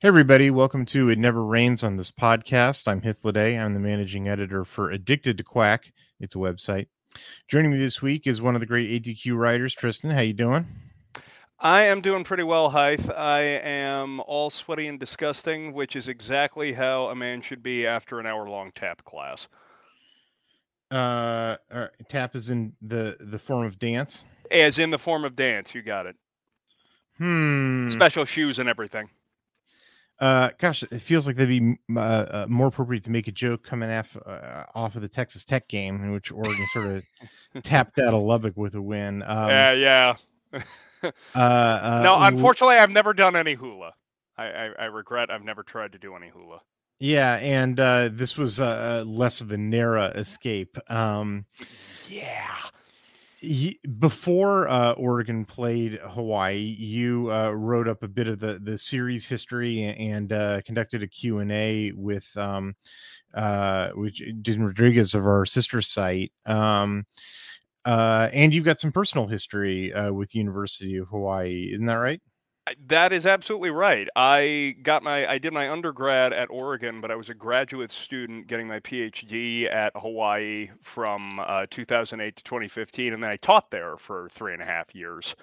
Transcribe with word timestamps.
Hey, 0.00 0.06
everybody, 0.06 0.48
welcome 0.48 0.86
to 0.86 1.08
It 1.08 1.18
Never 1.18 1.44
Rains 1.44 1.82
on 1.82 1.96
this 1.96 2.12
podcast. 2.12 2.86
I'm 2.86 3.00
Hythloday. 3.00 3.60
I'm 3.60 3.74
the 3.74 3.80
managing 3.80 4.28
editor 4.28 4.64
for 4.64 4.92
Addicted 4.92 5.36
to 5.38 5.42
Quack. 5.42 5.92
It's 6.20 6.36
a 6.36 6.38
website. 6.38 6.86
Joining 7.48 7.72
me 7.72 7.78
this 7.78 8.00
week 8.00 8.24
is 8.24 8.40
one 8.40 8.54
of 8.54 8.60
the 8.60 8.66
great 8.66 8.88
ADQ 9.02 9.36
writers, 9.36 9.74
Tristan. 9.74 10.10
How 10.10 10.20
you 10.20 10.34
doing? 10.34 10.68
I 11.58 11.82
am 11.82 12.00
doing 12.00 12.22
pretty 12.22 12.44
well, 12.44 12.70
Hythe. 12.70 13.10
I 13.10 13.40
am 13.40 14.20
all 14.20 14.50
sweaty 14.50 14.86
and 14.86 15.00
disgusting, 15.00 15.72
which 15.72 15.96
is 15.96 16.06
exactly 16.06 16.72
how 16.72 17.06
a 17.06 17.16
man 17.16 17.42
should 17.42 17.64
be 17.64 17.84
after 17.84 18.20
an 18.20 18.26
hour-long 18.26 18.70
tap 18.76 19.04
class. 19.04 19.48
Uh, 20.92 21.56
uh, 21.72 21.88
tap 22.08 22.36
is 22.36 22.50
in 22.50 22.72
the 22.82 23.16
the 23.18 23.40
form 23.40 23.66
of 23.66 23.80
dance. 23.80 24.28
As 24.52 24.78
in 24.78 24.90
the 24.90 24.98
form 24.98 25.24
of 25.24 25.34
dance, 25.34 25.74
you 25.74 25.82
got 25.82 26.06
it. 26.06 26.14
Hmm. 27.16 27.88
Special 27.90 28.24
shoes 28.24 28.60
and 28.60 28.68
everything. 28.68 29.10
Uh, 30.20 30.50
gosh, 30.58 30.82
it 30.82 31.00
feels 31.00 31.26
like 31.26 31.36
they'd 31.36 31.46
be 31.46 31.78
uh, 31.94 32.00
uh, 32.00 32.46
more 32.48 32.66
appropriate 32.66 33.04
to 33.04 33.10
make 33.10 33.28
a 33.28 33.32
joke 33.32 33.62
coming 33.62 33.90
off 33.90 34.16
uh, 34.26 34.64
off 34.74 34.96
of 34.96 35.02
the 35.02 35.08
Texas 35.08 35.44
Tech 35.44 35.68
game 35.68 36.02
in 36.02 36.12
which 36.12 36.32
Oregon 36.32 36.66
sort 36.72 36.86
of 36.86 37.62
tapped 37.62 37.98
out 38.00 38.14
of 38.14 38.22
Lubbock 38.24 38.56
with 38.56 38.74
a 38.74 38.82
win. 38.82 39.22
Um, 39.22 39.48
yeah, 39.48 39.72
yeah. 39.72 40.16
uh, 41.02 41.38
uh, 41.38 42.00
no, 42.02 42.16
unfortunately, 42.20 42.76
I've 42.76 42.90
never 42.90 43.12
done 43.12 43.36
any 43.36 43.54
hula. 43.54 43.94
I, 44.36 44.44
I, 44.44 44.70
I 44.78 44.84
regret 44.86 45.30
I've 45.30 45.44
never 45.44 45.62
tried 45.62 45.92
to 45.92 45.98
do 45.98 46.14
any 46.16 46.28
hula. 46.28 46.60
Yeah, 47.00 47.34
and 47.34 47.78
uh, 47.78 48.08
this 48.12 48.36
was 48.36 48.58
uh, 48.58 49.04
less 49.06 49.40
of 49.40 49.52
a 49.52 49.56
narrow 49.56 50.06
escape. 50.06 50.78
Um, 50.90 51.46
Yeah. 52.08 52.56
Ye- 53.40 53.78
before 53.98 54.68
uh, 54.68 54.92
Oregon 54.92 55.44
played 55.44 56.00
Hawaii, 56.02 56.56
you 56.56 57.32
uh, 57.32 57.50
wrote 57.50 57.86
up 57.86 58.02
a 58.02 58.08
bit 58.08 58.26
of 58.26 58.40
the, 58.40 58.58
the 58.60 58.76
series 58.76 59.26
history 59.26 59.84
and 59.84 60.32
uh, 60.32 60.60
conducted 60.62 61.04
a 61.04 61.06
Q 61.06 61.38
and 61.38 61.52
A 61.52 61.92
with 61.92 62.28
um, 62.36 62.74
uh, 63.34 63.90
which 63.90 64.22
Jason 64.42 64.64
Rodriguez 64.64 65.14
of 65.14 65.24
our 65.24 65.44
sister 65.44 65.80
site. 65.82 66.32
Um, 66.46 67.06
uh, 67.84 68.28
and 68.32 68.52
you've 68.52 68.64
got 68.64 68.80
some 68.80 68.92
personal 68.92 69.28
history 69.28 69.92
uh, 69.94 70.12
with 70.12 70.34
University 70.34 70.96
of 70.96 71.08
Hawaii, 71.08 71.70
isn't 71.72 71.86
that 71.86 71.94
right? 71.94 72.20
That 72.88 73.12
is 73.12 73.26
absolutely 73.26 73.70
right. 73.70 74.08
I 74.16 74.76
got 74.82 75.02
my 75.02 75.30
I 75.30 75.38
did 75.38 75.52
my 75.52 75.70
undergrad 75.70 76.32
at 76.32 76.50
Oregon, 76.50 77.00
but 77.00 77.10
I 77.10 77.16
was 77.16 77.28
a 77.28 77.34
graduate 77.34 77.90
student 77.90 78.46
getting 78.46 78.66
my 78.68 78.80
PhD 78.80 79.72
at 79.72 79.92
Hawaii 79.96 80.70
from 80.82 81.40
uh, 81.40 81.66
2008 81.70 82.36
to 82.36 82.42
2015, 82.44 83.12
and 83.14 83.22
then 83.22 83.30
I 83.30 83.36
taught 83.36 83.70
there 83.70 83.96
for 83.96 84.28
three 84.34 84.52
and 84.54 84.62
a 84.62 84.66
half 84.66 84.94
years 84.94 85.34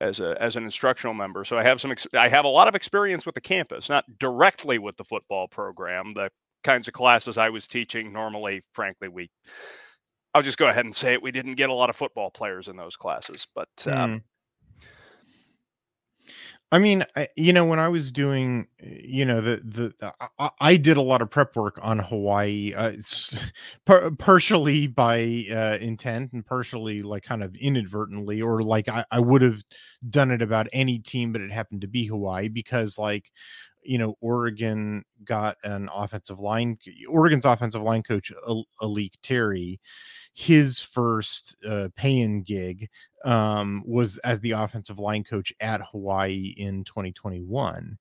as 0.00 0.20
a 0.20 0.36
as 0.40 0.56
an 0.56 0.64
instructional 0.64 1.14
member. 1.14 1.44
So 1.44 1.58
I 1.58 1.62
have 1.64 1.80
some 1.80 1.92
ex- 1.92 2.06
I 2.14 2.28
have 2.28 2.44
a 2.44 2.48
lot 2.48 2.68
of 2.68 2.74
experience 2.74 3.26
with 3.26 3.34
the 3.34 3.40
campus, 3.40 3.88
not 3.88 4.04
directly 4.18 4.78
with 4.78 4.96
the 4.96 5.04
football 5.04 5.48
program. 5.48 6.14
The 6.14 6.30
kinds 6.64 6.88
of 6.88 6.94
classes 6.94 7.38
I 7.38 7.50
was 7.50 7.66
teaching 7.66 8.12
normally, 8.12 8.62
frankly, 8.72 9.08
we 9.08 9.30
I'll 10.34 10.42
just 10.42 10.58
go 10.58 10.66
ahead 10.66 10.84
and 10.84 10.94
say 10.94 11.14
it. 11.14 11.22
We 11.22 11.32
didn't 11.32 11.54
get 11.56 11.70
a 11.70 11.74
lot 11.74 11.90
of 11.90 11.96
football 11.96 12.30
players 12.30 12.68
in 12.68 12.76
those 12.76 12.96
classes, 12.96 13.46
but 13.54 13.68
um, 13.86 14.10
Hmm. 14.12 14.16
I 16.70 16.78
mean, 16.78 17.04
I, 17.16 17.28
you 17.34 17.54
know, 17.54 17.64
when 17.64 17.78
I 17.78 17.88
was 17.88 18.12
doing, 18.12 18.66
you 18.82 19.24
know, 19.24 19.40
the 19.40 19.62
the 19.64 19.94
the- 19.98 20.12
I, 20.38 20.50
I 20.60 20.76
did 20.76 20.98
a 20.98 21.02
lot 21.02 21.22
of 21.22 21.30
prep 21.30 21.56
work 21.56 21.78
on 21.80 21.98
Hawaii, 21.98 22.74
uh, 22.74 22.92
par- 23.86 24.10
partially 24.10 24.86
by 24.86 25.46
uh, 25.50 25.78
intent 25.80 26.32
and 26.34 26.44
partially 26.44 27.00
like 27.02 27.22
kind 27.22 27.42
of 27.42 27.54
inadvertently, 27.56 28.42
or 28.42 28.62
like 28.62 28.86
I, 28.88 29.04
I 29.10 29.18
would 29.20 29.40
have 29.40 29.62
done 30.06 30.30
it 30.30 30.42
about 30.42 30.68
any 30.74 30.98
team, 30.98 31.32
but 31.32 31.40
it 31.40 31.50
happened 31.52 31.80
to 31.80 31.88
be 31.88 32.06
Hawaii 32.06 32.48
because 32.48 32.98
like, 32.98 33.30
you 33.88 33.96
know, 33.96 34.14
Oregon 34.20 35.02
got 35.24 35.56
an 35.64 35.88
offensive 35.94 36.38
line, 36.38 36.76
Oregon's 37.08 37.46
offensive 37.46 37.82
line 37.82 38.02
coach, 38.02 38.30
Al- 38.46 38.66
A'lique 38.82 39.16
Terry, 39.22 39.80
his 40.34 40.82
first 40.82 41.56
uh, 41.66 41.88
gig 42.44 42.90
um, 43.24 43.82
was 43.86 44.18
as 44.18 44.40
the 44.40 44.50
offensive 44.50 44.98
line 44.98 45.24
coach 45.24 45.54
at 45.60 45.80
Hawaii 45.80 46.54
in 46.58 46.84
2021. 46.84 47.96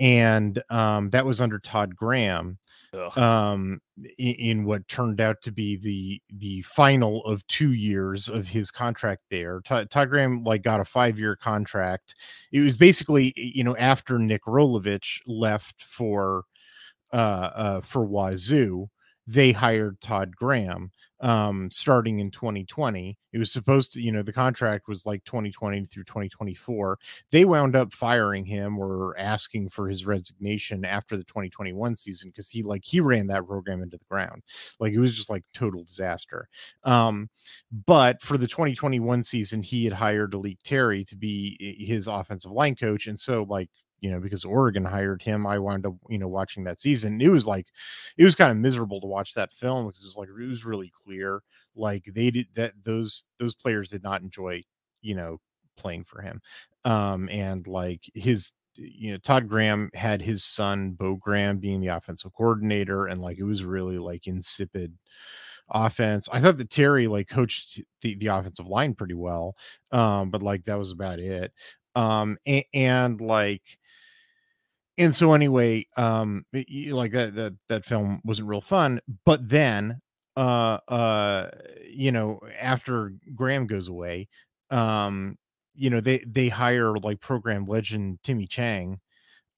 And 0.00 0.62
um, 0.70 1.10
that 1.10 1.26
was 1.26 1.40
under 1.40 1.58
Todd 1.58 1.94
Graham 1.94 2.58
um, 3.16 3.80
in, 4.18 4.34
in 4.34 4.64
what 4.64 4.88
turned 4.88 5.20
out 5.20 5.40
to 5.42 5.52
be 5.52 5.76
the 5.76 6.20
the 6.38 6.62
final 6.62 7.24
of 7.24 7.46
two 7.46 7.72
years 7.72 8.28
of 8.28 8.48
his 8.48 8.70
contract 8.70 9.22
there. 9.30 9.60
Todd, 9.60 9.90
Todd 9.90 10.08
Graham 10.08 10.42
like 10.42 10.62
got 10.62 10.80
a 10.80 10.84
five 10.84 11.18
year 11.18 11.36
contract. 11.36 12.14
It 12.50 12.60
was 12.60 12.76
basically 12.76 13.32
you 13.36 13.62
know 13.62 13.76
after 13.76 14.18
Nick 14.18 14.44
Rolovich 14.44 15.20
left 15.26 15.82
for 15.82 16.44
uh, 17.12 17.16
uh, 17.16 17.80
for 17.82 18.04
Wazoo, 18.04 18.88
they 19.30 19.52
hired 19.52 20.00
Todd 20.00 20.34
Graham 20.36 20.90
um 21.22 21.70
starting 21.70 22.18
in 22.18 22.30
2020 22.30 23.18
it 23.32 23.38
was 23.38 23.52
supposed 23.52 23.92
to 23.92 24.00
you 24.00 24.10
know 24.10 24.22
the 24.22 24.32
contract 24.32 24.88
was 24.88 25.04
like 25.04 25.22
2020 25.24 25.84
through 25.84 26.02
2024 26.04 26.98
they 27.30 27.44
wound 27.44 27.76
up 27.76 27.92
firing 27.92 28.42
him 28.44 28.78
or 28.78 29.14
asking 29.18 29.68
for 29.68 29.86
his 29.86 30.06
resignation 30.06 30.82
after 30.82 31.18
the 31.18 31.24
2021 31.24 31.94
season 31.94 32.30
because 32.30 32.48
he 32.48 32.62
like 32.62 32.82
he 32.84 33.00
ran 33.00 33.26
that 33.26 33.46
program 33.46 33.82
into 33.82 33.98
the 33.98 34.04
ground. 34.10 34.42
Like 34.78 34.94
it 34.94 34.98
was 34.98 35.14
just 35.14 35.28
like 35.30 35.44
total 35.52 35.84
disaster. 35.84 36.48
Um 36.84 37.28
but 37.86 38.22
for 38.22 38.38
the 38.38 38.48
2021 38.48 39.22
season 39.22 39.62
he 39.62 39.84
had 39.84 39.92
hired 39.92 40.32
A'lique 40.32 40.62
Terry 40.64 41.04
to 41.04 41.16
be 41.16 41.76
his 41.78 42.06
offensive 42.06 42.50
line 42.50 42.76
coach 42.76 43.06
and 43.06 43.20
so 43.20 43.44
like 43.48 43.68
you 44.00 44.10
know 44.10 44.20
because 44.20 44.44
Oregon 44.44 44.84
hired 44.84 45.22
him 45.22 45.46
I 45.46 45.58
wound 45.58 45.86
up 45.86 45.94
you 46.08 46.18
know 46.18 46.28
watching 46.28 46.64
that 46.64 46.80
season 46.80 47.20
it 47.20 47.28
was 47.28 47.46
like 47.46 47.66
it 48.16 48.24
was 48.24 48.34
kind 48.34 48.50
of 48.50 48.56
miserable 48.56 49.00
to 49.00 49.06
watch 49.06 49.34
that 49.34 49.52
film 49.52 49.86
because 49.86 50.02
it 50.02 50.06
was 50.06 50.16
like 50.16 50.28
it 50.28 50.48
was 50.48 50.64
really 50.64 50.92
clear 51.04 51.42
like 51.76 52.04
they 52.14 52.30
did 52.30 52.46
that 52.54 52.72
those 52.84 53.24
those 53.38 53.54
players 53.54 53.90
did 53.90 54.02
not 54.02 54.22
enjoy 54.22 54.62
you 55.02 55.14
know 55.14 55.38
playing 55.76 56.04
for 56.04 56.20
him 56.22 56.40
um 56.84 57.28
and 57.30 57.66
like 57.66 58.02
his 58.14 58.52
you 58.76 59.12
know 59.12 59.18
Todd 59.18 59.48
Graham 59.48 59.90
had 59.94 60.22
his 60.22 60.44
son 60.44 60.92
Bo 60.92 61.16
Graham 61.16 61.58
being 61.58 61.80
the 61.80 61.88
offensive 61.88 62.32
coordinator 62.32 63.06
and 63.06 63.20
like 63.20 63.38
it 63.38 63.44
was 63.44 63.64
really 63.64 63.98
like 63.98 64.26
insipid 64.26 64.96
offense. 65.70 66.28
I 66.32 66.40
thought 66.40 66.58
that 66.58 66.70
Terry 66.70 67.06
like 67.06 67.28
coached 67.28 67.80
the 68.02 68.14
the 68.16 68.28
offensive 68.28 68.66
line 68.66 68.94
pretty 68.94 69.14
well 69.14 69.56
um 69.92 70.30
but 70.30 70.42
like 70.42 70.64
that 70.64 70.78
was 70.78 70.92
about 70.92 71.18
it 71.18 71.52
um 71.94 72.38
and, 72.46 72.64
and 72.74 73.20
like 73.20 73.62
and 74.98 75.14
so 75.14 75.32
anyway 75.32 75.86
um 75.96 76.44
like 76.52 77.12
that 77.12 77.34
that 77.34 77.54
that 77.68 77.84
film 77.84 78.20
wasn't 78.24 78.46
real 78.46 78.60
fun 78.60 79.00
but 79.24 79.48
then 79.48 80.00
uh 80.36 80.78
uh 80.88 81.50
you 81.88 82.12
know 82.12 82.40
after 82.60 83.12
graham 83.34 83.66
goes 83.66 83.88
away 83.88 84.28
um 84.70 85.36
you 85.74 85.90
know 85.90 86.00
they 86.00 86.18
they 86.26 86.48
hire 86.48 86.94
like 86.96 87.20
program 87.20 87.64
legend 87.66 88.18
timmy 88.22 88.46
chang 88.46 89.00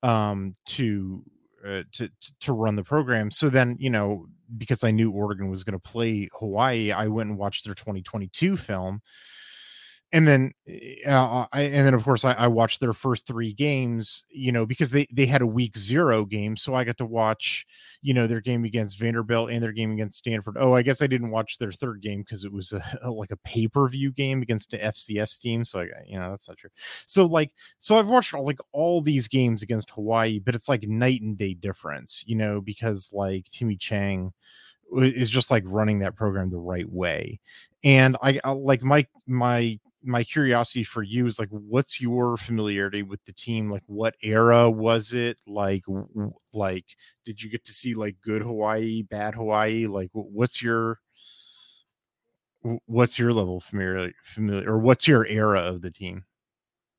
um 0.02 0.56
to 0.66 1.22
uh, 1.66 1.82
to 1.92 2.08
to 2.40 2.52
run 2.52 2.74
the 2.74 2.82
program. 2.82 3.30
So 3.30 3.48
then 3.48 3.76
you 3.78 3.88
know 3.88 4.26
because 4.58 4.84
i 4.84 4.90
knew 4.90 5.10
oregon 5.10 5.50
was 5.50 5.64
going 5.64 5.78
to 5.78 5.90
play 5.90 6.28
hawaii 6.34 6.92
i 6.92 7.06
went 7.06 7.30
and 7.30 7.38
watched 7.38 7.64
their 7.64 7.74
2022 7.74 8.56
film 8.56 9.00
and 10.12 10.28
then 10.28 10.52
uh, 11.06 11.46
I, 11.52 11.62
and 11.62 11.86
then 11.86 11.94
of 11.94 12.04
course 12.04 12.24
I, 12.24 12.32
I 12.32 12.46
watched 12.48 12.80
their 12.80 12.92
first 12.92 13.26
three 13.26 13.52
games 13.52 14.24
you 14.30 14.52
know 14.52 14.66
because 14.66 14.90
they 14.90 15.06
they 15.12 15.26
had 15.26 15.42
a 15.42 15.46
week 15.46 15.76
zero 15.76 16.24
game 16.24 16.56
so 16.56 16.74
i 16.74 16.84
got 16.84 16.98
to 16.98 17.06
watch 17.06 17.66
you 18.02 18.12
know 18.12 18.26
their 18.26 18.40
game 18.40 18.64
against 18.64 18.98
vanderbilt 18.98 19.50
and 19.50 19.62
their 19.62 19.72
game 19.72 19.92
against 19.92 20.18
stanford. 20.18 20.56
Oh 20.58 20.74
i 20.74 20.82
guess 20.82 21.00
i 21.02 21.06
didn't 21.06 21.30
watch 21.30 21.58
their 21.58 21.72
third 21.72 22.02
game 22.02 22.20
because 22.22 22.44
it 22.44 22.52
was 22.52 22.72
a, 22.72 22.98
a- 23.02 23.10
like 23.10 23.30
a 23.30 23.36
pay-per-view 23.38 24.12
game 24.12 24.42
against 24.42 24.70
the 24.70 24.78
fcs 24.78 25.38
team 25.40 25.64
so 25.64 25.80
i 25.80 25.86
you 26.06 26.18
know 26.18 26.30
that's 26.30 26.48
not 26.48 26.58
true. 26.58 26.70
So 27.06 27.24
like 27.26 27.52
so 27.80 27.96
i've 27.98 28.08
watched 28.08 28.34
all, 28.34 28.44
like 28.44 28.58
all 28.72 29.00
these 29.00 29.28
games 29.28 29.62
against 29.62 29.90
hawaii 29.90 30.38
but 30.38 30.54
it's 30.54 30.68
like 30.68 30.82
night 30.82 31.22
and 31.22 31.38
day 31.38 31.54
difference 31.54 32.22
you 32.26 32.36
know 32.36 32.60
because 32.60 33.10
like 33.12 33.46
timmy 33.50 33.76
chang 33.76 34.32
is 34.96 35.30
just 35.30 35.50
like 35.50 35.64
running 35.66 36.00
that 36.00 36.16
program 36.16 36.50
the 36.50 36.58
right 36.58 36.90
way. 36.90 37.40
And 37.84 38.16
i 38.22 38.38
I- 38.44 38.50
like 38.50 38.82
my 38.82 39.06
my 39.26 39.78
my 40.04 40.24
curiosity 40.24 40.84
for 40.84 41.02
you 41.02 41.26
is 41.26 41.38
like 41.38 41.48
what's 41.50 42.00
your 42.00 42.36
familiarity 42.36 43.02
with 43.02 43.24
the 43.24 43.32
team? 43.32 43.70
Like 43.70 43.82
what 43.86 44.14
era 44.22 44.70
was 44.70 45.12
it? 45.12 45.40
Like 45.46 45.84
like 46.52 46.86
did 47.24 47.42
you 47.42 47.50
get 47.50 47.64
to 47.66 47.72
see 47.72 47.94
like 47.94 48.16
good 48.22 48.42
hawaii 48.42 49.02
bad 49.02 49.34
hawaii? 49.34 49.86
Like 49.86 50.10
wh- 50.12 50.32
what's 50.34 50.62
your 50.62 50.98
wh- 52.64 52.76
what's 52.86 53.18
your 53.18 53.32
level 53.32 53.60
familiar 53.60 54.12
familiar 54.24 54.70
or 54.72 54.78
what's 54.78 55.06
your 55.06 55.26
era 55.26 55.60
of 55.60 55.82
the 55.82 55.90
team 55.90 56.24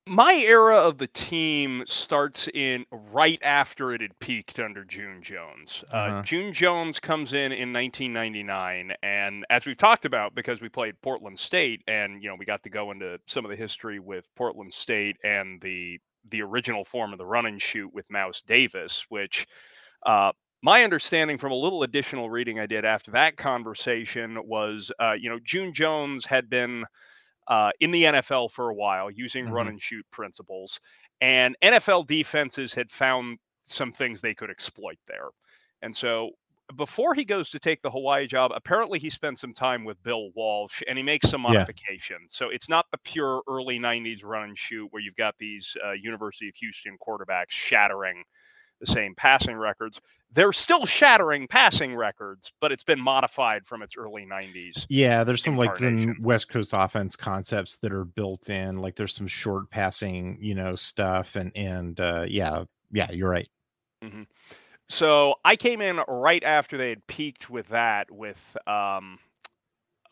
my 0.05 0.33
era 0.35 0.75
of 0.77 0.97
the 0.97 1.07
team 1.07 1.83
starts 1.87 2.47
in 2.53 2.85
right 2.91 3.39
after 3.41 3.93
it 3.93 4.01
had 4.01 4.17
peaked 4.19 4.59
under 4.59 4.83
June 4.83 5.21
Jones. 5.23 5.83
Uh, 5.91 5.95
Uh-huh. 5.95 6.21
June 6.23 6.53
Jones 6.53 6.99
comes 6.99 7.33
in 7.33 7.51
in 7.53 7.71
1999, 7.71 8.93
and 9.01 9.45
as 9.49 9.65
we've 9.65 9.77
talked 9.77 10.05
about, 10.05 10.35
because 10.35 10.61
we 10.61 10.69
played 10.69 10.99
Portland 11.01 11.39
State, 11.39 11.81
and 11.87 12.21
you 12.21 12.29
know 12.29 12.35
we 12.35 12.45
got 12.45 12.63
to 12.63 12.69
go 12.69 12.91
into 12.91 13.19
some 13.27 13.45
of 13.45 13.49
the 13.51 13.57
history 13.57 13.99
with 13.99 14.27
Portland 14.35 14.73
State 14.73 15.17
and 15.23 15.61
the 15.61 15.99
the 16.29 16.41
original 16.41 16.85
form 16.85 17.11
of 17.13 17.17
the 17.17 17.25
run 17.25 17.45
and 17.45 17.61
shoot 17.61 17.93
with 17.93 18.09
Mouse 18.09 18.41
Davis, 18.45 19.05
which 19.09 19.45
uh, 20.05 20.31
my 20.61 20.83
understanding 20.83 21.37
from 21.37 21.51
a 21.51 21.55
little 21.55 21.83
additional 21.83 22.29
reading 22.29 22.59
I 22.59 22.65
did 22.65 22.85
after 22.85 23.11
that 23.11 23.37
conversation 23.37 24.37
was, 24.47 24.91
uh, 24.99 25.13
you 25.13 25.29
know, 25.29 25.39
June 25.43 25.73
Jones 25.73 26.25
had 26.25 26.49
been 26.49 26.85
uh, 27.47 27.71
in 27.79 27.91
the 27.91 28.03
NFL 28.03 28.51
for 28.51 28.69
a 28.69 28.73
while 28.73 29.11
using 29.11 29.45
mm-hmm. 29.45 29.53
run 29.53 29.67
and 29.67 29.81
shoot 29.81 30.05
principles, 30.11 30.79
and 31.21 31.55
NFL 31.61 32.07
defenses 32.07 32.73
had 32.73 32.91
found 32.91 33.37
some 33.63 33.91
things 33.91 34.21
they 34.21 34.33
could 34.33 34.49
exploit 34.49 34.97
there. 35.07 35.29
And 35.81 35.95
so 35.95 36.31
before 36.77 37.13
he 37.13 37.23
goes 37.25 37.49
to 37.51 37.59
take 37.59 37.81
the 37.81 37.91
Hawaii 37.91 38.27
job, 38.27 38.51
apparently 38.55 38.99
he 38.99 39.09
spent 39.09 39.37
some 39.39 39.53
time 39.53 39.83
with 39.83 40.01
Bill 40.03 40.29
Walsh 40.35 40.81
and 40.87 40.97
he 40.97 41.03
makes 41.03 41.29
some 41.29 41.41
modifications. 41.41 42.31
Yeah. 42.33 42.37
So 42.37 42.49
it's 42.49 42.69
not 42.69 42.85
the 42.91 42.97
pure 42.99 43.41
early 43.47 43.79
90s 43.79 44.23
run 44.23 44.49
and 44.49 44.57
shoot 44.57 44.87
where 44.91 45.01
you've 45.01 45.15
got 45.15 45.35
these 45.37 45.75
uh, 45.85 45.91
University 45.91 46.49
of 46.49 46.55
Houston 46.55 46.97
quarterbacks 47.05 47.49
shattering 47.49 48.23
the 48.79 48.87
same 48.87 49.13
passing 49.15 49.55
records. 49.55 49.99
They're 50.33 50.53
still 50.53 50.85
shattering 50.85 51.47
passing 51.47 51.95
records, 51.95 52.51
but 52.59 52.71
it's 52.71 52.83
been 52.83 52.99
modified 52.99 53.65
from 53.65 53.81
its 53.81 53.95
early 53.97 54.25
90s. 54.25 54.85
Yeah, 54.89 55.23
there's 55.23 55.43
some 55.43 55.57
like 55.57 55.77
the 55.77 56.15
West 56.19 56.49
Coast 56.49 56.71
offense 56.73 57.15
concepts 57.15 57.77
that 57.77 57.91
are 57.91 58.05
built 58.05 58.49
in. 58.49 58.79
Like 58.79 58.95
there's 58.95 59.15
some 59.15 59.27
short 59.27 59.69
passing, 59.69 60.37
you 60.41 60.55
know, 60.55 60.75
stuff 60.75 61.35
and 61.35 61.51
and 61.55 61.99
uh 61.99 62.25
yeah, 62.27 62.63
yeah, 62.91 63.11
you're 63.11 63.29
right. 63.29 63.49
Mm-hmm. 64.03 64.23
So 64.89 65.35
I 65.43 65.55
came 65.55 65.81
in 65.81 65.99
right 66.07 66.43
after 66.43 66.77
they 66.77 66.89
had 66.89 67.05
peaked 67.07 67.49
with 67.49 67.67
that 67.69 68.11
with 68.11 68.37
um, 68.67 69.17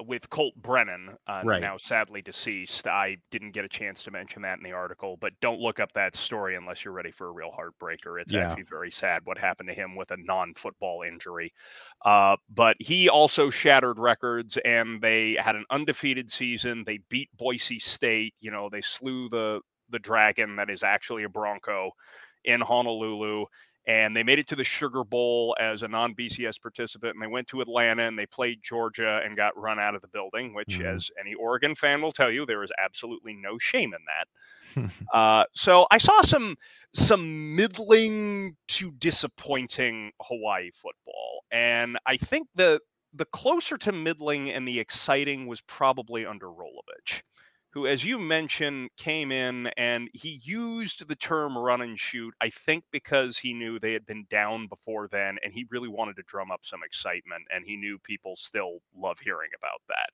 with 0.06 0.30
Colt 0.30 0.54
Brennan, 0.56 1.18
uh, 1.28 1.42
right. 1.44 1.62
now 1.62 1.78
sadly 1.78 2.22
deceased. 2.22 2.88
I 2.88 3.18
didn't 3.32 3.52
get 3.52 3.66
a 3.66 3.70
chance 3.70 4.04
to 4.04 4.12
mention 4.12 4.42
that 4.44 4.58
in 4.58 4.64
the 4.64 4.72
article, 4.72 5.18
but 5.20 5.34
don't 5.42 5.60
look 5.60 5.80
up 5.80 5.92
that 5.94 6.16
story 6.16 6.56
unless 6.56 6.84
you're 6.84 6.94
ready 6.94 7.12
for 7.12 7.28
a 7.28 7.32
real 7.32 7.52
heartbreaker. 7.52 8.22
It's 8.22 8.32
yeah. 8.32 8.50
actually 8.50 8.64
very 8.64 8.92
sad 8.92 9.22
what 9.26 9.38
happened 9.38 9.70
to 9.70 9.76
him 9.76 9.96
with 9.96 10.12
a 10.12 10.18
non-football 10.18 11.04
injury. 11.08 11.54
Uh, 12.04 12.36
but 12.50 12.76
he 12.80 13.10
also 13.10 13.50
shattered 13.50 14.00
records, 14.00 14.58
and 14.64 15.02
they 15.02 15.38
had 15.40 15.56
an 15.56 15.66
undefeated 15.70 16.32
season. 16.32 16.84
They 16.86 17.00
beat 17.10 17.30
Boise 17.38 17.80
State. 17.80 18.34
You 18.40 18.52
know, 18.52 18.70
they 18.72 18.82
slew 18.82 19.30
the 19.30 19.62
the 19.90 20.00
dragon 20.00 20.56
that 20.56 20.70
is 20.70 20.84
actually 20.84 21.24
a 21.24 21.30
Bronco 21.30 21.92
in 22.46 22.62
Honolulu 22.62 23.46
and 23.88 24.16
they 24.16 24.24
made 24.24 24.40
it 24.40 24.48
to 24.50 24.56
the 24.56 24.64
Sugar 24.64 25.04
Bowl 25.04 25.56
as 25.60 25.82
a 25.82 25.88
non 25.88 26.14
BCS 26.14 26.62
participant. 26.62 27.16
And 27.16 27.22
they 27.22 27.28
went 27.28 27.48
to 27.48 27.62
Atlanta 27.62 28.08
and 28.08 28.18
they 28.18 28.28
played 28.28 28.60
Georgia 28.64 29.22
and 29.26 29.36
got 29.36 29.58
run 29.58 29.80
out 29.80 29.96
of 29.96 30.02
the 30.02 30.08
building, 30.08 30.54
which, 30.54 30.70
mm-hmm. 30.70 30.86
as 30.86 31.10
any 31.20 31.34
Oregon 31.34 31.76
fan 31.76 32.02
will 32.02 32.12
tell 32.12 32.32
you, 32.32 32.46
there 32.46 32.64
is 32.64 32.72
absolutely 32.84 33.34
no 33.34 33.58
shame 33.60 33.94
in 33.94 34.02
that. 34.06 34.28
uh, 35.14 35.44
so 35.54 35.88
I 35.92 35.98
saw 35.98 36.22
some 36.22 36.56
some 36.94 37.56
middling 37.56 38.56
to 38.70 38.92
disappointing 38.92 40.12
Hawaii 40.22 40.72
football, 40.72 41.44
and 41.52 41.98
I 42.06 42.18
think 42.18 42.48
the 42.56 42.80
the 43.14 43.26
closer 43.26 43.78
to 43.80 43.92
middling 43.92 44.52
and 44.52 44.66
the 44.66 44.80
exciting 44.80 45.48
was 45.48 45.60
probably 45.62 46.26
under 46.26 46.48
Rolovich 46.48 47.22
who, 47.74 47.88
as 47.88 48.04
you 48.04 48.20
mentioned, 48.20 48.90
came 48.98 49.32
in 49.32 49.68
and 49.78 50.10
he 50.14 50.42
used 50.44 51.08
the 51.08 51.16
term 51.16 51.58
run 51.58 51.82
and 51.82 51.98
shoot, 51.98 52.34
I 52.42 52.50
think 52.50 52.84
because 52.92 53.38
he 53.38 53.54
knew 53.54 53.80
they 53.80 53.94
had 53.94 54.06
been 54.06 54.26
down 54.30 54.68
before 54.68 55.08
then 55.08 55.38
and 55.44 55.54
he 55.54 55.66
really 55.70 55.88
wanted 55.88 56.18
to 56.18 56.24
drum 56.24 56.52
up 56.52 56.62
some 56.64 56.82
excitement 56.86 57.44
and 57.54 57.66
he 57.66 57.78
knew 57.78 57.98
people 58.00 58.36
still 58.36 58.80
love 58.96 59.20
hearing 59.20 59.50
about 59.58 59.82
that. 59.88 60.10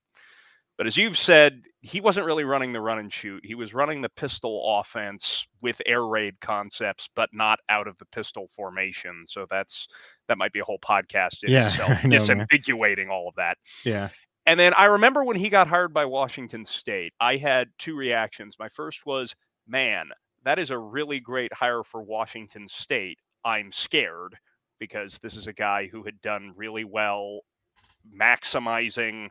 But 0.77 0.85
as 0.85 0.95
you've 0.95 1.17
said, 1.17 1.63
he 1.81 2.01
wasn't 2.01 2.27
really 2.27 2.43
running 2.43 2.71
the 2.71 2.79
run 2.79 2.99
and 2.99 3.11
shoot. 3.11 3.43
He 3.43 3.55
was 3.55 3.73
running 3.73 4.03
the 4.03 4.09
pistol 4.09 4.79
offense 4.79 5.47
with 5.59 5.81
air 5.87 6.05
raid 6.05 6.39
concepts, 6.39 7.09
but 7.15 7.29
not 7.33 7.59
out 7.67 7.87
of 7.87 7.97
the 7.97 8.05
pistol 8.05 8.47
formation. 8.55 9.25
So 9.27 9.47
that's 9.49 9.87
that 10.27 10.37
might 10.37 10.53
be 10.53 10.59
a 10.59 10.63
whole 10.63 10.77
podcast 10.77 11.37
in 11.41 11.51
yeah, 11.51 11.69
itself, 12.03 12.03
know, 12.03 12.17
disambiguating 12.19 13.07
man. 13.07 13.09
all 13.09 13.27
of 13.27 13.35
that. 13.35 13.57
Yeah. 13.83 14.09
And 14.47 14.57
then 14.57 14.73
I 14.75 14.85
remember 14.85 15.25
when 15.25 15.35
he 15.35 15.49
got 15.49 15.67
hired 15.67 15.93
by 15.93 16.05
Washington 16.05 16.65
State, 16.65 17.13
I 17.19 17.35
had 17.35 17.67
two 17.77 17.95
reactions. 17.97 18.55
My 18.57 18.69
first 18.69 19.05
was, 19.05 19.35
man, 19.67 20.09
that 20.45 20.57
is 20.57 20.71
a 20.71 20.77
really 20.77 21.19
great 21.19 21.53
hire 21.53 21.83
for 21.83 22.01
Washington 22.01 22.67
State. 22.69 23.19
I'm 23.43 23.73
scared 23.73 24.37
because 24.79 25.19
this 25.21 25.35
is 25.35 25.47
a 25.47 25.53
guy 25.53 25.87
who 25.87 26.01
had 26.01 26.21
done 26.21 26.53
really 26.55 26.85
well 26.85 27.41
maximizing 28.17 29.27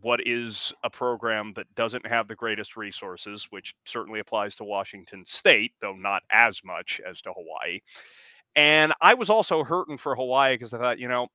what 0.00 0.26
is 0.26 0.72
a 0.82 0.90
program 0.90 1.52
that 1.54 1.72
doesn't 1.76 2.06
have 2.06 2.26
the 2.26 2.34
greatest 2.34 2.76
resources, 2.76 3.46
which 3.50 3.74
certainly 3.84 4.18
applies 4.18 4.56
to 4.56 4.64
Washington 4.64 5.24
State, 5.24 5.72
though 5.80 5.94
not 5.94 6.24
as 6.32 6.60
much 6.64 7.00
as 7.08 7.20
to 7.22 7.32
Hawaii. 7.32 7.78
And 8.56 8.92
I 9.00 9.14
was 9.14 9.30
also 9.30 9.62
hurting 9.62 9.98
for 9.98 10.16
Hawaii 10.16 10.54
because 10.54 10.72
I 10.72 10.78
thought, 10.78 10.98
you 10.98 11.06
know, 11.06 11.28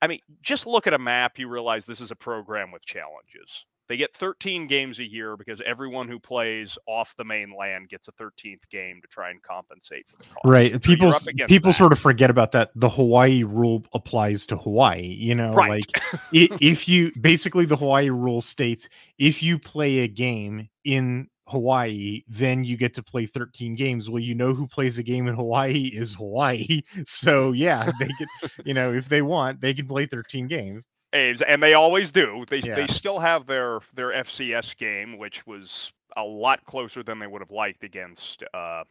I 0.00 0.06
mean, 0.06 0.20
just 0.42 0.66
look 0.66 0.86
at 0.86 0.94
a 0.94 0.98
map, 0.98 1.38
you 1.38 1.48
realize 1.48 1.84
this 1.84 2.00
is 2.00 2.10
a 2.10 2.16
program 2.16 2.70
with 2.70 2.84
challenges. 2.84 3.64
They 3.88 3.96
get 3.96 4.14
13 4.14 4.66
games 4.66 4.98
a 4.98 5.04
year 5.04 5.34
because 5.36 5.62
everyone 5.64 6.08
who 6.08 6.18
plays 6.18 6.76
off 6.86 7.14
the 7.16 7.24
mainland 7.24 7.88
gets 7.88 8.06
a 8.06 8.12
13th 8.12 8.60
game 8.70 9.00
to 9.00 9.08
try 9.08 9.30
and 9.30 9.42
compensate 9.42 10.06
for 10.06 10.18
the 10.18 10.24
cost. 10.24 10.44
Right. 10.44 10.72
So 10.72 10.78
people 10.78 11.12
people 11.48 11.70
that. 11.70 11.78
sort 11.78 11.92
of 11.92 11.98
forget 11.98 12.28
about 12.28 12.52
that. 12.52 12.70
The 12.74 12.90
Hawaii 12.90 13.44
rule 13.44 13.84
applies 13.94 14.44
to 14.46 14.58
Hawaii. 14.58 15.06
You 15.06 15.34
know, 15.34 15.54
right. 15.54 15.70
like 15.70 16.20
if 16.60 16.86
you 16.86 17.12
basically 17.18 17.64
the 17.64 17.76
Hawaii 17.76 18.10
rule 18.10 18.42
states 18.42 18.90
if 19.18 19.42
you 19.42 19.58
play 19.58 20.00
a 20.00 20.08
game 20.08 20.68
in 20.84 21.28
Hawaii, 21.48 22.22
then 22.28 22.64
you 22.64 22.76
get 22.76 22.94
to 22.94 23.02
play 23.02 23.26
13 23.26 23.74
games. 23.74 24.10
Well, 24.10 24.22
you 24.22 24.34
know 24.34 24.54
who 24.54 24.66
plays 24.66 24.98
a 24.98 25.02
game 25.02 25.28
in 25.28 25.34
Hawaii 25.34 25.90
is 25.92 26.14
Hawaii. 26.14 26.82
So 27.06 27.52
yeah, 27.52 27.90
they 27.98 28.08
can, 28.18 28.28
you 28.64 28.74
know, 28.74 28.92
if 28.92 29.08
they 29.08 29.22
want, 29.22 29.60
they 29.60 29.72
can 29.74 29.86
play 29.86 30.06
13 30.06 30.46
games. 30.46 30.86
And 31.12 31.62
they 31.62 31.74
always 31.74 32.10
do. 32.10 32.44
They 32.50 32.58
yeah. 32.58 32.74
they 32.74 32.86
still 32.86 33.18
have 33.18 33.46
their 33.46 33.80
their 33.94 34.10
FCS 34.10 34.76
game, 34.76 35.16
which 35.16 35.46
was 35.46 35.90
a 36.16 36.22
lot 36.22 36.62
closer 36.64 37.02
than 37.02 37.18
they 37.18 37.26
would 37.26 37.40
have 37.40 37.50
liked 37.50 37.82
against 37.82 38.42
uh, 38.52 38.84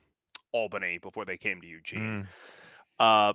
Albany 0.51 0.97
before 0.97 1.25
they 1.25 1.37
came 1.37 1.61
to 1.61 1.67
Eugene. 1.67 2.27
Mm. 2.99 3.29
Uh, 3.29 3.33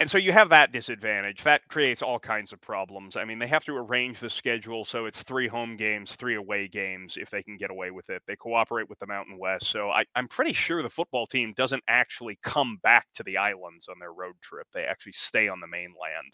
and 0.00 0.10
so 0.10 0.18
you 0.18 0.32
have 0.32 0.48
that 0.48 0.72
disadvantage. 0.72 1.44
That 1.44 1.66
creates 1.68 2.02
all 2.02 2.18
kinds 2.18 2.52
of 2.52 2.60
problems. 2.60 3.16
I 3.16 3.24
mean, 3.24 3.38
they 3.38 3.46
have 3.46 3.64
to 3.66 3.76
arrange 3.76 4.18
the 4.18 4.28
schedule 4.28 4.84
so 4.84 5.06
it's 5.06 5.22
three 5.22 5.46
home 5.46 5.76
games, 5.76 6.12
three 6.18 6.34
away 6.34 6.66
games 6.66 7.16
if 7.16 7.30
they 7.30 7.42
can 7.42 7.56
get 7.56 7.70
away 7.70 7.92
with 7.92 8.10
it. 8.10 8.20
They 8.26 8.34
cooperate 8.34 8.88
with 8.88 8.98
the 8.98 9.06
Mountain 9.06 9.38
West. 9.38 9.70
So 9.70 9.90
I, 9.90 10.04
am 10.16 10.26
pretty 10.26 10.52
sure 10.52 10.82
the 10.82 10.90
football 10.90 11.26
team 11.28 11.54
doesn't 11.56 11.82
actually 11.86 12.38
come 12.42 12.78
back 12.82 13.06
to 13.14 13.22
the 13.22 13.36
islands 13.36 13.86
on 13.88 13.98
their 14.00 14.12
road 14.12 14.34
trip. 14.42 14.66
They 14.74 14.82
actually 14.82 15.12
stay 15.12 15.46
on 15.46 15.60
the 15.60 15.68
mainland 15.68 16.32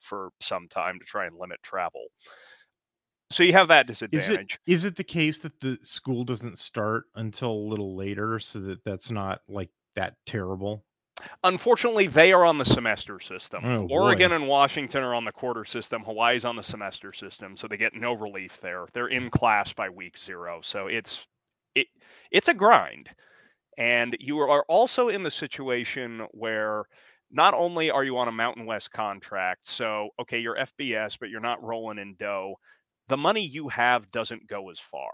for 0.00 0.30
some 0.42 0.68
time 0.68 0.98
to 0.98 1.04
try 1.06 1.26
and 1.26 1.36
limit 1.38 1.62
travel. 1.62 2.04
So 3.30 3.42
you 3.42 3.52
have 3.54 3.68
that 3.68 3.86
disadvantage. 3.86 4.58
Is 4.66 4.84
it, 4.84 4.84
is 4.84 4.84
it 4.84 4.96
the 4.96 5.04
case 5.04 5.38
that 5.40 5.60
the 5.60 5.78
school 5.82 6.24
doesn't 6.24 6.58
start 6.58 7.04
until 7.14 7.52
a 7.52 7.68
little 7.68 7.96
later 7.96 8.38
so 8.38 8.60
that 8.60 8.84
that's 8.84 9.10
not 9.10 9.40
like 9.48 9.70
that 9.96 10.14
terrible? 10.26 10.84
Unfortunately, 11.44 12.06
they 12.06 12.32
are 12.32 12.44
on 12.44 12.58
the 12.58 12.64
semester 12.64 13.20
system. 13.20 13.64
Oh, 13.64 13.86
Oregon 13.90 14.32
and 14.32 14.46
Washington 14.46 15.02
are 15.02 15.14
on 15.14 15.24
the 15.24 15.32
quarter 15.32 15.64
system. 15.64 16.02
Hawaii's 16.02 16.44
on 16.44 16.56
the 16.56 16.62
semester 16.62 17.12
system, 17.12 17.56
so 17.56 17.66
they 17.66 17.76
get 17.76 17.94
no 17.94 18.12
relief 18.12 18.58
there. 18.60 18.86
They're 18.92 19.08
in 19.08 19.30
class 19.30 19.72
by 19.72 19.88
week 19.88 20.18
zero, 20.18 20.60
so 20.62 20.86
it's 20.86 21.26
it 21.74 21.86
it's 22.30 22.48
a 22.48 22.54
grind. 22.54 23.08
And 23.76 24.16
you 24.18 24.38
are 24.40 24.64
also 24.68 25.08
in 25.08 25.22
the 25.22 25.30
situation 25.30 26.26
where 26.32 26.84
not 27.30 27.54
only 27.54 27.90
are 27.90 28.04
you 28.04 28.18
on 28.18 28.28
a 28.28 28.32
Mountain 28.32 28.66
West 28.66 28.90
contract, 28.90 29.68
so 29.68 30.10
okay, 30.20 30.38
you're 30.38 30.56
FBS, 30.56 31.16
but 31.18 31.30
you're 31.30 31.40
not 31.40 31.62
rolling 31.62 31.98
in 31.98 32.16
dough. 32.18 32.56
The 33.08 33.16
money 33.16 33.46
you 33.46 33.68
have 33.68 34.10
doesn't 34.10 34.48
go 34.48 34.70
as 34.70 34.78
far 34.78 35.10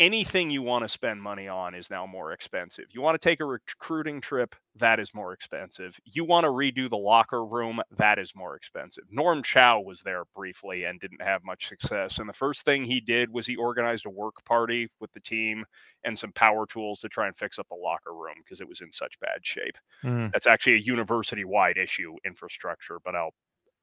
anything 0.00 0.50
you 0.50 0.62
want 0.62 0.84
to 0.84 0.88
spend 0.88 1.22
money 1.22 1.48
on 1.48 1.74
is 1.74 1.90
now 1.90 2.06
more 2.06 2.32
expensive. 2.32 2.86
You 2.90 3.00
want 3.00 3.20
to 3.20 3.28
take 3.28 3.40
a 3.40 3.44
recruiting 3.44 4.20
trip, 4.20 4.54
that 4.76 4.98
is 4.98 5.14
more 5.14 5.32
expensive. 5.32 5.94
You 6.04 6.24
want 6.24 6.44
to 6.44 6.50
redo 6.50 6.90
the 6.90 6.96
locker 6.96 7.44
room, 7.44 7.80
that 7.96 8.18
is 8.18 8.32
more 8.34 8.56
expensive. 8.56 9.04
Norm 9.10 9.42
Chow 9.42 9.80
was 9.80 10.00
there 10.02 10.24
briefly 10.34 10.84
and 10.84 11.00
didn't 11.00 11.22
have 11.22 11.44
much 11.44 11.68
success. 11.68 12.18
And 12.18 12.28
the 12.28 12.32
first 12.32 12.64
thing 12.64 12.84
he 12.84 13.00
did 13.00 13.30
was 13.30 13.46
he 13.46 13.56
organized 13.56 14.06
a 14.06 14.10
work 14.10 14.44
party 14.44 14.88
with 15.00 15.12
the 15.12 15.20
team 15.20 15.64
and 16.04 16.18
some 16.18 16.32
power 16.32 16.66
tools 16.66 17.00
to 17.00 17.08
try 17.08 17.28
and 17.28 17.36
fix 17.36 17.58
up 17.58 17.68
the 17.68 17.76
locker 17.76 18.12
room 18.12 18.34
because 18.38 18.60
it 18.60 18.68
was 18.68 18.80
in 18.80 18.92
such 18.92 19.18
bad 19.20 19.38
shape. 19.42 19.76
Mm. 20.02 20.32
That's 20.32 20.46
actually 20.46 20.74
a 20.74 20.78
university 20.78 21.44
wide 21.44 21.78
issue 21.78 22.14
infrastructure, 22.24 22.98
but 23.04 23.14
I'll 23.14 23.34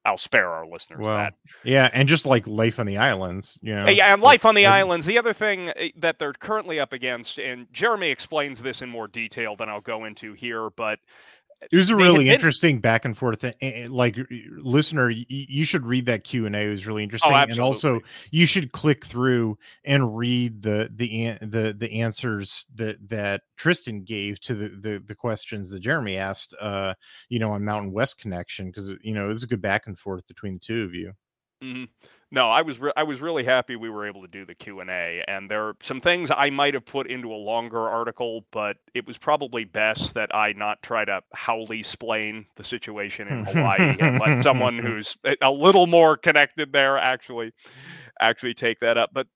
I'll 0.04 0.18
spare 0.18 0.50
our 0.50 0.66
listeners 0.66 1.00
well, 1.00 1.18
that. 1.18 1.34
Yeah, 1.64 1.90
and 1.94 2.10
just 2.10 2.26
like 2.26 2.48
life 2.48 2.80
on 2.80 2.88
the 2.88 2.98
islands, 2.98 3.60
you 3.62 3.76
know. 3.76 3.88
Yeah, 3.88 4.14
and 4.14 4.22
life 4.22 4.46
on 4.46 4.56
the 4.56 4.66
islands. 4.66 5.06
The 5.06 5.18
other 5.18 5.34
thing 5.34 5.70
eh, 5.76 5.90
that 5.98 6.18
they're 6.18 6.34
currently 6.34 6.80
up 6.80 6.92
against, 6.92 7.38
and 7.38 7.68
Jeremy 7.72 8.10
explains 8.10 8.60
this 8.60 8.82
in 8.82 8.90
more 8.90 9.08
detail 9.08 9.56
than 9.56 9.70
I'll 9.70 9.82
go 9.82 10.06
into 10.06 10.34
here, 10.34 10.70
but 10.72 11.00
it 11.72 11.76
was 11.76 11.90
a 11.90 11.96
really 11.96 12.26
had 12.26 12.32
been- 12.32 12.34
interesting 12.36 12.80
back 12.80 13.06
and 13.06 13.18
forth. 13.18 13.44
eh, 13.44 13.54
eh, 13.62 13.88
Like, 13.90 14.18
listener, 14.58 15.10
you 15.10 15.64
should 15.66 15.86
read 15.86 16.06
that 16.08 16.24
Q 16.24 16.46
and 16.46 16.56
A. 16.56 16.60
It 16.62 16.70
was 16.70 16.88
really 16.88 17.04
interesting, 17.04 17.32
and 17.52 17.60
also 17.60 17.96
Oh, 17.96 18.02
you 18.32 18.46
should 18.46 18.72
click 18.72 19.06
through 19.06 19.58
and 19.86 20.18
read 20.18 20.62
the 20.62 20.90
the 20.96 21.38
the 21.42 21.76
the 21.78 21.92
answers 22.02 22.66
that 22.76 22.98
that 23.10 23.42
Tristan 23.58 24.04
gave 24.04 24.40
to 24.42 24.56
the 24.56 24.70
the, 24.70 25.04
the 25.06 25.16
questions 25.16 25.70
that 25.70 25.82
Jeremy 25.82 26.18
asked. 26.18 26.56
Uh, 26.60 26.94
you 27.30 27.40
know, 27.40 27.52
on 27.52 27.64
Mountain 27.64 27.92
West 27.92 28.18
connection 28.20 28.68
because 28.68 28.90
you 29.02 29.14
know 29.14 29.26
it 29.26 29.30
was 29.30 29.44
a 29.44 29.48
good 29.48 29.62
back 29.62 29.88
and 29.88 30.00
forth 30.00 30.26
between 30.28 30.54
the 30.54 30.60
two 30.60 30.84
of 30.84 30.96
you. 30.96 31.14
Mhm. 31.64 31.88
No, 32.34 32.50
I 32.50 32.62
was 32.62 32.80
re- 32.80 32.94
I 32.96 33.04
was 33.04 33.20
really 33.20 33.44
happy 33.44 33.76
we 33.76 33.90
were 33.90 34.08
able 34.08 34.22
to 34.22 34.28
do 34.28 34.46
the 34.46 34.56
Q 34.56 34.80
and 34.80 34.90
A, 34.90 35.22
and 35.28 35.52
there 35.52 35.66
are 35.68 35.76
some 35.84 36.00
things 36.00 36.32
I 36.32 36.50
might 36.50 36.74
have 36.76 36.86
put 36.86 37.08
into 37.08 37.34
a 37.34 37.36
longer 37.36 37.90
article, 37.90 38.46
but 38.52 38.78
it 38.94 39.06
was 39.06 39.18
probably 39.18 39.66
best 39.66 40.14
that 40.14 40.34
I 40.34 40.54
not 40.54 40.82
try 40.82 41.04
to 41.04 41.22
howly 41.34 41.80
explain 41.80 42.46
the 42.56 42.64
situation 42.64 43.28
in 43.28 43.44
Hawaii 43.46 43.98
and 44.00 44.18
let 44.20 44.44
someone 44.44 44.80
who's 44.80 45.18
a- 45.26 45.36
a 45.42 45.52
little 45.52 45.88
more 45.88 46.16
connected 46.16 46.72
there 46.72 46.98
actually 46.98 47.52
actually 48.22 48.54
take 48.54 48.80
that 48.80 48.98
up. 48.98 49.10
But 49.14 49.28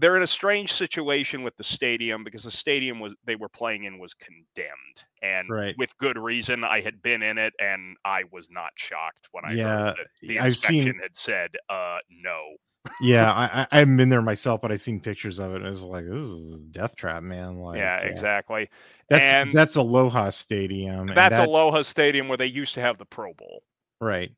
they're 0.00 0.16
in 0.16 0.22
a 0.22 0.26
strange 0.26 0.72
situation 0.72 1.42
with 1.42 1.54
the 1.56 1.64
stadium 1.64 2.24
because 2.24 2.42
the 2.42 2.50
stadium 2.50 2.98
was 3.00 3.12
they 3.26 3.36
were 3.36 3.48
playing 3.50 3.84
in 3.84 3.98
was 3.98 4.14
condemned, 4.14 5.04
and 5.22 5.48
Right. 5.50 5.74
with 5.78 5.96
good 5.98 6.18
reason. 6.18 6.64
I 6.64 6.80
had 6.80 7.02
been 7.02 7.22
in 7.22 7.38
it, 7.38 7.52
and 7.60 7.96
I 8.04 8.24
was 8.32 8.48
not 8.50 8.72
shocked 8.76 9.28
when 9.32 9.44
I 9.44 9.52
Yeah, 9.52 9.64
heard 9.66 9.96
that 9.98 10.06
the 10.22 10.40
I've 10.40 10.56
seen- 10.56 10.78
inspection 10.88 11.00
had 11.02 11.16
said, 11.16 11.50
"Uh, 11.68 11.98
no." 12.10 12.56
yeah, 13.02 13.30
I, 13.32 13.44
I 13.62 13.66
I 13.72 13.78
haven't 13.80 13.98
been 13.98 14.08
there 14.08 14.22
myself, 14.22 14.62
but 14.62 14.72
i've 14.72 14.80
seen 14.80 15.00
pictures 15.00 15.38
of 15.38 15.52
it. 15.52 15.56
and 15.56 15.66
It 15.66 15.68
was 15.68 15.82
like 15.82 16.06
this 16.08 16.22
is 16.22 16.60
a 16.62 16.64
death 16.64 16.96
trap, 16.96 17.22
man. 17.22 17.58
Like, 17.58 17.78
yeah, 17.80 17.98
exactly. 17.98 18.70
That's 19.10 19.28
And- 19.28 19.52
that's 19.52 19.76
Aloha 19.76 20.30
Stadium. 20.30 21.08
That's 21.08 21.36
that- 21.36 21.46
Aloha 21.48 21.82
Stadium 21.82 22.26
where 22.28 22.38
they 22.38 22.46
used 22.46 22.72
to 22.74 22.80
have 22.80 22.96
the 22.96 23.04
Pro 23.04 23.34
Bowl. 23.34 23.62
Right. 24.00 24.32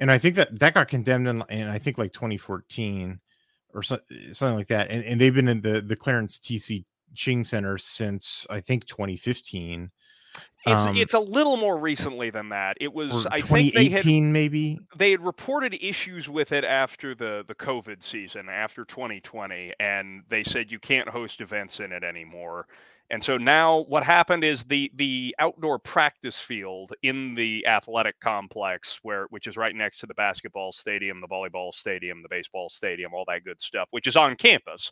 And 0.00 0.10
I 0.10 0.16
think 0.18 0.36
that 0.36 0.58
that 0.60 0.72
got 0.74 0.88
condemned 0.88 1.28
in, 1.28 1.44
in 1.50 1.68
I 1.68 1.78
think 1.78 1.98
like 1.98 2.12
2014 2.14 3.20
or 3.74 3.82
so, 3.82 3.98
something 4.32 4.56
like 4.56 4.68
that. 4.68 4.90
And, 4.90 5.04
and 5.04 5.20
they've 5.20 5.34
been 5.34 5.48
in 5.48 5.60
the 5.60 5.80
the 5.80 5.96
Clarence 5.96 6.38
TC 6.38 6.84
Ching 7.14 7.44
Center 7.44 7.78
since 7.78 8.46
I 8.50 8.60
think 8.60 8.86
2015 8.86 9.90
It's 10.64 10.70
Um, 10.70 10.96
it's 10.96 11.14
a 11.14 11.18
little 11.18 11.56
more 11.56 11.78
recently 11.78 12.30
than 12.30 12.48
that. 12.50 12.76
It 12.80 12.92
was 12.92 13.26
I 13.26 13.40
think 13.40 13.74
they 13.74 13.88
had 13.88 14.02
2018 14.02 14.32
maybe. 14.32 14.78
they 14.96 15.10
had 15.10 15.20
reported 15.20 15.74
issues 15.80 16.28
with 16.28 16.52
it 16.52 16.64
after 16.64 17.14
the 17.14 17.44
the 17.46 17.54
COVID 17.54 18.02
season, 18.02 18.48
after 18.48 18.84
2020, 18.84 19.72
and 19.80 20.22
they 20.28 20.44
said 20.44 20.70
you 20.70 20.78
can't 20.78 21.08
host 21.08 21.40
events 21.40 21.80
in 21.80 21.92
it 21.92 22.04
anymore. 22.04 22.66
And 23.12 23.22
so 23.22 23.36
now 23.36 23.80
what 23.88 24.02
happened 24.04 24.42
is 24.42 24.64
the 24.64 24.90
the 24.96 25.36
outdoor 25.38 25.78
practice 25.78 26.40
field 26.40 26.92
in 27.02 27.34
the 27.34 27.66
athletic 27.66 28.18
complex 28.20 28.98
where 29.02 29.26
which 29.28 29.46
is 29.46 29.56
right 29.58 29.74
next 29.74 29.98
to 30.00 30.06
the 30.06 30.14
basketball 30.14 30.72
stadium, 30.72 31.20
the 31.20 31.28
volleyball 31.28 31.74
stadium, 31.74 32.22
the 32.22 32.28
baseball 32.30 32.70
stadium, 32.70 33.12
all 33.14 33.24
that 33.28 33.44
good 33.44 33.60
stuff, 33.60 33.86
which 33.90 34.06
is 34.06 34.16
on 34.16 34.34
campus. 34.36 34.90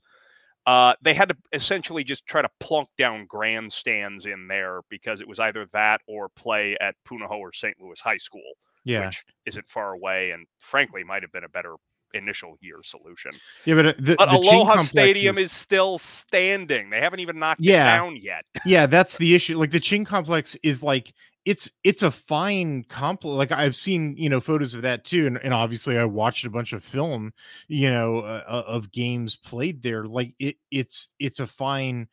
Uh, 0.67 0.95
they 1.03 1.15
had 1.15 1.31
to 1.31 1.37
essentially 1.55 2.05
just 2.05 2.27
try 2.27 2.43
to 2.43 2.50
plunk 2.61 2.89
down 2.99 3.25
grandstands 3.27 4.27
in 4.27 4.47
there 4.47 4.81
because 4.91 5.23
it 5.23 5.29
was 5.29 5.41
either 5.41 5.67
that 5.73 6.03
or 6.07 6.29
play 6.29 6.77
at 6.81 6.95
Punahou 7.09 7.39
or 7.39 7.53
St. 7.53 7.75
Louis 7.81 7.99
High 8.00 8.19
School 8.19 8.53
Yeah. 8.85 9.07
which 9.07 9.25
isn't 9.47 9.69
far 9.69 9.95
away 9.95 10.33
and 10.33 10.47
frankly 10.59 11.03
might 11.05 11.23
have 11.23 11.33
been 11.33 11.45
a 11.45 11.49
better 11.49 11.77
initial 12.14 12.57
year 12.61 12.81
solution. 12.83 13.33
Yeah, 13.64 13.75
but 13.76 13.87
uh, 13.87 13.93
the, 13.99 14.14
But 14.17 14.31
the 14.31 14.37
Aloha 14.37 14.83
Stadium 14.83 15.38
is... 15.38 15.52
still 15.52 15.99
standing. 15.99 16.90
They 16.90 17.00
haven't 17.00 17.21
even 17.21 17.38
knocked 17.38 17.61
Yeah. 17.61 17.95
it 17.95 17.99
down 17.99 18.17
yet. 18.17 18.45
yeah 18.67 18.87
that's 18.87 19.17
the 19.17 19.35
issue 19.35 19.57
like 19.57 19.71
the 19.71 19.81
ching 19.81 20.05
complex 20.05 20.57
is 20.62 20.83
like 20.83 21.14
it's 21.45 21.71
it's 21.85 22.02
a 22.02 22.11
fine 22.11 22.85
complex 22.85 23.50
like 23.50 23.52
i've 23.52 23.76
seen 23.76 24.14
you 24.17 24.29
know 24.29 24.40
photos 24.40 24.75
of 24.75 24.83
that 24.83 25.05
too 25.05 25.26
and, 25.26 25.38
and 25.43 25.55
obviously 25.55 25.99
i 25.99 26.05
watched 26.05 26.45
a 26.45 26.50
bunch 26.50 26.73
of 26.73 26.85
film 26.85 27.33
you 27.69 27.90
know 27.90 28.19
uh, 28.19 28.43
uh, 28.47 28.64
of 28.67 28.93
games 28.93 29.37
played 29.37 29.83
there 29.83 30.05
like 30.05 30.35
it 30.38 30.57
it's 30.71 31.14
it's 31.19 31.40
a 31.40 31.47
fine 31.47 32.09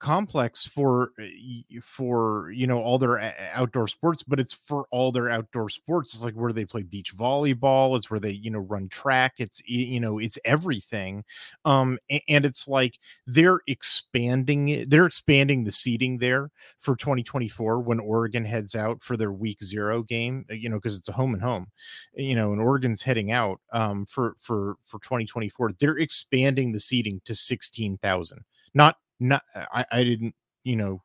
complex 0.00 0.66
for 0.66 1.12
uh, 1.20 1.80
for 1.82 2.50
you 2.50 2.66
know 2.66 2.82
all 2.82 2.98
their 2.98 3.20
outdoor 3.52 3.86
sports 3.86 4.22
but 4.22 4.40
it's 4.40 4.54
for 4.54 4.86
all 4.90 5.12
their 5.12 5.28
outdoor 5.28 5.68
sports. 5.68 6.14
It's 6.14 6.24
like 6.24 6.34
where 6.34 6.52
they 6.52 6.64
play 6.64 6.82
beach 6.82 7.16
volleyball 7.16 7.96
it's 7.96 8.10
where 8.10 8.18
they 8.20 8.30
you 8.30 8.50
know 8.50 8.60
run 8.60 8.88
track 8.88 9.34
it's 9.38 9.62
you 9.66 10.00
know 10.00 10.18
it's 10.18 10.38
everything 10.44 11.24
um 11.64 11.98
and 12.28 12.44
it's 12.44 12.66
like 12.66 12.98
they're 13.26 13.60
expanding 13.66 14.84
they're 14.88 15.06
expanding 15.06 15.64
the 15.64 15.72
seating 15.72 16.18
there 16.18 16.50
for 16.78 16.96
2024 16.96 17.80
when 17.80 18.00
oregon 18.00 18.44
heads 18.44 18.74
out 18.74 19.02
for 19.02 19.16
their 19.16 19.32
week 19.32 19.62
zero 19.62 20.02
game 20.02 20.44
you 20.50 20.68
know 20.68 20.76
because 20.76 20.98
it's 20.98 21.08
a 21.08 21.12
home 21.12 21.34
and 21.34 21.42
home 21.42 21.66
you 22.14 22.34
know 22.34 22.52
and 22.52 22.60
oregon's 22.60 23.02
heading 23.02 23.30
out 23.30 23.60
um 23.72 24.06
for 24.06 24.34
for 24.40 24.76
for 24.86 24.98
2024 25.00 25.72
they're 25.78 25.98
expanding 25.98 26.72
the 26.72 26.80
seating 26.80 27.20
to 27.24 27.34
16000 27.34 28.44
not 28.74 28.96
not 29.20 29.42
i 29.54 29.84
i 29.92 30.02
didn't 30.04 30.34
you 30.64 30.76
know 30.76 31.02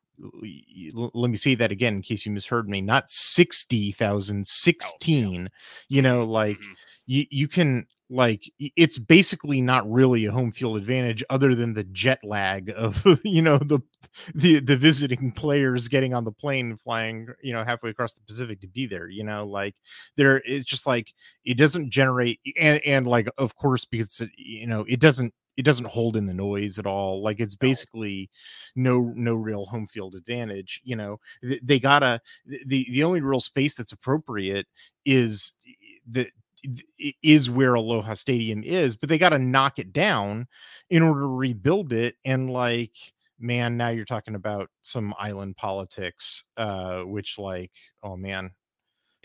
let 0.94 1.30
me 1.30 1.36
say 1.36 1.54
that 1.54 1.70
again 1.70 1.96
in 1.96 2.02
case 2.02 2.24
you 2.24 2.32
misheard 2.32 2.68
me 2.68 2.80
not 2.80 3.10
60,000 3.10 4.46
16 4.46 5.48
you 5.88 6.02
know 6.02 6.24
like 6.24 6.58
Mhm. 6.58 6.74
you 7.06 7.26
you 7.30 7.48
can 7.48 7.86
like 8.08 8.50
it's 8.58 8.98
basically 8.98 9.60
not 9.60 9.90
really 9.90 10.24
a 10.26 10.32
home 10.32 10.52
field 10.52 10.76
advantage 10.76 11.24
other 11.28 11.54
than 11.54 11.74
the 11.74 11.84
jet 11.84 12.20
lag 12.22 12.72
of 12.76 13.04
you 13.24 13.42
know 13.42 13.58
the 13.58 13.80
the 14.34 14.60
the 14.60 14.76
visiting 14.76 15.32
players 15.32 15.88
getting 15.88 16.14
on 16.14 16.24
the 16.24 16.32
plane 16.32 16.76
flying 16.76 17.26
you 17.42 17.52
know 17.52 17.64
halfway 17.64 17.90
across 17.90 18.12
the 18.14 18.20
pacific 18.26 18.60
to 18.60 18.68
be 18.68 18.86
there 18.86 19.08
you 19.08 19.24
know 19.24 19.44
like 19.46 19.74
there 20.16 20.40
it's 20.46 20.64
just 20.64 20.86
like 20.86 21.12
it 21.44 21.54
doesn't 21.58 21.90
generate 21.90 22.40
and 22.58 22.80
and 22.86 23.06
like 23.06 23.28
of 23.38 23.54
course 23.56 23.84
because 23.84 24.22
you 24.36 24.66
know 24.66 24.84
it 24.88 25.00
doesn't 25.00 25.34
it 25.56 25.62
doesn't 25.62 25.86
hold 25.86 26.16
in 26.16 26.26
the 26.26 26.34
noise 26.34 26.78
at 26.78 26.86
all 26.86 27.22
like 27.22 27.40
it's 27.40 27.54
basically 27.54 28.30
no 28.74 29.12
no 29.14 29.34
real 29.34 29.66
home 29.66 29.86
field 29.86 30.14
advantage 30.14 30.80
you 30.84 30.96
know 30.96 31.18
Th- 31.42 31.60
they 31.62 31.78
gotta 31.78 32.20
the 32.46 32.86
the 32.90 33.02
only 33.04 33.20
real 33.20 33.40
space 33.40 33.74
that's 33.74 33.92
appropriate 33.92 34.66
is 35.04 35.54
the 36.08 36.28
is 37.22 37.50
where 37.50 37.74
Aloha 37.74 38.14
Stadium 38.14 38.62
is, 38.64 38.96
but 38.96 39.08
they 39.08 39.18
got 39.18 39.30
to 39.30 39.38
knock 39.38 39.78
it 39.78 39.92
down 39.92 40.46
in 40.90 41.02
order 41.02 41.20
to 41.20 41.26
rebuild 41.26 41.92
it. 41.92 42.16
And 42.24 42.50
like, 42.50 42.92
man, 43.38 43.76
now 43.76 43.88
you're 43.88 44.04
talking 44.04 44.34
about 44.34 44.70
some 44.82 45.14
island 45.18 45.56
politics, 45.56 46.44
uh, 46.56 47.02
which 47.02 47.38
like, 47.38 47.70
oh 48.02 48.16
man, 48.16 48.50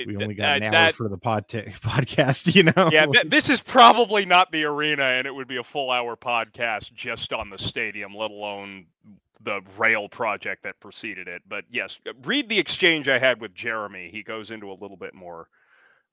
we 0.08 0.16
only 0.18 0.36
got 0.36 0.58
an 0.58 0.64
uh, 0.64 0.66
hour 0.68 0.72
that- 0.72 0.96
for 0.96 1.10
the 1.10 1.18
pod 1.18 1.48
podcast, 1.50 2.54
you 2.54 2.64
know? 2.64 2.90
yeah, 2.92 3.06
th- 3.06 3.28
this 3.30 3.50
is 3.50 3.62
probably 3.62 4.26
not 4.26 4.52
the 4.52 4.64
arena, 4.66 5.04
and 5.04 5.28
it 5.28 5.34
would 5.34 5.48
be 5.48 5.58
a 5.58 5.64
full 5.64 5.92
hour 5.92 6.16
podcast 6.16 6.94
just 6.94 7.34
on 7.34 7.50
the 7.50 7.58
stadium, 7.58 8.16
let 8.16 8.32
alone 8.32 8.86
the 9.44 9.62
rail 9.78 10.08
project 10.08 10.64
that 10.64 10.80
preceded 10.80 11.28
it. 11.28 11.42
But 11.48 11.66
yes, 11.70 11.98
uh, 12.08 12.14
read 12.24 12.48
the 12.50 12.60
exchange 12.60 13.08
I 13.08 13.18
had 13.20 13.42
with 13.42 13.54
Jeremy. 13.56 14.10
He 14.12 14.24
goes 14.24 14.52
into 14.52 14.72
a 14.72 14.78
little 14.80 14.98
bit 14.98 15.14
more 15.14 15.48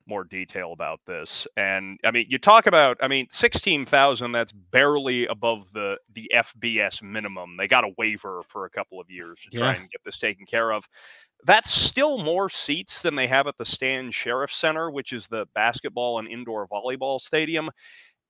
more 0.06 0.24
detail 0.24 0.72
about 0.72 1.00
this. 1.06 1.46
And 1.58 2.00
I 2.02 2.10
mean, 2.10 2.24
you 2.30 2.38
talk 2.38 2.66
about, 2.66 2.96
I 3.02 3.08
mean, 3.08 3.26
16,000 3.30 4.32
that's 4.32 4.52
barely 4.52 5.26
above 5.26 5.66
the 5.74 5.98
the 6.14 6.30
FBS 6.34 7.02
minimum. 7.02 7.56
They 7.58 7.68
got 7.68 7.84
a 7.84 7.92
waiver 7.98 8.42
for 8.48 8.64
a 8.64 8.70
couple 8.70 9.00
of 9.00 9.10
years 9.10 9.38
to 9.44 9.58
try 9.58 9.74
and 9.74 9.90
get 9.90 10.02
this 10.04 10.18
taken 10.18 10.46
care 10.46 10.72
of. 10.72 10.88
That's 11.44 11.70
still 11.70 12.18
more 12.18 12.50
seats 12.50 13.00
than 13.00 13.14
they 13.14 13.26
have 13.28 13.46
at 13.46 13.56
the 13.58 13.64
Stan 13.64 14.10
Sheriff 14.10 14.52
Center, 14.52 14.90
which 14.90 15.12
is 15.12 15.26
the 15.28 15.46
basketball 15.54 16.18
and 16.18 16.28
indoor 16.28 16.66
volleyball 16.66 17.20
stadium. 17.20 17.70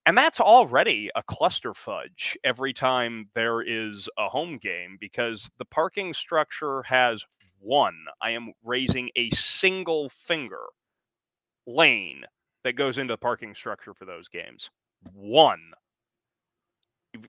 And 0.07 0.17
that's 0.17 0.41
already 0.41 1.11
a 1.15 1.23
cluster 1.23 1.75
fudge 1.75 2.39
every 2.45 2.73
time 2.73 3.29
there 3.35 3.61
is 3.61 4.09
a 4.19 4.29
home 4.29 4.59
game 4.59 4.97
because 5.01 5.51
the 5.59 5.65
parking 5.67 6.15
structure 6.15 6.83
has 6.85 7.23
one. 7.61 7.97
I 8.23 8.31
am 8.31 8.53
raising 8.65 9.11
a 9.17 9.31
single 9.31 10.11
finger 10.27 10.65
lane 11.67 12.23
that 12.65 12.77
goes 12.77 12.99
into 12.99 13.13
the 13.13 13.19
parking 13.19 13.55
structure 13.55 13.95
for 13.95 14.05
those 14.05 14.29
games. 14.29 14.71
One. 15.13 15.73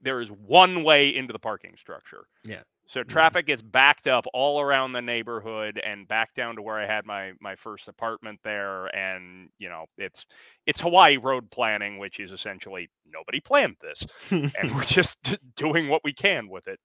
There 0.02 0.22
is 0.22 0.30
one 0.30 0.84
way 0.84 1.16
into 1.16 1.34
the 1.34 1.40
parking 1.40 1.76
structure. 1.78 2.26
Yeah. 2.46 2.64
So 2.90 3.04
traffic 3.04 3.46
gets 3.46 3.62
backed 3.62 4.08
up 4.08 4.26
all 4.34 4.60
around 4.60 4.94
the 4.94 5.02
neighborhood 5.02 5.80
and 5.84 6.08
back 6.08 6.34
down 6.34 6.56
to 6.56 6.64
where 6.64 6.80
I 6.80 6.88
had 6.88 7.06
my 7.06 7.34
my 7.40 7.56
first 7.56 7.88
apartment 7.88 8.40
there 8.44 8.88
and 8.96 9.50
you 9.60 9.70
know 9.70 9.86
it's 10.00 10.26
it's 10.66 10.82
Hawaii 10.82 11.18
road 11.18 11.52
planning 11.52 12.00
which 12.00 12.20
is 12.20 12.32
essentially 12.32 12.90
nobody 13.06 13.40
planned 13.40 13.76
this 13.80 14.04
and 14.32 14.76
we're 14.76 14.84
just 14.86 15.18
doing 15.56 15.88
what 15.88 16.04
we 16.04 16.14
can 16.14 16.50
with 16.50 16.68
it. 16.68 16.80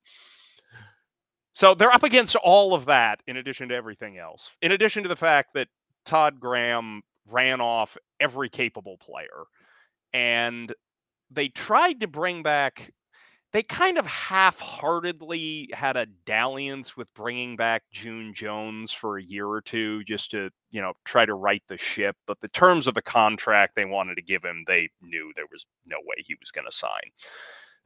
So 1.54 1.74
they're 1.74 1.92
up 1.92 2.02
against 2.02 2.36
all 2.36 2.74
of 2.74 2.84
that 2.86 3.20
in 3.26 3.38
addition 3.38 3.70
to 3.70 3.74
everything 3.74 4.18
else. 4.18 4.50
In 4.60 4.72
addition 4.72 5.04
to 5.04 5.08
the 5.08 5.16
fact 5.16 5.54
that 5.54 5.68
Todd 6.04 6.38
Graham 6.38 7.00
ran 7.26 7.62
off 7.62 7.96
every 8.20 8.50
capable 8.50 8.98
player 8.98 9.44
and 10.12 10.74
they 11.30 11.48
tried 11.48 12.00
to 12.00 12.06
bring 12.06 12.42
back 12.42 12.92
they 13.54 13.62
kind 13.62 13.98
of 13.98 14.04
half-heartedly 14.04 15.70
had 15.72 15.96
a 15.96 16.06
dalliance 16.26 16.96
with 16.96 17.06
bringing 17.14 17.54
back 17.54 17.84
June 17.92 18.34
Jones 18.34 18.92
for 18.92 19.16
a 19.16 19.22
year 19.22 19.46
or 19.46 19.60
two 19.60 20.02
just 20.02 20.32
to, 20.32 20.50
you 20.72 20.82
know, 20.82 20.92
try 21.04 21.24
to 21.24 21.34
right 21.34 21.62
the 21.68 21.78
ship. 21.78 22.16
But 22.26 22.40
the 22.40 22.48
terms 22.48 22.88
of 22.88 22.94
the 22.94 23.02
contract 23.02 23.76
they 23.76 23.88
wanted 23.88 24.16
to 24.16 24.22
give 24.22 24.42
him, 24.42 24.64
they 24.66 24.88
knew 25.00 25.32
there 25.36 25.46
was 25.52 25.64
no 25.86 25.98
way 26.04 26.16
he 26.26 26.34
was 26.40 26.50
going 26.50 26.66
to 26.68 26.76
sign. 26.76 27.12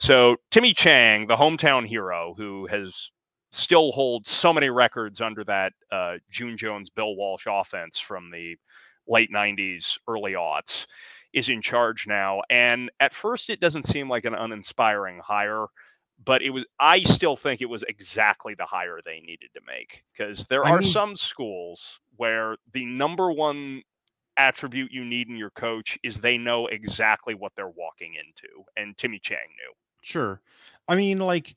So 0.00 0.37
Timmy 0.50 0.72
Chang, 0.72 1.26
the 1.26 1.37
hometown 1.37 1.87
hero, 1.87 2.32
who 2.34 2.66
has 2.68 3.10
still 3.52 3.92
holds 3.92 4.30
so 4.30 4.54
many 4.54 4.70
records 4.70 5.20
under 5.20 5.44
that 5.44 5.75
uh, 5.92 6.14
June 6.30 6.56
Jones, 6.56 6.88
Bill 6.88 7.14
Walsh 7.14 7.46
offense 7.46 7.98
from 7.98 8.30
the 8.30 8.56
late 9.06 9.30
'90s, 9.30 9.98
early 10.08 10.32
aughts 10.32 10.87
is 11.32 11.49
in 11.49 11.62
charge 11.62 12.06
now. 12.06 12.42
And 12.50 12.90
at 13.00 13.14
first, 13.14 13.50
it 13.50 13.61
doesn't 13.61 13.87
seem 13.87 14.08
like 14.08 14.25
an 14.25 14.35
uninspiring 14.35 15.20
hire, 15.23 15.66
but 16.25 16.42
it 16.42 16.50
was. 16.50 16.64
I 16.78 17.02
still 17.02 17.37
think 17.37 17.61
it 17.61 17.68
was 17.68 17.85
exactly 17.88 18.54
the 18.54 18.64
hire 18.64 19.00
they 19.04 19.20
needed 19.20 19.50
to 19.54 19.61
make 19.66 20.04
because 20.12 20.47
there 20.47 20.64
I 20.64 20.70
are 20.70 20.80
mean, 20.80 20.92
some 20.92 21.16
schools 21.16 22.00
where 22.16 22.56
the 22.73 22.85
number 22.85 23.30
one 23.30 23.82
attribute 24.37 24.92
you 24.92 25.04
need 25.04 25.28
in 25.28 25.37
your 25.37 25.50
coach 25.50 25.99
is 26.02 26.16
they 26.16 26.38
know 26.38 26.66
exactly 26.68 27.35
what 27.35 27.52
they're 27.56 27.68
walking 27.68 28.14
into, 28.14 28.64
and 28.76 28.97
Timmy 28.97 29.18
Chang 29.18 29.38
knew. 29.38 29.75
Sure, 30.02 30.40
I 30.88 30.97
mean, 30.97 31.18
like 31.18 31.54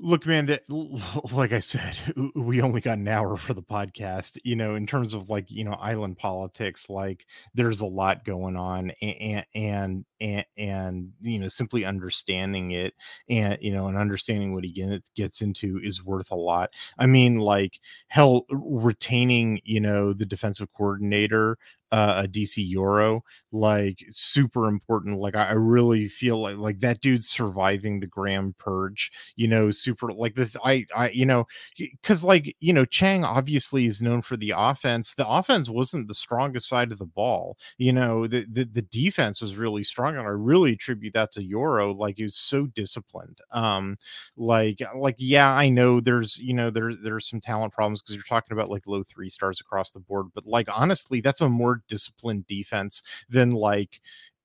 Look, 0.00 0.26
man, 0.26 0.46
that 0.46 0.62
like 1.32 1.52
I 1.52 1.58
said, 1.58 1.96
we 2.36 2.62
only 2.62 2.80
got 2.80 2.98
an 2.98 3.08
hour 3.08 3.36
for 3.36 3.52
the 3.52 3.62
podcast. 3.62 4.38
You 4.44 4.54
know, 4.54 4.76
in 4.76 4.86
terms 4.86 5.12
of 5.12 5.28
like 5.28 5.50
you 5.50 5.64
know 5.64 5.72
island 5.72 6.18
politics, 6.18 6.88
like 6.88 7.26
there's 7.54 7.80
a 7.80 7.86
lot 7.86 8.24
going 8.24 8.54
on, 8.56 8.92
and 9.02 9.44
and 9.56 10.04
and, 10.20 10.44
and 10.56 11.12
you 11.20 11.40
know 11.40 11.48
simply 11.48 11.84
understanding 11.84 12.70
it, 12.70 12.94
and 13.28 13.58
you 13.60 13.72
know, 13.72 13.88
and 13.88 13.98
understanding 13.98 14.54
what 14.54 14.62
he 14.62 14.70
gets 14.70 15.10
gets 15.16 15.40
into 15.40 15.80
is 15.82 16.04
worth 16.04 16.30
a 16.30 16.36
lot. 16.36 16.70
I 16.96 17.06
mean, 17.06 17.38
like 17.40 17.80
hell, 18.06 18.46
retaining 18.50 19.60
you 19.64 19.80
know 19.80 20.12
the 20.12 20.26
defensive 20.26 20.68
coordinator 20.76 21.58
uh, 21.90 22.22
a 22.24 22.28
DC 22.28 22.74
Yoro, 22.74 23.22
like 23.50 24.04
super 24.10 24.66
important. 24.66 25.18
Like 25.18 25.34
I, 25.34 25.48
I, 25.48 25.52
really 25.52 26.08
feel 26.08 26.38
like 26.40 26.56
like 26.56 26.80
that 26.80 27.00
dude's 27.00 27.28
surviving 27.28 28.00
the 28.00 28.06
Graham 28.06 28.54
purge, 28.58 29.10
you 29.36 29.48
know, 29.48 29.70
super 29.70 30.12
like 30.12 30.34
this. 30.34 30.54
I 30.64 30.86
I 30.94 31.10
you 31.10 31.24
know, 31.24 31.46
because 31.78 32.24
like 32.24 32.54
you 32.60 32.72
know, 32.72 32.84
Chang 32.84 33.24
obviously 33.24 33.86
is 33.86 34.02
known 34.02 34.20
for 34.20 34.36
the 34.36 34.52
offense. 34.56 35.14
The 35.14 35.26
offense 35.26 35.70
wasn't 35.70 36.08
the 36.08 36.14
strongest 36.14 36.68
side 36.68 36.92
of 36.92 36.98
the 36.98 37.06
ball. 37.06 37.56
You 37.78 37.92
know, 37.92 38.26
the 38.26 38.46
the, 38.52 38.64
the 38.64 38.82
defense 38.82 39.40
was 39.40 39.56
really 39.56 39.84
strong, 39.84 40.16
and 40.16 40.26
I 40.26 40.30
really 40.30 40.72
attribute 40.72 41.14
that 41.14 41.32
to 41.32 41.40
Yoro. 41.40 41.96
Like 41.96 42.18
he 42.18 42.24
was 42.24 42.36
so 42.36 42.66
disciplined. 42.66 43.38
Um, 43.50 43.96
like 44.36 44.82
like 44.94 45.16
yeah, 45.18 45.52
I 45.52 45.70
know 45.70 46.00
there's 46.00 46.38
you 46.38 46.52
know 46.52 46.68
there's 46.68 46.96
there's 47.02 47.28
some 47.28 47.40
talent 47.40 47.72
problems 47.72 48.02
because 48.02 48.14
you're 48.16 48.24
talking 48.24 48.56
about 48.56 48.68
like 48.68 48.86
low 48.86 49.04
three 49.04 49.30
stars 49.30 49.60
across 49.60 49.90
the 49.90 50.00
board, 50.00 50.26
but 50.34 50.46
like 50.46 50.68
honestly, 50.70 51.22
that's 51.22 51.40
a 51.40 51.48
more 51.48 51.77
disciplined 51.88 52.46
defense 52.46 53.02
than 53.28 53.50
like 53.52 54.00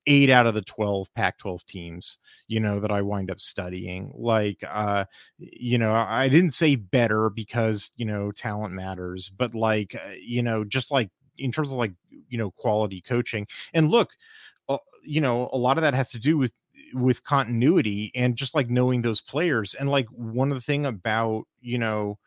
eight 0.06 0.28
out 0.28 0.46
of 0.46 0.52
the 0.52 0.60
12 0.62 1.12
pac 1.14 1.38
12 1.38 1.64
teams 1.64 2.18
you 2.46 2.60
know 2.60 2.78
that 2.78 2.90
i 2.90 3.00
wind 3.00 3.30
up 3.30 3.40
studying. 3.40 4.12
Like 4.14 4.62
uh 4.68 5.06
you 5.38 5.78
know 5.78 5.92
i 5.94 6.28
didn't 6.28 6.52
say 6.52 6.76
better 6.76 7.30
because 7.30 7.90
you 7.96 8.04
know 8.04 8.30
talent 8.30 8.74
matters 8.74 9.30
but 9.30 9.54
like 9.54 9.94
uh, 9.94 10.10
you 10.20 10.42
know 10.42 10.62
just 10.64 10.90
like 10.90 11.10
in 11.38 11.50
terms 11.52 11.70
of 11.72 11.78
like 11.78 11.92
you 12.28 12.38
know 12.38 12.50
quality 12.50 13.00
coaching. 13.00 13.46
And 13.72 13.90
look 13.90 14.10
uh, 14.68 14.78
you 15.02 15.20
know 15.20 15.48
a 15.52 15.58
lot 15.58 15.78
of 15.78 15.82
that 15.82 15.94
has 15.94 16.10
to 16.10 16.18
do 16.18 16.36
with 16.36 16.52
with 16.92 17.24
continuity 17.24 18.12
and 18.14 18.36
just 18.36 18.54
like 18.54 18.70
knowing 18.70 19.02
those 19.02 19.20
players. 19.20 19.74
And 19.74 19.88
like 19.90 20.06
one 20.08 20.50
of 20.50 20.56
the 20.56 20.60
thing 20.60 20.86
about 20.86 21.44
you 21.60 21.78
know 21.78 22.18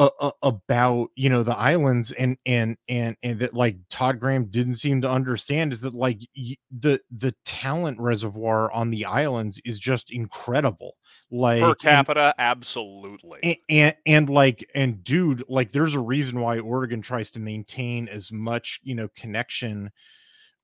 uh, 0.00 0.30
about 0.42 1.10
you 1.14 1.28
know 1.28 1.42
the 1.42 1.56
islands 1.56 2.10
and 2.12 2.38
and 2.46 2.78
and 2.88 3.16
and 3.22 3.38
that 3.40 3.52
like 3.52 3.76
Todd 3.90 4.18
Graham 4.18 4.46
didn't 4.46 4.76
seem 4.76 5.02
to 5.02 5.10
understand 5.10 5.72
is 5.72 5.80
that 5.82 5.94
like 5.94 6.20
y- 6.36 6.56
the 6.70 7.00
the 7.10 7.34
talent 7.44 8.00
reservoir 8.00 8.72
on 8.72 8.90
the 8.90 9.04
islands 9.04 9.60
is 9.64 9.78
just 9.78 10.10
incredible. 10.10 10.96
Like 11.30 11.60
per 11.60 11.74
capita 11.74 12.34
and, 12.38 12.46
absolutely. 12.50 13.40
And, 13.42 13.56
and, 13.68 13.96
and 14.06 14.30
like 14.30 14.68
and 14.74 15.04
dude 15.04 15.44
like 15.48 15.70
there's 15.70 15.94
a 15.94 16.00
reason 16.00 16.40
why 16.40 16.58
Oregon 16.58 17.02
tries 17.02 17.30
to 17.32 17.40
maintain 17.40 18.08
as 18.08 18.32
much 18.32 18.80
you 18.82 18.94
know 18.94 19.08
connection 19.14 19.90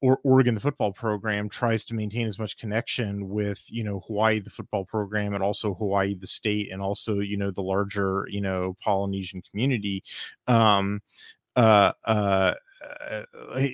or 0.06 0.20
Oregon 0.22 0.54
the 0.54 0.60
football 0.60 0.92
program 0.92 1.48
tries 1.48 1.84
to 1.84 1.94
maintain 1.94 2.28
as 2.28 2.38
much 2.38 2.56
connection 2.56 3.28
with 3.28 3.64
you 3.68 3.82
know 3.82 4.04
Hawaii 4.06 4.38
the 4.38 4.50
football 4.50 4.84
program 4.84 5.34
and 5.34 5.42
also 5.42 5.74
Hawaii 5.74 6.14
the 6.14 6.28
state 6.28 6.70
and 6.70 6.80
also 6.80 7.18
you 7.18 7.36
know 7.36 7.50
the 7.50 7.62
larger 7.62 8.24
you 8.30 8.40
know 8.40 8.76
Polynesian 8.80 9.42
community. 9.42 10.04
Um 10.46 11.02
uh 11.56 11.92
uh 12.04 12.54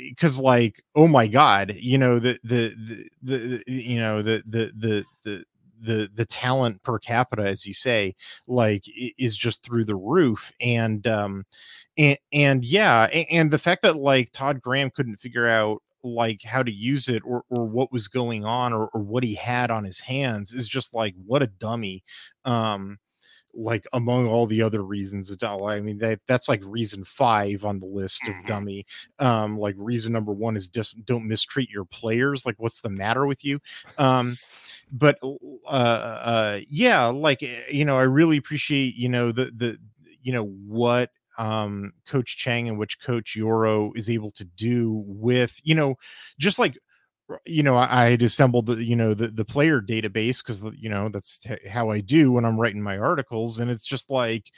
because 0.08 0.38
uh, 0.38 0.42
like 0.42 0.82
oh 0.94 1.08
my 1.08 1.26
god 1.26 1.74
you 1.76 1.98
know 1.98 2.18
the, 2.18 2.38
the 2.44 2.72
the 2.78 3.62
the, 3.66 3.72
you 3.72 3.98
know 3.98 4.22
the 4.22 4.42
the 4.46 4.72
the 4.74 5.04
the 5.24 5.44
the 5.80 6.08
the 6.14 6.24
talent 6.24 6.82
per 6.82 6.98
capita 6.98 7.42
as 7.42 7.66
you 7.66 7.74
say 7.74 8.14
like 8.46 8.84
is 9.18 9.36
just 9.36 9.62
through 9.62 9.84
the 9.84 9.96
roof. 9.96 10.50
And 10.60 11.06
um 11.06 11.44
and 11.98 12.16
and 12.32 12.64
yeah 12.64 13.02
and 13.30 13.50
the 13.50 13.58
fact 13.58 13.82
that 13.82 13.96
like 13.96 14.32
Todd 14.32 14.62
Graham 14.62 14.90
couldn't 14.90 15.20
figure 15.20 15.48
out 15.48 15.82
like 16.02 16.42
how 16.42 16.62
to 16.62 16.72
use 16.72 17.08
it 17.08 17.22
or 17.24 17.44
or 17.50 17.64
what 17.64 17.92
was 17.92 18.08
going 18.08 18.44
on 18.44 18.72
or, 18.72 18.88
or 18.92 19.00
what 19.00 19.22
he 19.22 19.34
had 19.34 19.70
on 19.70 19.84
his 19.84 20.00
hands 20.00 20.52
is 20.52 20.68
just 20.68 20.94
like 20.94 21.14
what 21.26 21.42
a 21.42 21.46
dummy 21.46 22.02
um 22.44 22.98
like 23.54 23.86
among 23.92 24.26
all 24.26 24.46
the 24.46 24.62
other 24.62 24.82
reasons 24.82 25.34
i 25.42 25.80
mean 25.80 25.98
that 25.98 26.18
that's 26.26 26.48
like 26.48 26.62
reason 26.64 27.04
five 27.04 27.64
on 27.64 27.78
the 27.78 27.86
list 27.86 28.22
of 28.26 28.34
mm-hmm. 28.34 28.46
dummy 28.46 28.86
um 29.18 29.58
like 29.58 29.74
reason 29.76 30.12
number 30.12 30.32
one 30.32 30.56
is 30.56 30.68
just 30.68 30.96
don't 31.04 31.28
mistreat 31.28 31.68
your 31.68 31.84
players 31.84 32.46
like 32.46 32.54
what's 32.58 32.80
the 32.80 32.88
matter 32.88 33.26
with 33.26 33.44
you 33.44 33.60
um 33.98 34.38
but 34.90 35.18
uh 35.66 35.68
uh 35.68 36.60
yeah 36.68 37.06
like 37.06 37.42
eh, 37.42 37.60
you 37.70 37.84
know 37.84 37.98
i 37.98 38.02
really 38.02 38.38
appreciate 38.38 38.94
you 38.96 39.08
know 39.08 39.30
the 39.30 39.52
the 39.56 39.76
you 40.22 40.32
know 40.32 40.44
what 40.44 41.10
um, 41.38 41.92
Coach 42.06 42.36
Chang 42.36 42.68
and 42.68 42.78
which 42.78 43.00
Coach 43.00 43.36
Yoro 43.36 43.92
is 43.96 44.10
able 44.10 44.30
to 44.32 44.44
do 44.44 45.02
with, 45.06 45.60
you 45.62 45.74
know, 45.74 45.96
just 46.38 46.58
like 46.58 46.76
you 47.46 47.62
know 47.62 47.76
i 47.76 48.10
had 48.10 48.20
assembled 48.22 48.66
the 48.66 48.84
you 48.84 48.96
know 48.96 49.14
the, 49.14 49.28
the 49.28 49.44
player 49.44 49.80
database 49.80 50.44
because 50.44 50.62
you 50.76 50.88
know 50.90 51.08
that's 51.08 51.40
how 51.70 51.88
i 51.88 52.00
do 52.00 52.32
when 52.32 52.44
i'm 52.44 52.60
writing 52.60 52.82
my 52.82 52.98
articles 52.98 53.58
and 53.58 53.70
it's 53.70 53.86
just 53.86 54.10
like 54.10 54.50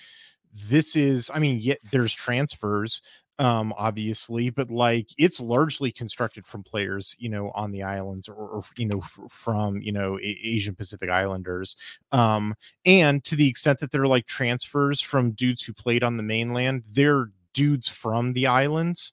this 0.53 0.97
is 0.97 1.31
i 1.35 1.39
mean 1.39 1.59
yet 1.61 1.79
there's 1.93 2.13
transfers 2.13 3.03
um 3.41 3.75
obviously 3.77 4.49
but 4.49 4.71
like 4.71 5.09
it's 5.19 5.41
largely 5.41 5.91
constructed 5.91 6.47
from 6.47 6.63
players 6.63 7.17
you 7.19 7.29
know 7.29 7.51
on 7.55 7.73
the 7.73 7.83
islands 7.83 8.29
or, 8.29 8.35
or 8.35 8.63
you 8.77 8.87
know 8.87 8.99
f- 8.99 9.19
from 9.29 9.81
you 9.83 9.91
know 9.91 10.19
a- 10.19 10.39
asian 10.45 10.75
pacific 10.75 11.11
islanders 11.11 11.77
um 12.13 12.55
and 12.87 13.25
to 13.25 13.35
the 13.35 13.49
extent 13.49 13.81
that 13.81 13.91
they're 13.91 14.07
like 14.07 14.27
transfers 14.27 15.01
from 15.01 15.33
dudes 15.33 15.63
who 15.65 15.73
played 15.73 16.05
on 16.05 16.17
the 16.17 16.23
mainland 16.23 16.85
they're 16.93 17.31
dudes 17.53 17.89
from 17.89 18.35
the 18.35 18.47
islands 18.47 19.13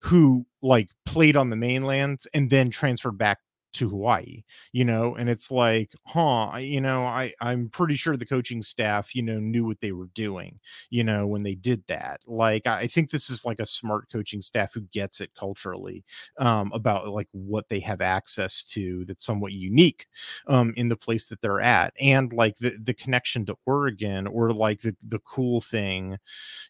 who 0.00 0.46
like 0.62 0.88
played 1.04 1.36
on 1.36 1.50
the 1.50 1.56
mainland 1.56 2.20
and 2.34 2.50
then 2.50 2.70
transferred 2.70 3.18
back 3.18 3.38
to 3.74 3.88
Hawaii, 3.88 4.42
you 4.72 4.84
know, 4.84 5.14
and 5.16 5.28
it's 5.28 5.50
like, 5.50 5.92
huh, 6.06 6.56
you 6.58 6.80
know, 6.80 7.04
I 7.04 7.32
I'm 7.40 7.68
pretty 7.68 7.96
sure 7.96 8.16
the 8.16 8.26
coaching 8.26 8.62
staff, 8.62 9.14
you 9.14 9.22
know, 9.22 9.38
knew 9.38 9.64
what 9.64 9.80
they 9.80 9.92
were 9.92 10.08
doing, 10.14 10.58
you 10.90 11.04
know, 11.04 11.26
when 11.26 11.42
they 11.42 11.54
did 11.54 11.82
that. 11.88 12.20
Like 12.26 12.66
I 12.66 12.86
think 12.86 13.10
this 13.10 13.30
is 13.30 13.44
like 13.44 13.60
a 13.60 13.66
smart 13.66 14.08
coaching 14.10 14.42
staff 14.42 14.74
who 14.74 14.80
gets 14.92 15.20
it 15.20 15.30
culturally 15.38 16.04
um 16.38 16.70
about 16.74 17.08
like 17.08 17.28
what 17.32 17.68
they 17.68 17.80
have 17.80 18.00
access 18.00 18.62
to 18.64 19.04
that's 19.06 19.24
somewhat 19.24 19.52
unique 19.52 20.06
um 20.48 20.72
in 20.76 20.88
the 20.88 20.96
place 20.96 21.26
that 21.26 21.40
they're 21.40 21.60
at 21.60 21.92
and 22.00 22.32
like 22.32 22.56
the 22.56 22.76
the 22.82 22.94
connection 22.94 23.44
to 23.46 23.56
Oregon 23.66 24.26
or 24.26 24.52
like 24.52 24.80
the 24.80 24.96
the 25.08 25.18
cool 25.20 25.60
thing, 25.60 26.18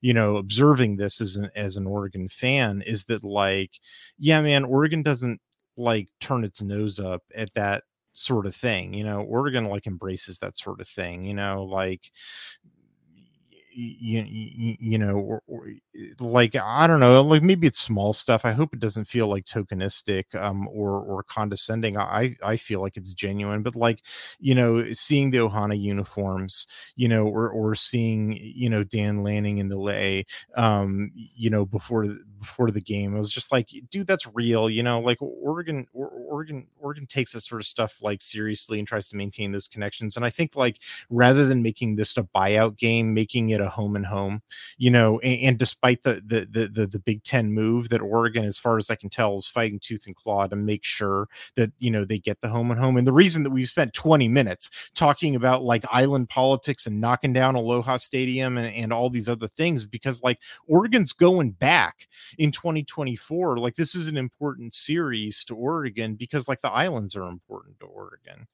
you 0.01 0.15
know, 0.15 0.37
observing 0.37 0.97
this 0.97 1.21
as 1.21 1.37
an 1.37 1.51
as 1.55 1.77
an 1.77 1.87
Oregon 1.87 2.29
fan 2.29 2.83
is 2.83 3.05
that 3.05 3.25
like 3.25 3.81
yeah, 4.19 4.41
man, 4.43 4.65
Oregon 4.65 5.03
doesn't 5.03 5.41
like 5.81 6.09
turn 6.21 6.45
its 6.45 6.63
nose 6.63 7.01
up 7.01 7.23
at 7.35 7.53
that 7.55 7.85
sort 8.13 8.47
of 8.47 8.55
thing 8.55 8.93
you 8.93 9.05
know 9.05 9.23
oregon 9.23 9.65
like 9.67 9.87
embraces 9.87 10.39
that 10.39 10.57
sort 10.57 10.81
of 10.81 10.89
thing 10.89 11.25
you 11.25 11.35
know 11.35 11.65
like 11.65 12.11
you, 13.73 14.23
you, 14.23 14.77
you 14.81 14.99
know 14.99 15.15
or, 15.17 15.43
or, 15.47 15.69
like 16.19 16.55
i 16.57 16.87
don't 16.87 17.01
know 17.01 17.21
like 17.23 17.43
maybe 17.43 17.67
it's 17.67 17.81
small 17.81 18.13
stuff 18.13 18.45
i 18.45 18.53
hope 18.53 18.73
it 18.73 18.81
doesn't 18.81 19.05
feel 19.07 19.29
like 19.29 19.45
tokenistic 19.45 20.35
um 20.35 20.67
or 20.69 21.01
or 21.01 21.23
condescending 21.23 21.97
i 21.99 22.35
i 22.43 22.57
feel 22.57 22.81
like 22.81 22.97
it's 22.97 23.13
genuine 23.13 23.63
but 23.63 23.77
like 23.77 24.03
you 24.39 24.55
know 24.55 24.93
seeing 24.93 25.31
the 25.31 25.39
ohana 25.39 25.79
uniforms 25.81 26.67
you 26.97 27.09
know 27.09 27.27
or 27.27 27.49
or 27.51 27.75
seeing 27.75 28.39
you 28.41 28.69
know 28.71 28.83
dan 28.83 29.23
lanning 29.23 29.59
in 29.59 29.69
the 29.69 29.79
lay 29.79 30.25
um 30.57 31.11
you 31.15 31.51
know 31.51 31.65
before 31.65 32.07
before 32.41 32.71
the 32.71 32.81
game 32.81 33.15
it 33.15 33.19
was 33.19 33.33
just 33.33 33.53
like 33.53 33.69
dude 33.91 34.07
that's 34.07 34.27
real 34.35 34.69
you 34.71 34.83
know 34.83 34.99
like 35.01 35.19
oregon 35.21 35.87
oregon 35.93 36.67
oregon 36.81 37.07
takes 37.07 37.33
this 37.33 37.47
sort 37.47 37.61
of 37.61 37.67
stuff 37.67 37.99
like 38.03 38.23
seriously 38.23 38.79
and 38.79 38.89
tries 38.89 39.09
to 39.09 39.17
maintain 39.17 39.53
those 39.53 39.69
connections 39.69 40.17
and 40.17 40.25
i 40.25 40.31
think 40.31 40.57
like 40.57 40.79
rather 41.11 41.45
than 41.47 41.63
making 41.63 41.97
this 41.97 42.17
a 42.17 42.23
buyout 42.23 42.77
game 42.79 43.13
making 43.13 43.51
it 43.51 43.60
a 43.61 43.69
home 43.69 43.97
and 43.97 44.07
home 44.07 44.43
you 44.79 44.91
know 44.91 45.19
and, 45.21 45.41
and 45.41 45.59
despite 45.59 46.03
the, 46.03 46.23
the, 46.27 46.47
the 46.51 46.69
the 46.69 46.87
the 46.87 46.99
big 46.99 47.23
10 47.25 47.53
move 47.53 47.89
that 47.89 48.01
oregon 48.01 48.45
as 48.45 48.59
far 48.59 48.77
as 48.77 48.91
i 48.91 48.95
can 48.95 49.09
tell 49.09 49.37
is 49.37 49.47
fighting 49.47 49.79
tooth 49.79 50.07
and 50.07 50.17
claw 50.17 50.47
to 50.47 50.57
make 50.57 50.85
sure 50.85 51.29
that 51.57 51.73
you 51.79 51.91
know 51.91 52.05
they 52.05 52.19
get 52.19 52.41
the 52.41 52.49
home 52.49 52.71
and 52.71 52.81
home. 52.81 52.97
And 52.97 53.07
the 53.07 53.13
reason 53.13 53.43
that 53.45 53.51
we've 53.51 53.69
spent 53.69 53.95
20 53.95 54.29
minutes 54.29 54.71
talking 54.95 55.37
about 55.37 55.63
like 55.63 55.85
island 55.91 56.29
politics 56.29 56.87
and 56.87 57.01
knocking 57.01 57.33
down 57.33 57.55
aloha 57.55 57.97
stadium 57.97 58.59
and, 58.59 58.75
and 58.75 58.93
all 58.93 59.11
these 59.11 59.29
other 59.29 59.49
things 59.49 59.87
because 59.87 60.23
like 60.23 60.39
oregon's 60.67 61.13
going 61.13 61.53
back 61.53 62.09
in 62.39 62.51
2024 62.51 63.59
like 63.59 63.77
this 63.77 63.95
is 63.95 64.09
an 64.09 64.17
important 64.17 64.75
series 64.75 65.45
to 65.45 65.55
oregon 65.55 66.15
because 66.15 66.49
like 66.49 66.61
the 66.61 66.71
islands 66.71 67.15
are 67.17 67.23
important 67.23 67.79
to 67.81 67.87
oregon 67.87 68.47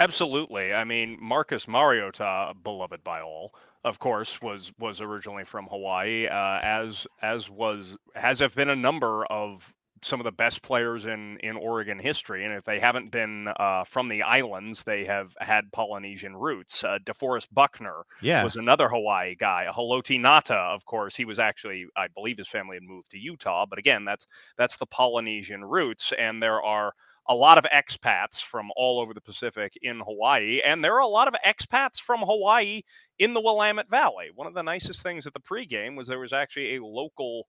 Absolutely. 0.00 0.72
I 0.72 0.84
mean, 0.84 1.18
Marcus 1.20 1.68
Mariota, 1.68 2.54
beloved 2.62 3.04
by 3.04 3.20
all, 3.20 3.54
of 3.84 3.98
course, 3.98 4.40
was 4.40 4.72
was 4.78 5.02
originally 5.02 5.44
from 5.44 5.66
Hawaii, 5.66 6.26
uh, 6.26 6.58
as 6.62 7.06
as 7.20 7.50
was 7.50 7.98
has 8.14 8.40
have 8.40 8.54
been 8.54 8.70
a 8.70 8.76
number 8.76 9.26
of 9.26 9.62
some 10.02 10.18
of 10.18 10.24
the 10.24 10.32
best 10.32 10.62
players 10.62 11.04
in 11.04 11.36
in 11.40 11.56
Oregon 11.56 11.98
history, 11.98 12.46
and 12.46 12.54
if 12.54 12.64
they 12.64 12.80
haven't 12.80 13.10
been 13.10 13.48
uh, 13.58 13.84
from 13.84 14.08
the 14.08 14.22
islands, 14.22 14.82
they 14.84 15.04
have 15.04 15.34
had 15.38 15.70
Polynesian 15.70 16.34
roots. 16.34 16.82
Uh, 16.82 16.98
DeForest 17.04 17.48
Buckner 17.52 18.04
yeah. 18.22 18.42
was 18.42 18.56
another 18.56 18.88
Hawaii 18.88 19.34
guy. 19.34 19.66
Haloti 19.70 20.18
Ngata, 20.18 20.74
of 20.74 20.84
course, 20.86 21.14
he 21.14 21.26
was 21.26 21.38
actually, 21.38 21.84
I 21.94 22.08
believe, 22.08 22.38
his 22.38 22.48
family 22.48 22.76
had 22.76 22.84
moved 22.84 23.10
to 23.10 23.18
Utah, 23.18 23.66
but 23.68 23.78
again, 23.78 24.06
that's 24.06 24.26
that's 24.56 24.78
the 24.78 24.86
Polynesian 24.86 25.62
roots, 25.62 26.10
and 26.18 26.42
there 26.42 26.62
are 26.62 26.94
a 27.30 27.34
lot 27.34 27.58
of 27.58 27.64
expats 27.64 28.42
from 28.42 28.70
all 28.76 29.00
over 29.00 29.14
the 29.14 29.20
Pacific 29.20 29.78
in 29.82 30.00
Hawaii, 30.00 30.60
and 30.62 30.82
there 30.82 30.96
are 30.96 31.00
a 31.00 31.06
lot 31.06 31.28
of 31.28 31.34
expats 31.46 32.00
from 32.00 32.20
Hawaii 32.20 32.82
in 33.20 33.34
the 33.34 33.40
Willamette 33.40 33.88
Valley. 33.88 34.30
One 34.34 34.48
of 34.48 34.54
the 34.54 34.64
nicest 34.64 35.04
things 35.04 35.28
at 35.28 35.32
the 35.32 35.40
pregame 35.40 35.96
was 35.96 36.08
there 36.08 36.18
was 36.18 36.32
actually 36.32 36.74
a 36.74 36.84
local 36.84 37.46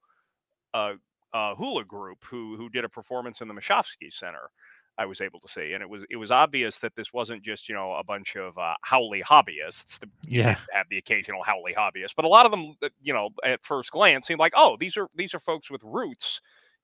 uh, 0.75 0.93
uh, 1.33 1.55
hula 1.55 1.83
group 1.83 2.19
who 2.29 2.55
who 2.57 2.69
did 2.69 2.85
a 2.85 2.89
performance 2.89 3.41
in 3.41 3.47
the 3.47 3.55
Moshofsky 3.55 4.11
Center. 4.11 4.51
I 4.99 5.05
was 5.07 5.19
able 5.19 5.39
to 5.39 5.47
see, 5.47 5.73
and 5.73 5.81
it 5.81 5.89
was 5.89 6.03
it 6.11 6.17
was 6.17 6.29
obvious 6.29 6.77
that 6.77 6.95
this 6.95 7.11
wasn't 7.11 7.41
just 7.41 7.67
you 7.67 7.73
know 7.73 7.93
a 7.93 8.03
bunch 8.03 8.35
of 8.35 8.55
uh, 8.59 8.75
haole 8.85 9.23
hobbyists. 9.23 9.97
yeah, 10.27 10.57
have 10.71 10.89
the 10.91 10.99
occasional 10.99 11.41
haole 11.41 11.65
hobbyist, 11.75 12.13
but 12.15 12.25
a 12.25 12.27
lot 12.27 12.45
of 12.45 12.51
them, 12.51 12.75
uh, 12.83 12.89
you 13.01 13.13
know, 13.13 13.29
at 13.43 13.63
first 13.63 13.89
glance 13.91 14.27
seemed 14.27 14.39
like, 14.39 14.53
oh, 14.55 14.77
these 14.79 14.95
are 14.95 15.07
these 15.15 15.33
are 15.33 15.39
folks 15.39 15.71
with 15.71 15.81
roots 15.83 16.39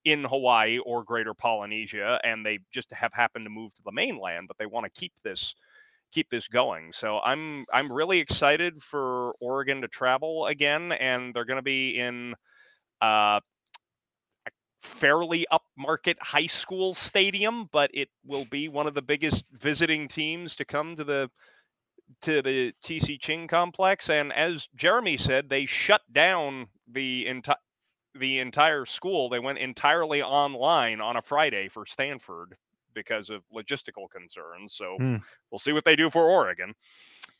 in 0.07 0.23
Hawaii 0.23 0.79
or 0.79 1.03
Greater 1.03 1.33
Polynesia, 1.33 2.19
and 2.23 2.45
they 2.45 2.59
just 2.71 2.91
have 2.93 3.11
happened 3.13 3.45
to 3.45 3.49
move 3.49 3.73
to 3.75 3.81
the 3.83 3.91
mainland, 3.91 4.47
but 4.47 4.57
they 4.57 4.65
want 4.65 4.85
to 4.85 4.99
keep 4.99 5.11
this 5.23 5.53
keep 6.13 6.29
this 6.29 6.47
going. 6.47 6.93
So 6.93 7.19
I'm 7.19 7.65
I'm 7.73 7.91
really 7.91 8.19
excited 8.19 8.81
for 8.81 9.33
Oregon 9.41 9.81
to 9.81 9.89
travel 9.89 10.47
again, 10.47 10.93
and 10.93 11.33
they're 11.33 11.45
going 11.45 11.57
to 11.57 11.61
be 11.61 11.99
in 11.99 12.35
uh, 13.01 13.41
a 14.47 14.51
fairly 14.81 15.45
upmarket 15.51 16.15
high 16.21 16.47
school 16.47 16.93
stadium, 16.93 17.67
but 17.73 17.91
it 17.93 18.07
will 18.25 18.45
be 18.45 18.69
one 18.69 18.87
of 18.87 18.93
the 18.93 19.01
biggest 19.01 19.43
visiting 19.51 20.07
teams 20.07 20.55
to 20.55 20.63
come 20.63 20.95
to 20.95 21.03
the 21.03 21.29
to 22.21 22.41
the 22.41 22.73
TC 22.85 23.19
Ching 23.19 23.49
complex. 23.49 24.09
And 24.09 24.31
as 24.31 24.69
Jeremy 24.77 25.17
said, 25.17 25.49
they 25.49 25.65
shut 25.65 26.01
down 26.13 26.67
the 26.89 27.27
entire 27.27 27.57
the 28.19 28.39
entire 28.39 28.85
school. 28.85 29.29
They 29.29 29.39
went 29.39 29.59
entirely 29.59 30.21
online 30.21 31.01
on 31.01 31.17
a 31.17 31.21
Friday 31.21 31.69
for 31.69 31.85
Stanford 31.85 32.55
because 32.93 33.29
of 33.29 33.43
logistical 33.53 34.09
concerns. 34.09 34.75
So 34.75 34.95
hmm. 34.97 35.15
we'll 35.51 35.59
see 35.59 35.71
what 35.71 35.85
they 35.85 35.95
do 35.95 36.09
for 36.09 36.29
Oregon. 36.29 36.73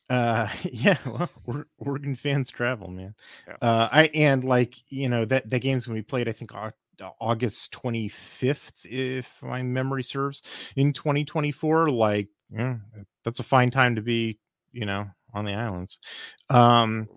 Uh, 0.10 0.48
yeah, 0.64 0.98
well, 1.06 1.66
Oregon 1.78 2.16
fans 2.16 2.50
travel, 2.50 2.90
man. 2.90 3.16
Yeah. 3.48 3.56
Uh, 3.62 3.90
I 3.92 4.04
and 4.14 4.44
like 4.44 4.76
you 4.90 5.10
know 5.10 5.26
that 5.26 5.50
that 5.50 5.60
game's 5.60 5.86
gonna 5.86 6.00
be 6.00 6.04
played. 6.04 6.30
I 6.30 6.32
think 6.32 6.52
August 7.20 7.72
25th, 7.74 8.86
if 8.86 9.32
my 9.42 9.62
memory 9.62 10.04
serves, 10.04 10.44
in 10.76 10.94
2024. 10.94 11.92
Like, 11.92 12.28
yeah, 12.52 12.78
that's 13.24 13.40
a 13.40 13.44
fine 13.44 13.72
time 13.72 13.96
to 13.96 14.02
be, 14.02 14.40
you 14.72 14.86
know, 14.86 15.08
on 15.34 15.46
the 15.46 15.54
islands. 15.54 16.00
Um, 16.50 17.08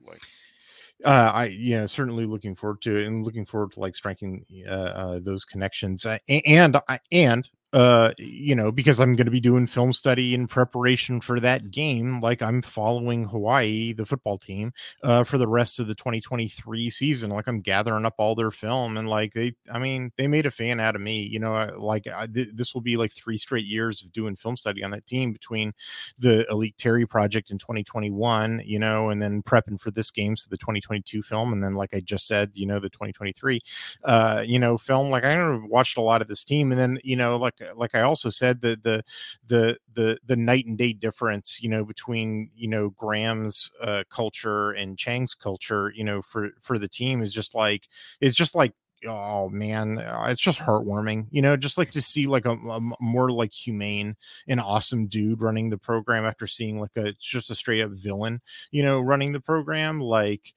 uh, 1.04 1.30
I 1.34 1.44
yeah, 1.46 1.86
certainly 1.86 2.26
looking 2.26 2.54
forward 2.54 2.82
to 2.82 2.96
it 2.96 3.06
and 3.06 3.24
looking 3.24 3.46
forward 3.46 3.72
to 3.72 3.80
like 3.80 3.94
striking 3.94 4.44
uh, 4.66 4.70
uh, 4.70 5.20
those 5.22 5.44
connections. 5.44 6.04
Uh, 6.04 6.18
and 6.28 6.78
and 7.12 7.50
uh 7.72 8.10
you 8.18 8.54
know 8.54 8.72
because 8.72 8.98
i'm 8.98 9.14
going 9.14 9.26
to 9.26 9.30
be 9.30 9.40
doing 9.40 9.64
film 9.64 9.92
study 9.92 10.34
in 10.34 10.48
preparation 10.48 11.20
for 11.20 11.38
that 11.38 11.70
game 11.70 12.20
like 12.20 12.42
i'm 12.42 12.60
following 12.62 13.24
hawaii 13.24 13.92
the 13.92 14.04
football 14.04 14.36
team 14.36 14.72
uh 15.04 15.22
for 15.22 15.38
the 15.38 15.46
rest 15.46 15.78
of 15.78 15.86
the 15.86 15.94
2023 15.94 16.90
season 16.90 17.30
like 17.30 17.46
i'm 17.46 17.60
gathering 17.60 18.04
up 18.04 18.14
all 18.18 18.34
their 18.34 18.50
film 18.50 18.96
and 18.96 19.08
like 19.08 19.32
they 19.34 19.52
i 19.72 19.78
mean 19.78 20.10
they 20.18 20.26
made 20.26 20.46
a 20.46 20.50
fan 20.50 20.80
out 20.80 20.96
of 20.96 21.00
me 21.00 21.22
you 21.22 21.38
know 21.38 21.70
like 21.78 22.08
I, 22.08 22.26
th- 22.26 22.48
this 22.54 22.74
will 22.74 22.80
be 22.80 22.96
like 22.96 23.12
three 23.12 23.38
straight 23.38 23.66
years 23.66 24.02
of 24.02 24.12
doing 24.12 24.34
film 24.34 24.56
study 24.56 24.82
on 24.82 24.90
that 24.90 25.06
team 25.06 25.32
between 25.32 25.72
the 26.18 26.44
A'lique 26.50 26.76
terry 26.76 27.06
project 27.06 27.52
in 27.52 27.58
2021 27.58 28.62
you 28.64 28.80
know 28.80 29.10
and 29.10 29.22
then 29.22 29.44
prepping 29.44 29.80
for 29.80 29.92
this 29.92 30.10
game 30.10 30.36
so 30.36 30.48
the 30.50 30.58
2022 30.58 31.22
film 31.22 31.52
and 31.52 31.62
then 31.62 31.74
like 31.74 31.94
i 31.94 32.00
just 32.00 32.26
said 32.26 32.50
you 32.54 32.66
know 32.66 32.80
the 32.80 32.90
2023 32.90 33.60
uh 34.04 34.42
you 34.44 34.58
know 34.58 34.76
film 34.76 35.08
like 35.08 35.22
i 35.22 35.56
watched 35.66 35.96
a 35.96 36.00
lot 36.00 36.20
of 36.20 36.26
this 36.26 36.42
team 36.42 36.72
and 36.72 36.80
then 36.80 36.98
you 37.04 37.14
know 37.14 37.36
like 37.36 37.59
like 37.74 37.94
I 37.94 38.02
also 38.02 38.30
said, 38.30 38.60
the 38.60 38.78
the 38.82 39.04
the 39.46 39.78
the 39.94 40.18
the 40.26 40.36
night 40.36 40.66
and 40.66 40.78
day 40.78 40.92
difference, 40.92 41.62
you 41.62 41.68
know, 41.68 41.84
between 41.84 42.50
you 42.54 42.68
know 42.68 42.90
Graham's 42.90 43.70
uh, 43.82 44.04
culture 44.10 44.72
and 44.72 44.98
Chang's 44.98 45.34
culture, 45.34 45.92
you 45.94 46.04
know, 46.04 46.22
for 46.22 46.50
for 46.60 46.78
the 46.78 46.88
team 46.88 47.22
is 47.22 47.34
just 47.34 47.54
like 47.54 47.88
it's 48.20 48.36
just 48.36 48.54
like 48.54 48.72
oh 49.06 49.48
man 49.48 49.98
uh, 49.98 50.26
it's 50.28 50.40
just 50.40 50.60
heartwarming 50.60 51.26
you 51.30 51.40
know 51.40 51.56
just 51.56 51.78
like 51.78 51.90
to 51.90 52.02
see 52.02 52.26
like 52.26 52.44
a, 52.44 52.50
a, 52.50 52.80
more 53.00 53.30
like 53.30 53.52
humane 53.52 54.14
and 54.46 54.60
awesome 54.60 55.06
dude 55.06 55.40
running 55.40 55.70
the 55.70 55.78
program 55.78 56.24
after 56.24 56.46
seeing 56.46 56.78
like 56.78 56.94
a 56.96 57.12
just 57.12 57.50
a 57.50 57.54
straight 57.54 57.80
up 57.80 57.90
villain 57.92 58.40
you 58.70 58.82
know 58.82 59.00
running 59.00 59.32
the 59.32 59.40
program 59.40 60.00
like 60.00 60.52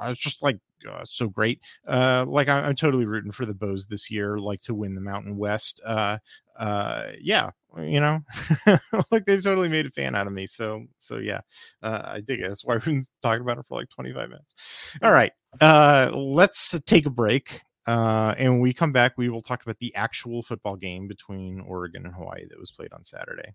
uh, 0.00 0.06
it's 0.08 0.20
just 0.20 0.42
like 0.42 0.58
uh, 0.88 1.04
so 1.04 1.28
great. 1.28 1.60
Uh, 1.86 2.24
like 2.28 2.48
I, 2.48 2.68
am 2.68 2.74
totally 2.74 3.06
rooting 3.06 3.32
for 3.32 3.46
the 3.46 3.54
Bows 3.54 3.86
this 3.86 4.10
year, 4.10 4.38
like 4.38 4.60
to 4.62 4.74
win 4.74 4.94
the 4.94 5.00
Mountain 5.00 5.36
West. 5.36 5.80
Uh, 5.84 6.18
uh, 6.58 7.12
yeah, 7.20 7.50
you 7.78 8.00
know, 8.00 8.20
like 9.10 9.24
they've 9.24 9.42
totally 9.42 9.68
made 9.68 9.86
a 9.86 9.90
fan 9.90 10.14
out 10.14 10.26
of 10.26 10.32
me. 10.32 10.46
So, 10.46 10.86
so 10.98 11.16
yeah, 11.16 11.40
uh, 11.82 12.02
I 12.04 12.20
dig 12.20 12.40
it. 12.40 12.48
That's 12.48 12.64
why 12.64 12.74
we've 12.74 12.84
been 12.84 13.04
talking 13.22 13.42
about 13.42 13.58
it 13.58 13.64
for 13.68 13.78
like 13.78 13.88
25 13.88 14.28
minutes. 14.28 14.54
All 15.02 15.12
right, 15.12 15.32
uh, 15.60 16.10
let's 16.14 16.78
take 16.86 17.06
a 17.06 17.10
break. 17.10 17.62
Uh, 17.86 18.34
and 18.38 18.52
when 18.52 18.60
we 18.60 18.74
come 18.74 18.92
back, 18.92 19.14
we 19.16 19.28
will 19.30 19.42
talk 19.42 19.62
about 19.62 19.78
the 19.78 19.94
actual 19.94 20.42
football 20.42 20.76
game 20.76 21.08
between 21.08 21.60
Oregon 21.60 22.04
and 22.04 22.14
Hawaii 22.14 22.46
that 22.48 22.58
was 22.58 22.70
played 22.70 22.92
on 22.92 23.02
Saturday. 23.04 23.54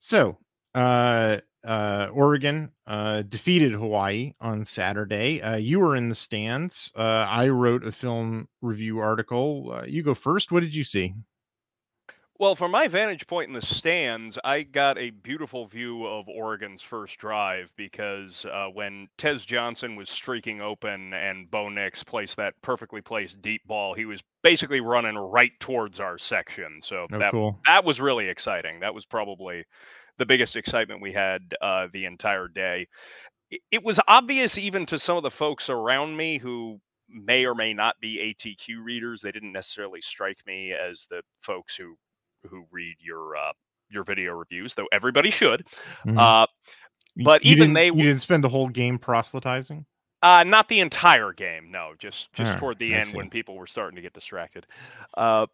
So, 0.00 0.38
uh, 0.74 1.38
uh, 1.64 2.08
Oregon 2.12 2.72
uh, 2.86 3.22
defeated 3.22 3.72
Hawaii 3.72 4.34
on 4.40 4.64
Saturday. 4.64 5.40
Uh, 5.40 5.56
you 5.56 5.80
were 5.80 5.96
in 5.96 6.08
the 6.08 6.14
stands. 6.14 6.92
Uh, 6.96 7.02
I 7.28 7.48
wrote 7.48 7.84
a 7.84 7.92
film 7.92 8.48
review 8.60 8.98
article. 8.98 9.74
Uh, 9.74 9.84
you 9.86 10.02
go 10.02 10.14
first. 10.14 10.52
What 10.52 10.60
did 10.60 10.74
you 10.74 10.84
see? 10.84 11.14
Well, 12.36 12.56
from 12.56 12.72
my 12.72 12.88
vantage 12.88 13.28
point 13.28 13.46
in 13.46 13.54
the 13.54 13.64
stands, 13.64 14.36
I 14.42 14.64
got 14.64 14.98
a 14.98 15.10
beautiful 15.10 15.68
view 15.68 16.04
of 16.04 16.28
Oregon's 16.28 16.82
first 16.82 17.16
drive 17.16 17.70
because 17.76 18.44
uh, 18.52 18.66
when 18.66 19.06
Tez 19.18 19.44
Johnson 19.44 19.94
was 19.94 20.10
streaking 20.10 20.60
open 20.60 21.14
and 21.14 21.48
Bo 21.48 21.68
Nix 21.68 22.02
placed 22.02 22.36
that 22.38 22.54
perfectly 22.60 23.00
placed 23.00 23.40
deep 23.40 23.64
ball, 23.68 23.94
he 23.94 24.04
was 24.04 24.20
basically 24.42 24.80
running 24.80 25.16
right 25.16 25.52
towards 25.60 26.00
our 26.00 26.18
section. 26.18 26.80
So 26.82 27.06
oh, 27.12 27.18
that 27.18 27.30
cool. 27.30 27.60
that 27.66 27.84
was 27.84 28.00
really 28.00 28.28
exciting. 28.28 28.80
That 28.80 28.94
was 28.94 29.06
probably 29.06 29.64
the 30.18 30.26
biggest 30.26 30.56
excitement 30.56 31.00
we 31.02 31.12
had 31.12 31.40
uh, 31.60 31.88
the 31.92 32.04
entire 32.04 32.48
day. 32.48 32.86
It, 33.70 33.84
was 33.84 34.00
obvious 34.08 34.58
even 34.58 34.86
to 34.86 34.98
some 34.98 35.16
of 35.16 35.22
the 35.22 35.30
folks 35.30 35.68
around 35.70 36.16
me 36.16 36.38
who 36.38 36.80
may 37.08 37.44
or 37.44 37.54
may 37.54 37.72
not 37.72 37.94
be 38.00 38.34
ADQ 38.34 38.82
readers. 38.82 39.20
They 39.20 39.30
didn't 39.32 39.52
necessarily 39.52 40.00
strike 40.00 40.38
me 40.46 40.72
as 40.72 41.06
the 41.10 41.22
folks 41.40 41.76
who 41.76 41.96
who 42.48 42.64
read 42.70 42.96
your 43.00 43.36
uh, 43.36 43.52
your 43.90 44.04
video 44.04 44.32
reviews, 44.32 44.74
though 44.74 44.88
everybody 44.92 45.30
should. 45.30 45.66
Mhm. 46.04 46.18
Uh, 46.18 46.46
but 47.16 47.44
you 47.44 47.52
even 47.52 47.72
they 47.74 47.86
you 47.86 47.92
didn't 48.02 48.20
spend 48.22 48.42
the 48.42 48.48
whole 48.48 48.68
game 48.68 48.98
proselytizing. 48.98 49.86
uh, 50.22 50.42
not 50.42 50.68
the 50.68 50.80
entire 50.80 51.32
game, 51.32 51.70
no. 51.70 51.92
Just 51.98 52.32
just 52.32 52.48
Alright, 52.48 52.58
toward 52.60 52.78
the 52.78 52.94
I 52.94 52.98
end 52.98 53.08
see. 53.08 53.16
when 53.16 53.30
people 53.30 53.56
were 53.56 53.66
starting 53.66 53.96
to 53.96 54.02
get 54.02 54.14
distracted. 54.14 54.66
Uh, 55.16 55.46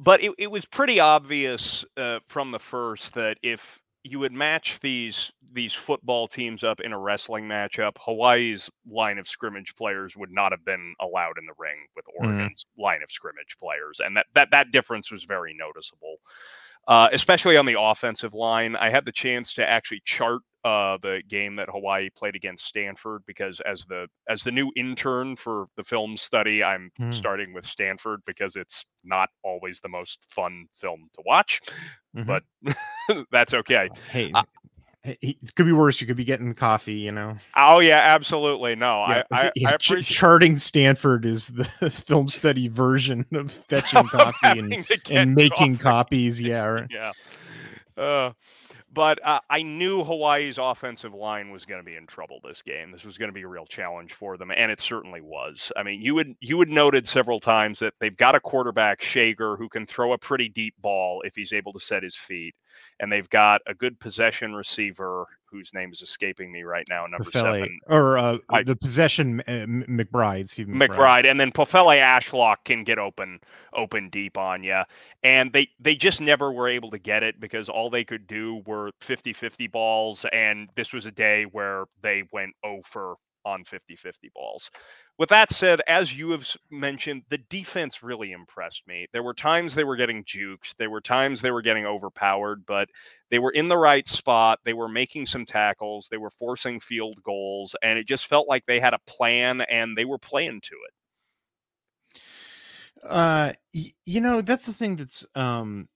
but 0.00 0.22
it, 0.22 0.32
it 0.38 0.50
was 0.50 0.64
pretty 0.64 1.00
obvious 1.00 1.84
uh, 1.96 2.18
from 2.26 2.52
the 2.52 2.58
first 2.58 3.14
that 3.14 3.38
if 3.42 3.80
you 4.04 4.18
would 4.20 4.32
match 4.32 4.78
these 4.80 5.32
these 5.52 5.74
football 5.74 6.28
teams 6.28 6.62
up 6.62 6.80
in 6.80 6.92
a 6.92 6.98
wrestling 6.98 7.44
matchup, 7.44 7.92
Hawaii's 7.98 8.70
line 8.90 9.18
of 9.18 9.26
scrimmage 9.26 9.74
players 9.76 10.16
would 10.16 10.30
not 10.30 10.52
have 10.52 10.64
been 10.64 10.94
allowed 11.00 11.38
in 11.38 11.46
the 11.46 11.52
ring 11.58 11.76
with 11.96 12.04
Oregon's 12.18 12.64
line 12.78 13.02
of 13.02 13.10
scrimmage 13.10 13.56
players, 13.60 14.00
and 14.04 14.16
that 14.16 14.26
that 14.34 14.48
that 14.52 14.70
difference 14.70 15.10
was 15.10 15.24
very 15.24 15.54
noticeable. 15.54 16.16
Uh, 16.86 17.08
especially 17.12 17.56
on 17.58 17.66
the 17.66 17.78
offensive 17.78 18.32
line, 18.32 18.74
I 18.74 18.88
had 18.88 19.04
the 19.04 19.12
chance 19.12 19.54
to 19.54 19.68
actually 19.68 20.00
chart 20.06 20.40
uh, 20.68 20.98
the 21.02 21.22
game 21.28 21.56
that 21.56 21.68
Hawaii 21.70 22.10
played 22.10 22.36
against 22.36 22.66
Stanford 22.66 23.22
because 23.26 23.60
as 23.66 23.84
the 23.88 24.06
as 24.28 24.42
the 24.42 24.50
new 24.50 24.70
intern 24.76 25.34
for 25.36 25.66
the 25.76 25.84
film 25.84 26.16
study, 26.16 26.62
I'm 26.62 26.90
Hmm. 26.98 27.10
starting 27.12 27.54
with 27.54 27.64
Stanford 27.66 28.20
because 28.26 28.56
it's 28.56 28.84
not 29.04 29.30
always 29.42 29.80
the 29.80 29.88
most 29.88 30.18
fun 30.28 30.66
film 30.76 31.08
to 31.14 31.22
watch, 31.24 31.60
Mhm. 32.16 32.26
but 32.26 32.42
that's 33.30 33.54
okay. 33.54 33.88
hey, 34.10 34.30
uh, 34.34 34.42
it 35.04 35.54
could 35.54 35.64
be 35.66 35.72
worse. 35.72 36.00
You 36.00 36.06
could 36.06 36.16
be 36.16 36.24
getting 36.24 36.54
coffee. 36.54 36.94
You 36.94 37.12
know. 37.12 37.36
Oh 37.56 37.78
yeah, 37.78 38.00
absolutely. 38.00 38.76
No, 38.76 39.04
Yeah, 39.08 39.22
I 39.32 39.44
I, 39.46 39.50
yeah, 39.56 39.68
I 39.70 39.72
appreciate 39.72 40.16
charting 40.16 40.56
Stanford 40.58 41.24
is 41.24 41.48
the 41.48 41.64
film 41.90 42.28
study 42.28 42.68
version 42.68 43.24
of 43.32 43.52
fetching 43.52 44.08
coffee 44.08 44.58
and, 44.58 44.72
having 44.72 44.84
to 44.84 44.98
get 44.98 45.16
and 45.16 45.34
making 45.34 45.78
coffee. 45.78 45.84
copies. 45.84 46.40
Yeah. 46.40 46.64
right. 46.64 46.86
yeah. 46.90 47.12
Uh, 47.96 48.32
but 48.92 49.18
uh, 49.24 49.40
I 49.50 49.62
knew 49.62 50.04
Hawaii's 50.04 50.58
offensive 50.58 51.12
line 51.12 51.50
was 51.50 51.64
going 51.64 51.80
to 51.80 51.84
be 51.84 51.96
in 51.96 52.06
trouble 52.06 52.40
this 52.42 52.62
game. 52.62 52.90
This 52.90 53.04
was 53.04 53.18
going 53.18 53.28
to 53.28 53.34
be 53.34 53.42
a 53.42 53.48
real 53.48 53.66
challenge 53.66 54.14
for 54.14 54.36
them, 54.36 54.50
and 54.50 54.70
it 54.70 54.80
certainly 54.80 55.20
was. 55.20 55.70
I 55.76 55.82
mean, 55.82 56.00
you 56.00 56.14
would 56.14 56.34
you 56.40 56.58
had 56.58 56.68
noted 56.68 57.06
several 57.06 57.40
times 57.40 57.80
that 57.80 57.94
they've 58.00 58.16
got 58.16 58.34
a 58.34 58.40
quarterback, 58.40 59.00
Schager, 59.02 59.56
who 59.56 59.68
can 59.68 59.86
throw 59.86 60.12
a 60.12 60.18
pretty 60.18 60.48
deep 60.48 60.74
ball 60.80 61.22
if 61.24 61.34
he's 61.34 61.52
able 61.52 61.72
to 61.74 61.80
set 61.80 62.02
his 62.02 62.16
feet, 62.16 62.54
and 63.00 63.10
they've 63.10 63.28
got 63.30 63.60
a 63.66 63.74
good 63.74 63.98
possession 64.00 64.54
receiver 64.54 65.26
whose 65.50 65.72
name 65.72 65.90
is 65.92 66.02
escaping 66.02 66.52
me 66.52 66.62
right 66.62 66.86
now, 66.90 67.06
number 67.06 67.24
Pofele, 67.30 67.62
seven, 67.62 67.78
or 67.88 68.18
uh, 68.18 68.38
I- 68.50 68.62
the 68.62 68.76
possession 68.76 69.40
uh, 69.48 69.52
M- 69.52 69.84
McBride, 69.88 70.66
McBride, 70.66 71.24
and 71.24 71.40
then 71.40 71.50
Pofele 71.52 71.98
Ashlock 72.00 72.56
can 72.64 72.84
get 72.84 72.98
open 72.98 73.40
open 73.74 74.10
deep 74.10 74.36
on 74.36 74.62
you. 74.62 74.82
And 75.22 75.52
they 75.52 75.68
they 75.80 75.94
just 75.94 76.20
never 76.20 76.52
were 76.52 76.68
able 76.68 76.90
to 76.90 76.98
get 76.98 77.22
it 77.22 77.40
because 77.40 77.68
all 77.68 77.88
they 77.90 78.04
could 78.04 78.26
do 78.26 78.62
were 78.66 78.90
50-50 79.02 79.70
balls 79.72 80.26
and 80.32 80.68
this 80.76 80.92
was 80.92 81.06
a 81.06 81.10
day 81.10 81.44
where 81.44 81.84
they 82.02 82.24
went 82.32 82.54
0 82.64 82.82
for 82.84 83.16
on 83.44 83.64
50-50 83.64 84.30
balls. 84.34 84.70
With 85.18 85.28
that 85.30 85.52
said, 85.52 85.80
as 85.88 86.14
you 86.14 86.30
have 86.30 86.46
mentioned, 86.70 87.22
the 87.28 87.38
defense 87.38 88.02
really 88.02 88.32
impressed 88.32 88.86
me. 88.86 89.06
There 89.12 89.22
were 89.22 89.34
times 89.34 89.74
they 89.74 89.84
were 89.84 89.96
getting 89.96 90.24
juked, 90.24 90.74
there 90.78 90.90
were 90.90 91.00
times 91.00 91.40
they 91.40 91.50
were 91.50 91.62
getting 91.62 91.86
overpowered, 91.86 92.64
but 92.66 92.88
they 93.30 93.38
were 93.38 93.50
in 93.50 93.68
the 93.68 93.76
right 93.76 94.06
spot. 94.06 94.60
They 94.64 94.72
were 94.74 94.88
making 94.88 95.26
some 95.26 95.44
tackles, 95.46 96.08
they 96.10 96.16
were 96.18 96.30
forcing 96.30 96.80
field 96.80 97.22
goals, 97.24 97.74
and 97.82 97.98
it 97.98 98.06
just 98.06 98.26
felt 98.26 98.48
like 98.48 98.64
they 98.66 98.80
had 98.80 98.94
a 98.94 99.00
plan 99.06 99.60
and 99.62 99.96
they 99.96 100.04
were 100.04 100.18
playing 100.18 100.60
to 100.62 100.74
it. 100.88 100.94
Uh, 103.02 103.52
you 104.04 104.20
know, 104.20 104.40
that's 104.40 104.66
the 104.66 104.72
thing 104.72 104.96
that's 104.96 105.24
um 105.34 105.88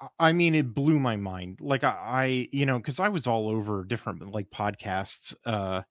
I- 0.00 0.08
I 0.18 0.32
mean, 0.32 0.54
it 0.54 0.74
blew 0.74 0.98
my 0.98 1.16
mind. 1.16 1.60
Like 1.60 1.84
I, 1.84 1.88
I 1.90 2.48
you 2.52 2.66
know, 2.66 2.78
because 2.78 2.98
I 3.00 3.08
was 3.08 3.26
all 3.26 3.48
over 3.48 3.84
different 3.84 4.30
like 4.32 4.50
podcasts, 4.50 5.34
uh, 5.44 5.82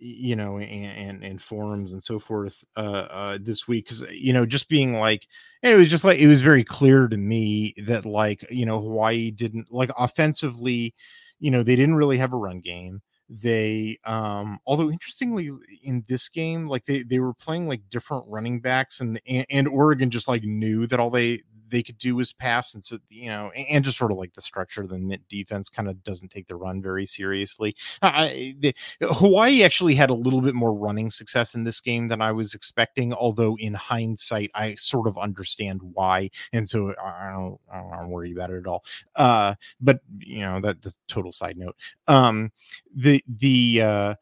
you 0.00 0.36
know, 0.36 0.58
and 0.58 0.64
and, 0.64 1.24
and 1.24 1.42
forums 1.42 1.92
and 1.92 2.02
so 2.02 2.18
forth, 2.18 2.64
uh, 2.76 3.06
uh, 3.10 3.38
this 3.40 3.68
week. 3.68 3.84
Because 3.86 4.04
you 4.10 4.32
know, 4.32 4.46
just 4.46 4.68
being 4.68 4.94
like, 4.94 5.26
it 5.62 5.76
was 5.76 5.90
just 5.90 6.04
like 6.04 6.18
it 6.18 6.28
was 6.28 6.42
very 6.42 6.64
clear 6.64 7.08
to 7.08 7.16
me 7.16 7.74
that 7.86 8.04
like 8.06 8.44
you 8.50 8.66
know 8.66 8.80
Hawaii 8.80 9.30
didn't 9.30 9.72
like 9.72 9.90
offensively, 9.96 10.94
you 11.38 11.50
know, 11.50 11.62
they 11.62 11.76
didn't 11.76 11.96
really 11.96 12.18
have 12.18 12.32
a 12.32 12.36
run 12.36 12.60
game 12.60 13.02
they 13.30 13.96
um 14.06 14.58
although 14.66 14.90
interestingly 14.90 15.48
in 15.84 16.04
this 16.08 16.28
game 16.28 16.66
like 16.66 16.84
they 16.84 17.04
they 17.04 17.20
were 17.20 17.32
playing 17.32 17.68
like 17.68 17.80
different 17.88 18.24
running 18.26 18.60
backs 18.60 19.00
and 19.00 19.20
and, 19.24 19.46
and 19.50 19.68
oregon 19.68 20.10
just 20.10 20.26
like 20.26 20.42
knew 20.42 20.84
that 20.84 20.98
all 20.98 21.10
they 21.10 21.40
they 21.70 21.82
could 21.82 21.98
do 21.98 22.18
is 22.20 22.32
pass 22.32 22.74
and 22.74 22.84
so 22.84 22.98
you 23.08 23.28
know 23.28 23.50
and, 23.56 23.66
and 23.68 23.84
just 23.84 23.98
sort 23.98 24.12
of 24.12 24.18
like 24.18 24.34
the 24.34 24.42
structure 24.42 24.82
of 24.82 24.88
the 24.88 24.98
Mint 24.98 25.22
defense 25.28 25.68
kind 25.68 25.88
of 25.88 26.02
doesn't 26.04 26.30
take 26.30 26.46
the 26.46 26.56
run 26.56 26.82
very 26.82 27.06
seriously. 27.06 27.74
I, 28.02 28.54
the, 28.58 28.74
hawaii 29.00 29.62
actually 29.62 29.94
had 29.94 30.10
a 30.10 30.14
little 30.14 30.40
bit 30.40 30.54
more 30.54 30.74
running 30.74 31.10
success 31.10 31.54
in 31.54 31.64
this 31.64 31.80
game 31.80 32.08
than 32.08 32.20
i 32.20 32.32
was 32.32 32.54
expecting 32.54 33.12
although 33.14 33.56
in 33.58 33.74
hindsight 33.74 34.50
i 34.54 34.74
sort 34.74 35.06
of 35.06 35.16
understand 35.18 35.80
why 35.82 36.30
and 36.52 36.68
so 36.68 36.94
i 37.02 37.30
don't, 37.32 37.58
I 37.72 37.96
don't 37.98 38.10
worried 38.10 38.36
about 38.36 38.50
it 38.50 38.58
at 38.58 38.66
all. 38.66 38.84
Uh 39.16 39.54
but 39.80 40.00
you 40.18 40.40
know 40.40 40.60
that 40.60 40.82
the 40.82 40.94
total 41.08 41.32
side 41.32 41.56
note. 41.56 41.76
Um 42.08 42.52
the 42.94 43.24
the 43.26 43.82
uh 43.82 44.14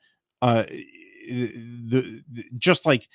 uh 0.42 0.64
the, 1.28 2.22
the 2.30 2.44
just 2.56 2.86
like 2.86 3.08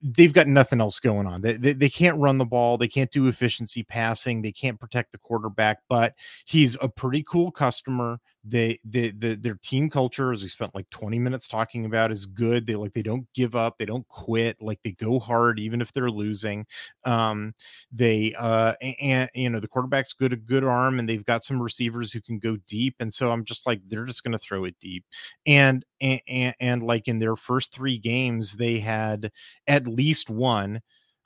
they've 0.00 0.32
got 0.32 0.46
nothing 0.46 0.80
else 0.80 1.00
going 1.00 1.26
on. 1.26 1.40
They, 1.40 1.54
they, 1.54 1.72
they 1.72 1.88
can't 1.88 2.18
run 2.18 2.38
the 2.38 2.44
ball. 2.44 2.78
They 2.78 2.88
can't 2.88 3.10
do 3.10 3.26
efficiency 3.26 3.82
passing. 3.82 4.42
They 4.42 4.52
can't 4.52 4.78
protect 4.78 5.12
the 5.12 5.18
quarterback, 5.18 5.78
but 5.88 6.14
he's 6.44 6.76
a 6.80 6.88
pretty 6.88 7.24
cool 7.24 7.50
customer. 7.50 8.20
They, 8.44 8.80
they, 8.84 9.10
the, 9.10 9.34
their 9.34 9.58
team 9.62 9.88
culture, 9.88 10.32
as 10.32 10.42
we 10.42 10.48
spent 10.48 10.74
like 10.74 10.88
20 10.90 11.18
minutes 11.18 11.46
talking 11.46 11.84
about, 11.84 12.10
is 12.10 12.26
good. 12.26 12.66
They 12.66 12.74
like, 12.74 12.92
they 12.92 13.02
don't 13.02 13.26
give 13.34 13.54
up. 13.54 13.78
They 13.78 13.84
don't 13.84 14.06
quit. 14.08 14.60
Like 14.60 14.80
they 14.82 14.92
go 14.92 15.20
hard, 15.20 15.58
even 15.60 15.80
if 15.80 15.92
they're 15.92 16.10
losing. 16.10 16.66
Um, 17.04 17.54
they, 17.92 18.34
uh, 18.38 18.74
and, 18.80 19.30
you 19.34 19.50
know, 19.50 19.60
the 19.60 19.68
quarterback's 19.68 20.12
good, 20.12 20.32
a 20.32 20.36
good 20.36 20.64
arm, 20.64 20.98
and 20.98 21.08
they've 21.08 21.24
got 21.24 21.44
some 21.44 21.62
receivers 21.62 22.12
who 22.12 22.20
can 22.20 22.38
go 22.38 22.56
deep. 22.66 22.96
And 23.00 23.12
so 23.12 23.30
I'm 23.30 23.44
just 23.44 23.66
like, 23.66 23.80
they're 23.88 24.06
just 24.06 24.24
going 24.24 24.32
to 24.32 24.38
throw 24.38 24.64
it 24.64 24.74
deep. 24.80 25.04
And, 25.46 25.84
and, 26.00 26.20
and, 26.26 26.54
and 26.60 26.82
like 26.82 27.08
in 27.08 27.18
their 27.18 27.36
first 27.36 27.72
three 27.72 27.98
games, 27.98 28.56
they 28.56 28.80
had, 28.80 29.30
at 29.66 29.86
least 29.86 30.30
one 30.30 30.80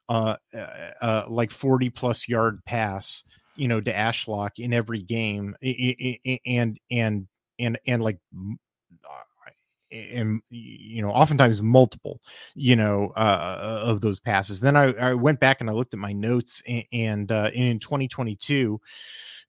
uh, 0.09 0.37
uh 0.55 0.91
uh 1.03 1.25
like 1.29 1.51
40 1.51 1.91
plus 1.91 2.29
yard 2.29 2.65
pass 2.65 3.25
you 3.57 3.69
know 3.69 3.81
to 3.81 3.93
ashlock 3.93 4.59
in 4.59 4.73
every 4.73 5.03
game 5.03 5.55
and 5.63 6.79
and 6.91 7.29
and 7.59 7.79
and 7.87 8.03
like 8.03 8.19
uh, 8.35 9.23
and 9.93 10.43
you 10.51 11.01
know 11.03 11.11
oftentimes 11.11 11.63
multiple 11.63 12.21
you 12.55 12.77
know 12.77 13.13
uh 13.17 13.81
of 13.83 14.01
those 14.01 14.21
passes. 14.21 14.61
Then 14.61 14.77
i 14.77 14.93
i 14.95 15.15
went 15.15 15.41
back 15.41 15.61
and 15.61 15.71
i 15.71 15.73
looked 15.73 15.95
at 15.95 16.01
my 16.01 16.13
notes 16.13 16.63
and, 16.67 16.85
and 16.93 17.33
uh 17.33 17.51
in 17.55 17.79
2022 17.79 18.81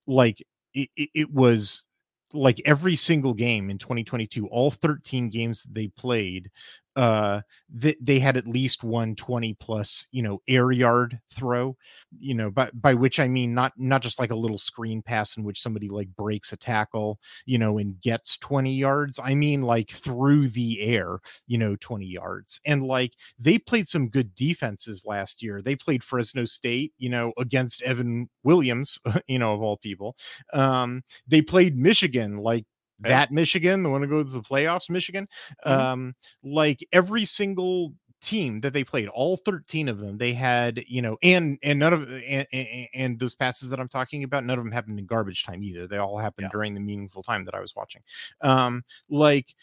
like 0.06 0.46
it 0.74 0.90
it 0.96 1.34
was 1.34 1.88
like 2.34 2.62
every 2.66 2.96
single 2.96 3.34
game 3.34 3.70
in 3.70 3.78
2022 3.78 4.48
all 4.48 4.70
13 4.70 5.30
games 5.30 5.66
they 5.72 5.88
played 5.88 6.52
uh 6.98 7.42
they, 7.74 7.96
they 8.02 8.20
had 8.20 8.38
at 8.38 8.48
least 8.48 8.84
one 8.84 9.16
20 9.16 9.54
plus 9.56 10.08
you 10.12 10.22
know 10.22 10.42
air 10.48 10.72
yard 10.72 11.20
throw 11.32 11.78
you 12.20 12.34
know 12.34 12.50
by 12.52 12.70
by 12.74 12.94
which 12.94 13.20
i 13.20 13.28
mean 13.28 13.54
not 13.54 13.74
not 13.78 14.02
just 14.02 14.20
like 14.20 14.32
a 14.32 14.36
little 14.36 14.58
screen 14.58 15.02
pass 15.02 15.38
in 15.38 15.44
which 15.44 15.62
somebody 15.62 15.90
like 15.90 16.10
breaks 16.16 16.52
a 16.52 16.58
tackle 16.58 17.20
you 17.46 17.58
know 17.58 17.78
and 17.78 18.02
gets 18.02 18.38
20 18.38 18.74
yards. 18.74 19.20
I 19.24 19.36
mean 19.36 19.62
like 19.62 19.92
through 19.92 20.50
the 20.50 20.82
air 20.82 21.20
you 21.48 21.58
know 21.58 21.76
20 21.80 22.06
yards. 22.06 22.60
And 22.66 22.84
like 22.86 23.14
they 23.40 23.60
played 23.60 23.90
some 23.90 24.10
good 24.10 24.36
defenses 24.36 25.04
last 25.06 25.42
year. 25.44 25.62
They 25.62 25.76
played 25.76 26.04
fresno 26.04 26.46
state 26.46 26.94
you 26.98 27.10
know 27.10 27.34
against 27.38 27.82
evan 27.84 28.30
williams 28.44 29.00
you 29.28 29.40
know 29.40 29.54
of 29.54 29.62
all 29.62 29.78
people. 29.78 30.16
Um 30.54 31.04
they 31.28 31.42
played 31.42 31.78
michigan 31.78 32.38
like. 32.38 32.66
That 33.00 33.32
michigan 33.32 33.84
the 33.84 33.90
one 33.90 34.02
who 34.02 34.08
goes 34.10 34.26
to 34.34 34.40
the 34.40 34.42
playoffs 34.42 34.90
michigan 34.90 35.28
Mhm. 35.66 35.72
um 35.72 36.16
like 36.44 36.86
every 36.92 37.26
single 37.26 37.94
team 38.20 38.60
that 38.62 38.74
they 38.74 38.84
played 38.84 39.08
all 39.10 39.38
13 39.38 39.88
of 39.88 40.00
them 40.00 40.18
they 40.18 40.34
had 40.34 40.82
you 40.88 41.04
know 41.04 41.18
and 41.22 41.60
and 41.62 41.78
none 41.78 41.94
of 41.94 42.02
and, 42.10 42.48
and, 42.52 42.88
and 42.96 43.20
those 43.20 43.36
passes 43.36 43.70
that 43.70 43.80
i'm 43.80 43.88
talking 43.88 44.24
about 44.24 44.44
none 44.44 44.58
of 44.58 44.66
them 44.66 44.72
happened 44.72 44.98
in 44.98 45.06
garbage 45.06 45.46
time 45.46 45.64
either 45.64 45.86
they 45.88 45.98
all 45.98 46.18
happened 46.18 46.46
Yeah. 46.46 46.52
during 46.52 46.74
the 46.74 46.80
meaningful 46.80 47.22
time 47.22 47.46
that 47.46 47.54
i 47.54 47.60
was 47.60 47.76
watching 47.76 48.02
um 48.42 48.84
like 49.08 49.54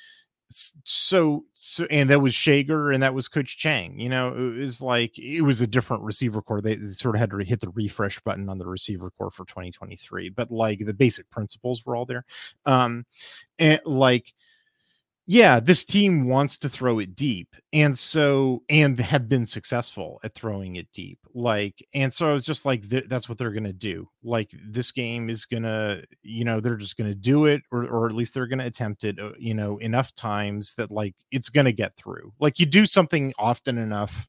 so 0.51 1.45
so 1.55 1.87
and 1.91 2.11
that 2.11 2.21
was 2.21 2.35
Schager 2.35 2.91
and 2.93 3.03
that 3.03 3.15
was 3.15 3.29
Coach 3.29 3.59
Chang. 3.59 3.99
You 3.99 4.09
know, 4.09 4.29
it 4.29 4.59
was 4.59 4.81
like 4.81 5.19
it 5.19 5.43
was 5.43 5.61
a 5.61 5.67
different 5.67 6.03
receiver 6.03 6.43
core. 6.43 6.61
They, 6.61 6.77
they 6.77 6.87
sort 6.89 7.15
of 7.15 7.21
had 7.21 7.31
to 7.31 7.39
hit 7.39 7.61
the 7.61 7.71
refresh 7.71 8.21
button 8.21 8.49
on 8.49 8.59
the 8.59 8.67
receiver 8.67 9.11
core 9.11 9.31
for 9.31 9.45
2023, 9.47 10.31
but 10.31 10.51
like 10.51 10.85
the 10.85 10.95
basic 10.95 11.29
principles 11.31 11.85
were 11.85 11.97
all 11.97 12.07
there. 12.07 12.25
Um, 12.67 13.07
and 13.59 13.81
like 13.85 14.35
yeah, 15.27 15.59
this 15.59 15.85
team 15.85 16.29
wants 16.29 16.59
to 16.59 16.69
throw 16.69 16.99
it 16.99 17.15
deep. 17.15 17.49
And 17.73 17.99
so, 17.99 18.63
and 18.69 18.99
have 19.01 19.29
been 19.29 19.47
successful 19.47 20.21
at 20.23 20.35
throwing 20.35 20.77
it 20.77 20.87
deep. 20.93 21.19
Like, 21.33 21.85
and 21.95 22.13
so 22.13 22.29
I 22.29 22.33
was 22.33 22.45
just 22.45 22.65
like, 22.65 22.89
th- 22.89 23.07
that's 23.09 23.29
what 23.29 23.39
they're 23.39 23.51
going 23.51 23.65
to 23.65 23.73
do. 23.73 24.09
Like, 24.23 24.51
this 24.65 24.93
game 24.93 25.31
is 25.31 25.47
going 25.47 25.63
to, 25.63 26.05
you 26.23 26.45
know, 26.45 26.61
they're 26.61 26.77
just 26.77 26.97
going 26.97 27.11
to 27.11 27.17
do 27.17 27.47
it, 27.47 27.63
or, 27.73 27.85
or 27.85 28.07
at 28.07 28.15
least 28.15 28.35
they're 28.35 28.47
going 28.47 28.59
to 28.59 28.67
attempt 28.67 29.05
it, 29.05 29.19
uh, 29.19 29.33
you 29.39 29.55
know, 29.55 29.79
enough 29.79 30.15
times 30.15 30.75
that 30.75 30.91
like 30.91 31.15
it's 31.33 31.49
going 31.49 31.67
to 31.67 31.73
get 31.73 31.97
through. 31.97 32.33
Like, 32.39 32.59
you 32.59 32.67
do 32.67 32.87
something 32.87 33.33
often 33.39 33.79
enough 33.79 34.29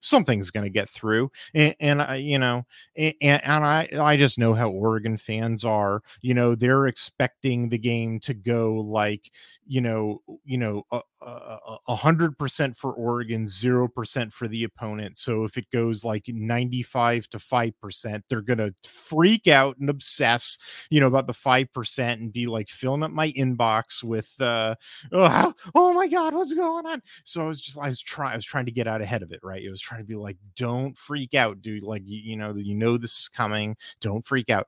something's 0.00 0.50
going 0.50 0.64
to 0.64 0.70
get 0.70 0.88
through 0.88 1.30
and, 1.54 1.74
and 1.80 2.02
I, 2.02 2.16
you 2.16 2.38
know 2.38 2.64
and, 2.96 3.14
and 3.20 3.64
i 3.64 3.88
i 4.00 4.16
just 4.16 4.38
know 4.38 4.54
how 4.54 4.70
oregon 4.70 5.16
fans 5.16 5.64
are 5.64 6.02
you 6.22 6.34
know 6.34 6.54
they're 6.54 6.86
expecting 6.86 7.68
the 7.68 7.78
game 7.78 8.18
to 8.20 8.34
go 8.34 8.74
like 8.74 9.30
you 9.66 9.80
know 9.80 10.22
you 10.44 10.58
know 10.58 10.84
a 10.90 11.00
hundred 11.22 12.38
percent 12.38 12.76
for 12.76 12.92
Oregon, 12.92 13.46
zero 13.46 13.88
percent 13.88 14.32
for 14.32 14.48
the 14.48 14.64
opponent. 14.64 15.18
So 15.18 15.44
if 15.44 15.58
it 15.58 15.70
goes 15.70 16.04
like 16.04 16.24
95 16.26 17.28
to 17.28 17.38
five 17.38 17.78
percent, 17.80 18.24
they're 18.28 18.40
gonna 18.40 18.72
freak 18.84 19.46
out 19.46 19.76
and 19.78 19.90
obsess, 19.90 20.58
you 20.90 21.00
know, 21.00 21.06
about 21.06 21.26
the 21.26 21.34
five 21.34 21.72
percent 21.74 22.20
and 22.20 22.32
be 22.32 22.46
like 22.46 22.68
filling 22.68 23.02
up 23.02 23.10
my 23.10 23.32
inbox 23.32 24.02
with 24.02 24.30
uh 24.40 24.74
oh, 25.12 25.52
oh 25.74 25.92
my 25.92 26.06
god, 26.06 26.34
what's 26.34 26.54
going 26.54 26.86
on? 26.86 27.02
So 27.24 27.42
I 27.42 27.46
was 27.46 27.60
just 27.60 27.78
I 27.78 27.88
was 27.88 28.00
trying 28.00 28.32
I 28.32 28.36
was 28.36 28.46
trying 28.46 28.66
to 28.66 28.72
get 28.72 28.88
out 28.88 29.02
ahead 29.02 29.22
of 29.22 29.32
it, 29.32 29.40
right? 29.42 29.62
It 29.62 29.70
was 29.70 29.82
trying 29.82 30.00
to 30.00 30.06
be 30.06 30.16
like, 30.16 30.38
don't 30.56 30.96
freak 30.96 31.34
out, 31.34 31.60
dude. 31.60 31.82
Like 31.82 32.02
you, 32.04 32.18
you 32.18 32.36
know, 32.36 32.54
you 32.54 32.74
know 32.74 32.96
this 32.96 33.18
is 33.18 33.28
coming, 33.28 33.76
don't 34.00 34.26
freak 34.26 34.48
out. 34.48 34.66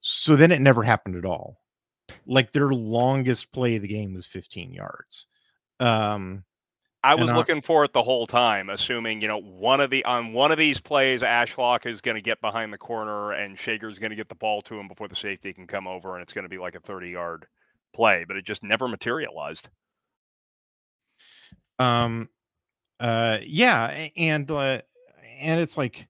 So 0.00 0.36
then 0.36 0.52
it 0.52 0.60
never 0.60 0.84
happened 0.84 1.16
at 1.16 1.24
all. 1.24 1.60
Like 2.24 2.52
their 2.52 2.70
longest 2.70 3.52
play 3.52 3.76
of 3.76 3.82
the 3.82 3.88
game 3.88 4.14
was 4.14 4.26
15 4.26 4.72
yards 4.72 5.26
um, 5.80 6.44
I 7.02 7.14
was 7.14 7.32
looking 7.32 7.62
for 7.62 7.84
it 7.84 7.92
the 7.92 8.02
whole 8.02 8.26
time, 8.26 8.68
assuming 8.68 9.20
you 9.20 9.28
know 9.28 9.40
one 9.40 9.80
of 9.80 9.90
the 9.90 10.04
on 10.04 10.32
one 10.32 10.50
of 10.50 10.58
these 10.58 10.80
plays, 10.80 11.20
Ashlock 11.20 11.86
is 11.86 12.00
going 12.00 12.16
to 12.16 12.20
get 12.20 12.40
behind 12.40 12.72
the 12.72 12.78
corner 12.78 13.32
and 13.32 13.56
Schager's 13.56 13.98
going 13.98 14.10
to 14.10 14.16
get 14.16 14.28
the 14.28 14.34
ball 14.34 14.60
to 14.62 14.78
him 14.78 14.88
before 14.88 15.06
the 15.06 15.14
safety 15.14 15.52
can 15.52 15.68
come 15.68 15.86
over, 15.86 16.14
and 16.14 16.22
it's 16.22 16.32
going 16.32 16.44
to 16.44 16.48
be 16.48 16.58
like 16.58 16.74
a 16.74 16.80
thirty-yard 16.80 17.46
play. 17.94 18.24
But 18.26 18.36
it 18.36 18.44
just 18.44 18.64
never 18.64 18.88
materialized. 18.88 19.68
Um, 21.78 22.28
uh, 22.98 23.38
yeah, 23.44 24.08
and 24.16 24.50
uh, 24.50 24.80
and 25.38 25.60
it's 25.60 25.76
like, 25.76 26.08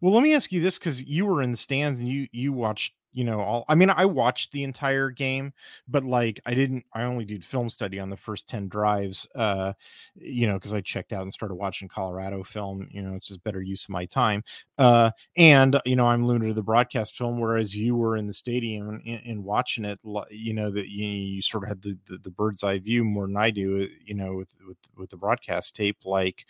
well, 0.00 0.12
let 0.12 0.22
me 0.22 0.34
ask 0.34 0.52
you 0.52 0.60
this 0.60 0.78
because 0.78 1.02
you 1.02 1.24
were 1.24 1.40
in 1.40 1.52
the 1.52 1.56
stands 1.56 2.00
and 2.00 2.08
you 2.08 2.28
you 2.32 2.52
watched 2.52 2.92
you 3.14 3.24
know 3.24 3.40
all 3.40 3.64
i 3.68 3.74
mean 3.74 3.88
i 3.90 4.04
watched 4.04 4.52
the 4.52 4.64
entire 4.64 5.08
game 5.08 5.52
but 5.88 6.04
like 6.04 6.40
i 6.44 6.52
didn't 6.52 6.84
i 6.92 7.04
only 7.04 7.24
did 7.24 7.44
film 7.44 7.70
study 7.70 7.98
on 7.98 8.10
the 8.10 8.16
first 8.16 8.48
10 8.48 8.68
drives 8.68 9.26
uh 9.36 9.72
you 10.16 10.46
know 10.46 10.54
because 10.54 10.74
i 10.74 10.80
checked 10.80 11.12
out 11.12 11.22
and 11.22 11.32
started 11.32 11.54
watching 11.54 11.88
colorado 11.88 12.42
film 12.42 12.86
you 12.90 13.00
know 13.00 13.14
it's 13.14 13.28
just 13.28 13.42
better 13.44 13.62
use 13.62 13.84
of 13.84 13.90
my 13.90 14.04
time 14.04 14.42
uh 14.78 15.10
and 15.36 15.80
you 15.86 15.96
know 15.96 16.06
i'm 16.06 16.26
limited 16.26 16.48
to 16.48 16.54
the 16.54 16.62
broadcast 16.62 17.16
film 17.16 17.38
whereas 17.38 17.74
you 17.74 17.94
were 17.94 18.16
in 18.16 18.26
the 18.26 18.32
stadium 18.32 19.00
and, 19.06 19.22
and 19.24 19.44
watching 19.44 19.84
it 19.84 19.98
you 20.30 20.52
know 20.52 20.70
that 20.70 20.88
you, 20.88 21.06
you, 21.06 21.42
sort 21.42 21.62
of 21.62 21.68
had 21.68 21.82
the, 21.82 21.96
the, 22.06 22.18
the 22.18 22.30
bird's 22.30 22.64
eye 22.64 22.78
view 22.78 23.04
more 23.04 23.26
than 23.26 23.36
i 23.36 23.50
do 23.50 23.84
uh, 23.84 23.86
you 24.04 24.14
know 24.14 24.34
with 24.34 24.48
with, 24.66 24.78
with 24.96 25.10
the 25.10 25.16
broadcast 25.16 25.76
tape 25.76 25.98
like 26.04 26.46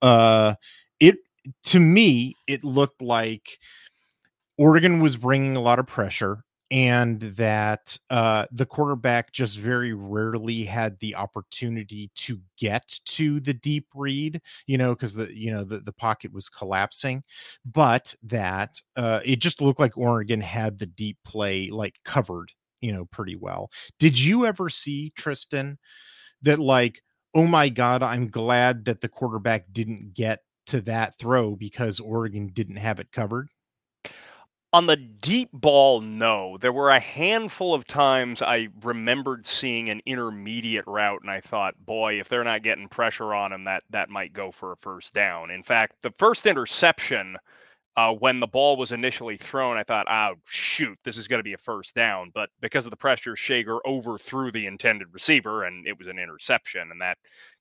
uh 0.00 0.54
it 1.00 1.16
to 1.62 1.80
me 1.80 2.34
it 2.46 2.62
looked 2.64 3.02
like 3.02 3.58
Oregon 4.58 5.00
was 5.00 5.16
bringing 5.16 5.56
a 5.56 5.60
lot 5.60 5.78
of 5.78 5.86
pressure 5.86 6.44
and 6.70 7.20
that 7.20 7.98
uh, 8.10 8.46
the 8.50 8.66
quarterback 8.66 9.32
just 9.32 9.58
very 9.58 9.92
rarely 9.92 10.64
had 10.64 10.98
the 10.98 11.14
opportunity 11.14 12.10
to 12.14 12.40
get 12.58 12.98
to 13.04 13.38
the 13.40 13.52
deep 13.52 13.86
read, 13.94 14.40
you 14.66 14.78
know, 14.78 14.94
because 14.94 15.14
the 15.14 15.32
you 15.36 15.52
know 15.52 15.64
the, 15.64 15.78
the 15.80 15.92
pocket 15.92 16.32
was 16.32 16.48
collapsing, 16.48 17.22
but 17.64 18.14
that 18.22 18.80
uh, 18.96 19.20
it 19.24 19.40
just 19.40 19.60
looked 19.60 19.80
like 19.80 19.96
Oregon 19.96 20.40
had 20.40 20.78
the 20.78 20.86
deep 20.86 21.18
play 21.24 21.70
like 21.70 21.96
covered, 22.04 22.50
you 22.80 22.92
know, 22.92 23.04
pretty 23.06 23.36
well. 23.36 23.70
Did 23.98 24.18
you 24.18 24.46
ever 24.46 24.68
see 24.70 25.12
Tristan 25.16 25.78
that 26.42 26.58
like, 26.58 27.02
oh 27.34 27.46
my 27.46 27.68
god, 27.70 28.02
I'm 28.02 28.28
glad 28.30 28.86
that 28.86 29.00
the 29.00 29.08
quarterback 29.08 29.66
didn't 29.72 30.14
get 30.14 30.40
to 30.68 30.80
that 30.82 31.18
throw 31.18 31.56
because 31.56 32.00
Oregon 32.00 32.48
didn't 32.54 32.76
have 32.76 33.00
it 33.00 33.12
covered? 33.12 33.48
On 34.74 34.86
the 34.86 34.96
deep 34.96 35.50
ball, 35.52 36.00
no. 36.00 36.58
There 36.60 36.72
were 36.72 36.90
a 36.90 36.98
handful 36.98 37.74
of 37.74 37.86
times 37.86 38.42
I 38.42 38.70
remembered 38.82 39.46
seeing 39.46 39.88
an 39.88 40.02
intermediate 40.04 40.88
route, 40.88 41.20
and 41.22 41.30
I 41.30 41.42
thought, 41.42 41.76
boy, 41.86 42.18
if 42.18 42.28
they're 42.28 42.42
not 42.42 42.64
getting 42.64 42.88
pressure 42.88 43.32
on 43.34 43.52
him, 43.52 43.64
that 43.66 43.84
that 43.90 44.10
might 44.10 44.32
go 44.32 44.50
for 44.50 44.72
a 44.72 44.76
first 44.76 45.14
down. 45.14 45.52
In 45.52 45.62
fact, 45.62 45.94
the 46.02 46.10
first 46.18 46.44
interception, 46.44 47.36
uh, 47.96 48.14
when 48.14 48.40
the 48.40 48.48
ball 48.48 48.76
was 48.76 48.90
initially 48.90 49.36
thrown, 49.36 49.76
I 49.76 49.84
thought, 49.84 50.08
oh 50.10 50.34
shoot, 50.46 50.98
this 51.04 51.18
is 51.18 51.28
going 51.28 51.38
to 51.38 51.44
be 51.44 51.54
a 51.54 51.58
first 51.58 51.94
down. 51.94 52.32
But 52.34 52.50
because 52.60 52.84
of 52.84 52.90
the 52.90 52.96
pressure, 52.96 53.36
Schager 53.36 53.78
overthrew 53.86 54.50
the 54.50 54.66
intended 54.66 55.06
receiver, 55.12 55.64
and 55.64 55.86
it 55.86 55.96
was 55.96 56.08
an 56.08 56.18
interception, 56.18 56.90
and 56.90 57.00
that 57.00 57.18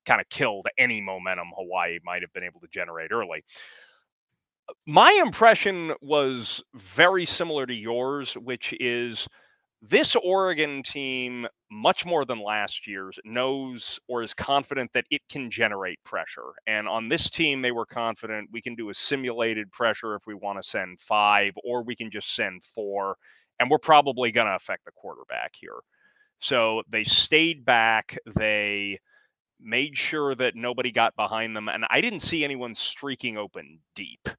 kind 0.07 0.19
of 0.19 0.27
killed 0.29 0.67
any 0.79 0.99
momentum 0.99 1.51
Hawaii 1.55 1.99
might 2.03 2.23
have 2.23 2.33
been 2.33 2.43
able 2.43 2.61
to 2.61 2.67
generate 2.69 3.11
early 3.11 3.43
my 4.85 5.11
impression 5.23 5.93
was 6.01 6.63
very 6.75 7.25
similar 7.25 7.65
to 7.65 7.73
yours, 7.73 8.33
which 8.33 8.73
is 8.79 9.27
this 9.81 10.15
Oregon 10.15 10.81
team, 10.83 11.45
much 11.69 12.05
more 12.05 12.23
than 12.23 12.41
last 12.41 12.87
year's, 12.87 13.19
knows 13.25 13.99
or 14.07 14.23
is 14.23 14.33
confident 14.33 14.91
that 14.93 15.05
it 15.11 15.21
can 15.29 15.51
generate 15.51 16.01
pressure. 16.05 16.53
And 16.67 16.87
on 16.87 17.09
this 17.09 17.29
team, 17.29 17.61
they 17.61 17.71
were 17.71 17.85
confident 17.85 18.49
we 18.51 18.61
can 18.61 18.75
do 18.75 18.89
a 18.89 18.93
simulated 18.93 19.71
pressure 19.71 20.15
if 20.15 20.25
we 20.25 20.35
want 20.35 20.61
to 20.61 20.67
send 20.67 20.99
five, 21.01 21.51
or 21.63 21.83
we 21.83 21.95
can 21.95 22.09
just 22.09 22.33
send 22.33 22.63
four. 22.63 23.17
And 23.59 23.69
we're 23.69 23.77
probably 23.77 24.31
going 24.31 24.47
to 24.47 24.55
affect 24.55 24.85
the 24.85 24.91
quarterback 24.91 25.53
here. 25.53 25.79
So 26.39 26.81
they 26.89 27.03
stayed 27.03 27.65
back. 27.65 28.17
They 28.37 28.99
made 29.59 29.97
sure 29.97 30.35
that 30.35 30.55
nobody 30.55 30.91
got 30.91 31.15
behind 31.15 31.55
them. 31.55 31.67
And 31.67 31.85
I 31.89 32.01
didn't 32.01 32.19
see 32.19 32.43
anyone 32.43 32.75
streaking 32.75 33.37
open 33.37 33.79
deep 33.95 34.29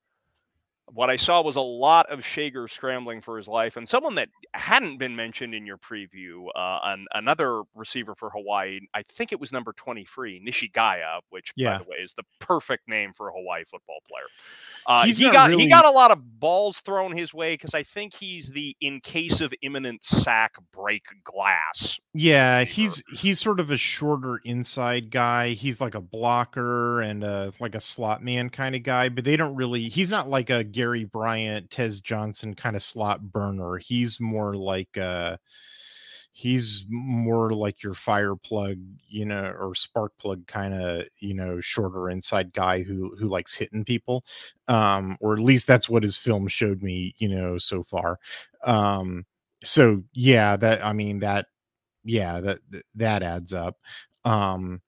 what 0.93 1.11
I 1.11 1.17
saw 1.17 1.43
was 1.43 1.57
a 1.57 1.61
lot 1.61 2.11
of 2.11 2.25
Schager 2.25 2.69
scrambling 2.69 3.21
for 3.21 3.37
his 3.37 3.49
life, 3.49 3.77
and 3.77 3.89
someone 3.89 4.15
that 4.17 4.29
hadn't 4.53 4.99
been 4.99 5.17
mentioned 5.17 5.55
in 5.55 5.67
your 5.67 5.79
preview, 5.79 6.47
uh, 6.55 6.81
an, 6.85 7.07
another 7.15 7.63
receiver 7.75 8.15
for 8.15 8.31
Hawaii. 8.31 8.81
I 8.93 9.03
think 9.03 9.33
it 9.33 9.41
was 9.41 9.53
number 9.53 9.73
23, 9.73 10.45
Nishigaya, 10.47 11.21
which, 11.31 11.53
yeah. 11.57 11.79
by 11.79 11.85
the 11.85 11.91
way, 11.91 11.97
is 11.99 12.15
the 12.17 12.25
perfect 12.39 12.89
name 12.89 13.13
for 13.13 13.29
a 13.29 13.33
Hawaii 13.33 13.65
football 13.65 13.99
player. 14.09 14.27
Uh, 14.87 15.07
he 15.07 15.31
got 15.31 15.49
really... 15.49 15.63
he 15.63 15.69
got 15.69 15.87
a 15.87 15.91
lot 15.91 16.11
of 16.11 16.41
balls 16.41 16.79
thrown 16.81 17.17
his 17.17 17.33
way 17.33 17.55
because 17.55 17.75
I 17.75 17.83
think 17.83 18.15
he's 18.15 18.49
the 18.49 18.77
in 18.81 19.01
case 19.01 19.41
of 19.41 19.53
imminent 19.63 20.05
sack 20.05 20.57
break 20.73 21.05
glass. 21.25 21.99
Yeah, 22.13 22.59
receiver. 22.59 22.75
he's 22.75 23.03
he's 23.19 23.41
sort 23.41 23.61
of 23.61 23.71
a 23.71 23.79
shorter 23.79 24.41
inside 24.45 25.11
guy. 25.11 25.51
He's 25.51 25.81
like 25.81 25.95
a 25.95 26.01
blocker 26.01 27.01
and 27.01 27.25
a, 27.25 27.53
like 27.61 27.75
a 27.75 27.81
slot 27.81 28.23
man 28.23 28.51
kind 28.51 28.75
of 28.75 28.83
guy, 28.83 29.09
but 29.09 29.25
they 29.25 29.37
don't 29.37 29.55
really. 29.55 29.89
He's 29.89 30.11
not 30.11 30.29
like 30.29 30.51
a 30.51 30.65
Gary 30.75 31.05
Bryant, 31.05 31.71
Tez 31.71 32.01
Johnson 32.01 32.55
kind 32.55 32.77
of 32.77 32.83
slot 32.83 33.23
burner. 33.33 33.79
He's 33.79 34.21
more 34.21 34.57
like 34.57 34.99
uh 34.99 35.37
he's 36.33 36.85
more 36.89 37.53
like 37.53 37.83
your 37.83 37.95
fire 37.95 38.35
plug, 38.35 38.77
you 39.09 39.25
know, 39.25 39.55
or 39.59 39.75
spark 39.77 40.13
plug 40.19 40.45
kind 40.49 40.75
of, 40.75 41.05
you 41.21 41.33
know, 41.35 41.61
shorter 41.61 42.11
inside 42.11 42.53
guy 42.53 42.83
who 42.83 43.15
who 43.19 43.29
likes 43.29 43.55
hitting 43.55 43.85
people. 43.85 44.25
Um, 44.69 45.17
or 45.21 45.35
at 45.35 45.41
least 45.41 45.67
that's 45.69 45.89
what 45.89 46.03
his 46.03 46.17
film 46.19 46.49
showed 46.49 46.83
me, 46.83 47.15
you 47.19 47.29
know, 47.29 47.57
so 47.59 47.85
far. 47.85 48.19
Um, 48.65 49.27
so 49.63 50.03
yeah, 50.13 50.57
that 50.57 50.85
I 50.85 50.93
mean 50.93 51.21
that 51.21 51.47
yeah, 52.05 52.41
that 52.41 52.59
that 52.97 53.23
adds 53.23 53.53
up. 53.53 53.77
Um 54.25 54.81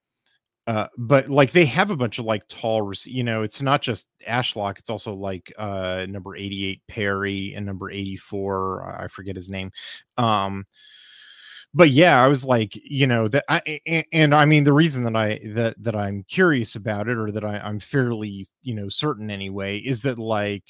uh, 0.67 0.87
but 0.97 1.29
like 1.29 1.51
they 1.51 1.65
have 1.65 1.89
a 1.91 1.95
bunch 1.95 2.19
of 2.19 2.25
like 2.25 2.45
tall, 2.49 2.91
you 3.05 3.23
know, 3.23 3.41
it's 3.41 3.61
not 3.61 3.81
just 3.81 4.07
Ashlock, 4.27 4.77
it's 4.77 4.89
also 4.89 5.13
like 5.13 5.51
uh 5.57 6.05
number 6.09 6.35
88 6.35 6.81
Perry 6.89 7.53
and 7.55 7.65
number 7.65 7.89
84, 7.89 9.01
I 9.01 9.07
forget 9.07 9.35
his 9.35 9.49
name. 9.49 9.71
Um, 10.17 10.65
but 11.73 11.89
yeah, 11.91 12.23
I 12.23 12.27
was 12.27 12.43
like, 12.43 12.73
you 12.75 13.07
know, 13.07 13.27
that 13.29 13.45
I 13.49 13.79
and, 13.85 14.05
and, 14.11 14.35
I 14.35 14.45
mean 14.45 14.63
the 14.63 14.73
reason 14.73 15.03
that 15.03 15.15
I 15.15 15.39
that 15.53 15.75
that 15.83 15.95
I'm 15.95 16.23
curious 16.27 16.75
about 16.75 17.07
it 17.07 17.17
or 17.17 17.31
that 17.31 17.45
I, 17.45 17.59
I'm 17.59 17.79
fairly, 17.79 18.47
you 18.61 18.73
know, 18.73 18.89
certain 18.89 19.29
anyway, 19.31 19.77
is 19.77 20.01
that 20.01 20.17
like, 20.19 20.63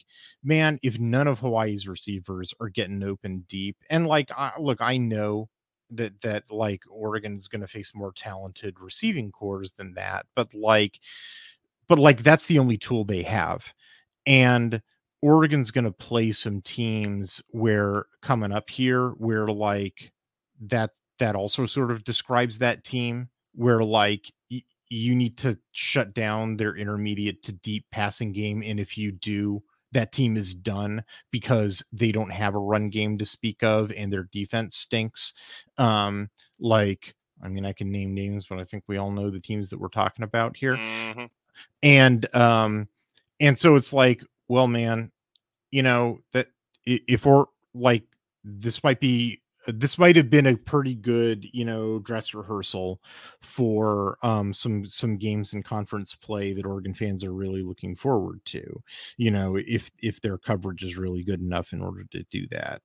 man, 0.43 0.79
if 0.83 0.99
none 0.99 1.27
of 1.27 1.39
Hawaii's 1.39 1.87
receivers 1.87 2.53
are 2.59 2.69
getting 2.69 3.03
open 3.03 3.45
deep, 3.47 3.77
and 3.89 4.05
like 4.07 4.31
I, 4.37 4.51
look, 4.59 4.81
I 4.81 4.97
know 4.97 5.49
that 5.91 6.21
that 6.21 6.51
like 6.51 6.83
Oregon's 6.89 7.47
going 7.47 7.61
to 7.61 7.67
face 7.67 7.91
more 7.95 8.11
talented 8.13 8.79
receiving 8.79 9.31
cores 9.31 9.71
than 9.73 9.93
that, 9.95 10.25
but 10.35 10.53
like, 10.53 10.99
but 11.87 11.99
like 11.99 12.23
that's 12.23 12.45
the 12.47 12.59
only 12.59 12.77
tool 12.77 13.05
they 13.05 13.23
have, 13.23 13.73
and 14.25 14.81
Oregon's 15.21 15.71
going 15.71 15.85
to 15.85 15.91
play 15.91 16.31
some 16.31 16.61
teams 16.61 17.41
where 17.49 18.05
coming 18.21 18.51
up 18.51 18.69
here 18.69 19.09
where 19.11 19.47
like 19.47 20.11
that 20.61 20.91
that 21.19 21.35
also 21.35 21.65
sort 21.65 21.91
of 21.91 22.03
describes 22.03 22.59
that 22.59 22.83
team 22.83 23.29
where 23.55 23.83
like 23.83 24.31
y- 24.51 24.63
you 24.89 25.15
need 25.15 25.37
to 25.37 25.57
shut 25.71 26.13
down 26.13 26.57
their 26.57 26.75
intermediate 26.75 27.43
to 27.43 27.51
deep 27.51 27.85
passing 27.91 28.31
game 28.31 28.63
and 28.65 28.79
if 28.79 28.97
you 28.97 29.11
do 29.11 29.61
that 29.93 30.11
team 30.11 30.35
is 30.37 30.53
done 30.53 31.03
because 31.31 31.83
they 31.91 32.11
don't 32.11 32.31
have 32.31 32.55
a 32.55 32.59
run 32.59 32.89
game 32.89 33.17
to 33.17 33.25
speak 33.25 33.63
of 33.63 33.91
and 33.95 34.11
their 34.11 34.27
defense 34.31 34.77
stinks 34.77 35.33
um 35.77 36.29
like 36.59 37.15
i 37.41 37.47
mean 37.47 37.65
i 37.65 37.71
can 37.71 37.91
name 37.91 38.13
names 38.13 38.45
but 38.45 38.59
i 38.59 38.63
think 38.63 38.83
we 38.87 38.97
all 38.97 39.11
know 39.11 39.29
the 39.29 39.39
teams 39.39 39.69
that 39.69 39.79
we're 39.79 39.87
talking 39.87 40.23
about 40.23 40.57
here 40.57 40.75
Mm-hmm. 40.77 41.25
and 41.83 42.35
um 42.35 42.87
and 43.39 43.57
so 43.57 43.75
it's 43.75 43.93
like 43.93 44.23
well 44.47 44.67
man 44.67 45.11
you 45.71 45.83
know 45.83 46.19
that 46.33 46.47
if 46.85 47.25
we're 47.25 47.45
like 47.73 48.03
this 48.43 48.83
might 48.83 48.99
be 48.99 49.41
this 49.67 49.97
might 49.97 50.15
have 50.15 50.29
been 50.29 50.47
a 50.47 50.55
pretty 50.55 50.95
good 50.95 51.45
you 51.53 51.65
know 51.65 51.99
dress 51.99 52.33
rehearsal 52.33 53.01
for 53.41 54.17
um 54.23 54.53
some 54.53 54.85
some 54.85 55.17
games 55.17 55.53
in 55.53 55.61
conference 55.63 56.15
play 56.15 56.53
that 56.53 56.65
oregon 56.65 56.93
fans 56.93 57.23
are 57.23 57.33
really 57.33 57.61
looking 57.63 57.95
forward 57.95 58.39
to 58.45 58.81
you 59.17 59.31
know 59.31 59.57
if 59.67 59.91
if 60.01 60.21
their 60.21 60.37
coverage 60.37 60.83
is 60.83 60.97
really 60.97 61.23
good 61.23 61.41
enough 61.41 61.73
in 61.73 61.81
order 61.81 62.05
to 62.11 62.23
do 62.31 62.47
that 62.49 62.81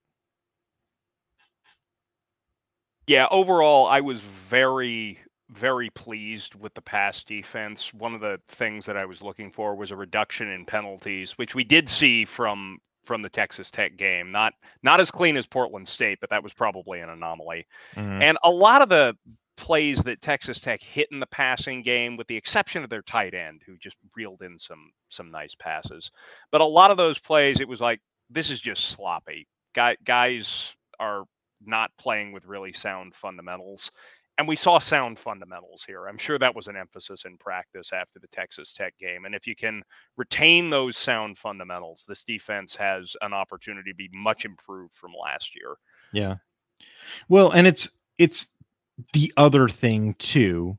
Yeah, 3.06 3.26
overall, 3.30 3.86
I 3.86 4.00
was 4.00 4.20
very, 4.20 5.18
very 5.50 5.90
pleased 5.90 6.54
with 6.54 6.74
the 6.74 6.82
pass 6.82 7.22
defense. 7.24 7.92
One 7.92 8.14
of 8.14 8.20
the 8.20 8.40
things 8.48 8.86
that 8.86 8.96
I 8.96 9.04
was 9.04 9.22
looking 9.22 9.50
for 9.50 9.74
was 9.74 9.90
a 9.90 9.96
reduction 9.96 10.48
in 10.48 10.64
penalties, 10.64 11.32
which 11.38 11.54
we 11.54 11.64
did 11.64 11.88
see 11.88 12.24
from 12.24 12.78
from 13.04 13.22
the 13.22 13.28
Texas 13.28 13.70
Tech 13.70 13.96
game. 13.96 14.30
Not 14.32 14.54
not 14.82 15.00
as 15.00 15.10
clean 15.10 15.36
as 15.36 15.46
Portland 15.46 15.88
State, 15.88 16.18
but 16.20 16.30
that 16.30 16.42
was 16.42 16.52
probably 16.52 17.00
an 17.00 17.10
anomaly. 17.10 17.66
Mhm. 17.94 18.22
And 18.22 18.38
a 18.42 18.50
lot 18.50 18.82
of 18.82 18.88
the 18.88 19.16
plays 19.56 20.02
that 20.02 20.22
Texas 20.22 20.60
Tech 20.60 20.82
hit 20.82 21.08
in 21.12 21.20
the 21.20 21.26
passing 21.26 21.82
game, 21.82 22.16
with 22.16 22.26
the 22.26 22.36
exception 22.36 22.82
of 22.82 22.90
their 22.90 23.02
tight 23.02 23.34
end, 23.34 23.62
who 23.66 23.76
just 23.78 23.96
reeled 24.16 24.42
in 24.42 24.58
some 24.58 24.92
some 25.08 25.30
nice 25.30 25.54
passes, 25.54 26.10
but 26.50 26.60
a 26.60 26.64
lot 26.64 26.90
of 26.90 26.96
those 26.96 27.18
plays, 27.18 27.60
it 27.60 27.68
was 27.68 27.80
like 27.80 28.00
this 28.30 28.50
is 28.50 28.60
just 28.60 28.90
sloppy. 28.90 29.46
Guy, 29.74 29.96
guys 30.04 30.74
are 30.98 31.24
not 31.64 31.90
playing 31.98 32.32
with 32.32 32.44
really 32.46 32.72
sound 32.72 33.14
fundamentals. 33.14 33.90
And 34.38 34.48
we 34.48 34.56
saw 34.56 34.78
sound 34.78 35.18
fundamentals 35.18 35.84
here. 35.86 36.06
I'm 36.06 36.18
sure 36.18 36.38
that 36.38 36.56
was 36.56 36.66
an 36.66 36.76
emphasis 36.76 37.24
in 37.26 37.36
practice 37.36 37.92
after 37.92 38.18
the 38.18 38.28
Texas 38.28 38.72
Tech 38.72 38.94
game. 38.98 39.24
And 39.24 39.34
if 39.34 39.46
you 39.46 39.54
can 39.54 39.82
retain 40.16 40.70
those 40.70 40.96
sound 40.96 41.38
fundamentals, 41.38 42.04
this 42.08 42.24
defense 42.24 42.74
has 42.76 43.14
an 43.20 43.32
opportunity 43.32 43.90
to 43.92 43.96
be 43.96 44.08
much 44.12 44.44
improved 44.44 44.94
from 44.94 45.12
last 45.20 45.54
year. 45.54 45.76
Yeah. 46.12 46.36
Well, 47.28 47.50
and 47.50 47.66
it's 47.66 47.90
it's 48.18 48.48
the 49.12 49.32
other 49.36 49.68
thing 49.68 50.14
too 50.14 50.78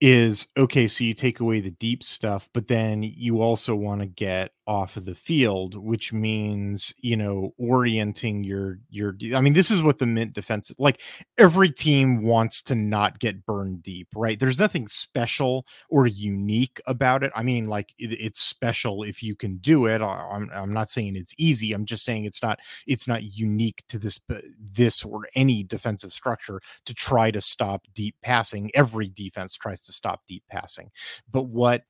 is 0.00 0.46
okay, 0.56 0.86
so 0.86 1.04
you 1.04 1.14
take 1.14 1.40
away 1.40 1.60
the 1.60 1.70
deep 1.70 2.02
stuff, 2.02 2.48
but 2.52 2.68
then 2.68 3.02
you 3.02 3.40
also 3.42 3.74
want 3.74 4.00
to 4.00 4.06
get 4.06 4.52
off 4.66 4.96
of 4.96 5.04
the 5.04 5.14
field, 5.14 5.74
which 5.76 6.12
means, 6.12 6.94
you 7.00 7.16
know, 7.16 7.52
orienting 7.58 8.44
your 8.44 8.78
your 8.90 9.14
I 9.34 9.40
mean, 9.40 9.52
this 9.52 9.70
is 9.70 9.82
what 9.82 9.98
the 9.98 10.06
mint 10.06 10.32
defense 10.32 10.72
like 10.78 11.00
every 11.38 11.70
team 11.70 12.22
wants 12.22 12.62
to 12.62 12.74
not 12.74 13.18
get 13.18 13.44
burned 13.44 13.82
deep, 13.82 14.08
right? 14.14 14.38
There's 14.38 14.58
nothing 14.58 14.88
special 14.88 15.66
or 15.90 16.06
unique 16.06 16.80
about 16.86 17.22
it. 17.22 17.32
I 17.34 17.42
mean, 17.42 17.66
like 17.66 17.92
it, 17.98 18.12
it's 18.12 18.40
special 18.40 19.02
if 19.02 19.22
you 19.22 19.36
can 19.36 19.56
do 19.58 19.86
it. 19.86 20.00
I- 20.00 20.28
I'm 20.32 20.50
I'm 20.54 20.72
not 20.72 20.90
saying 20.90 21.16
it's 21.16 21.34
easy. 21.38 21.72
I'm 21.72 21.84
just 21.86 22.04
saying 22.04 22.24
it's 22.24 22.42
not 22.42 22.58
it's 22.86 23.06
not 23.06 23.22
unique 23.22 23.82
to 23.88 23.98
this 23.98 24.18
this 24.58 25.04
or 25.04 25.22
any 25.34 25.62
defensive 25.62 26.12
structure 26.12 26.60
to 26.86 26.94
try 26.94 27.30
to 27.30 27.40
stop 27.40 27.82
deep 27.94 28.16
passing. 28.22 28.70
Every 28.74 29.08
defense 29.08 29.56
tries 29.56 29.82
to 29.82 29.92
stop 29.92 30.22
deep 30.28 30.42
passing. 30.50 30.90
But 31.30 31.44
what 31.44 31.82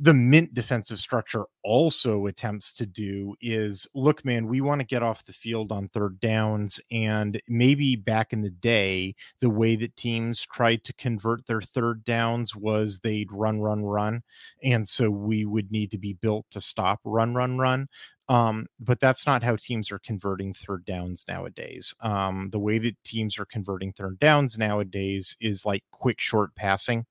the 0.00 0.14
mint 0.14 0.54
defensive 0.54 1.00
structure 1.00 1.44
also 1.64 2.26
attempts 2.26 2.72
to 2.72 2.86
do 2.86 3.34
is 3.40 3.86
look 3.94 4.24
man 4.24 4.46
we 4.46 4.60
want 4.60 4.80
to 4.80 4.86
get 4.86 5.02
off 5.02 5.24
the 5.24 5.32
field 5.32 5.72
on 5.72 5.88
third 5.88 6.20
downs 6.20 6.80
and 6.92 7.40
maybe 7.48 7.96
back 7.96 8.32
in 8.32 8.40
the 8.40 8.50
day 8.50 9.14
the 9.40 9.50
way 9.50 9.74
that 9.74 9.96
teams 9.96 10.42
tried 10.46 10.84
to 10.84 10.92
convert 10.94 11.44
their 11.46 11.60
third 11.60 12.04
downs 12.04 12.54
was 12.54 13.00
they'd 13.00 13.32
run 13.32 13.60
run 13.60 13.82
run 13.82 14.22
and 14.62 14.88
so 14.88 15.10
we 15.10 15.44
would 15.44 15.70
need 15.72 15.90
to 15.90 15.98
be 15.98 16.12
built 16.12 16.46
to 16.50 16.60
stop 16.60 17.00
run 17.04 17.34
run 17.34 17.58
run 17.58 17.88
um, 18.28 18.66
but 18.78 19.00
that's 19.00 19.26
not 19.26 19.42
how 19.42 19.56
teams 19.56 19.90
are 19.90 19.98
converting 19.98 20.52
third 20.52 20.84
downs 20.84 21.24
nowadays. 21.26 21.94
Um, 22.02 22.50
the 22.52 22.58
way 22.58 22.76
that 22.78 23.02
teams 23.02 23.38
are 23.38 23.46
converting 23.46 23.92
third 23.92 24.18
downs 24.18 24.58
nowadays 24.58 25.34
is 25.40 25.64
like 25.64 25.82
quick 25.92 26.20
short 26.20 26.54
passing. 26.54 27.06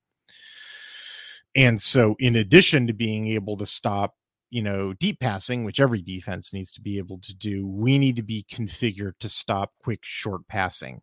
And 1.54 1.80
so, 1.80 2.16
in 2.18 2.36
addition 2.36 2.86
to 2.86 2.92
being 2.92 3.28
able 3.28 3.56
to 3.58 3.66
stop, 3.66 4.14
you 4.50 4.62
know, 4.62 4.92
deep 4.94 5.20
passing, 5.20 5.64
which 5.64 5.80
every 5.80 6.02
defense 6.02 6.52
needs 6.52 6.72
to 6.72 6.80
be 6.80 6.98
able 6.98 7.18
to 7.20 7.34
do, 7.34 7.66
we 7.66 7.98
need 7.98 8.16
to 8.16 8.22
be 8.22 8.44
configured 8.50 9.18
to 9.20 9.28
stop 9.28 9.72
quick 9.82 10.00
short 10.02 10.46
passing. 10.48 11.00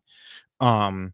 Um, 0.60 1.12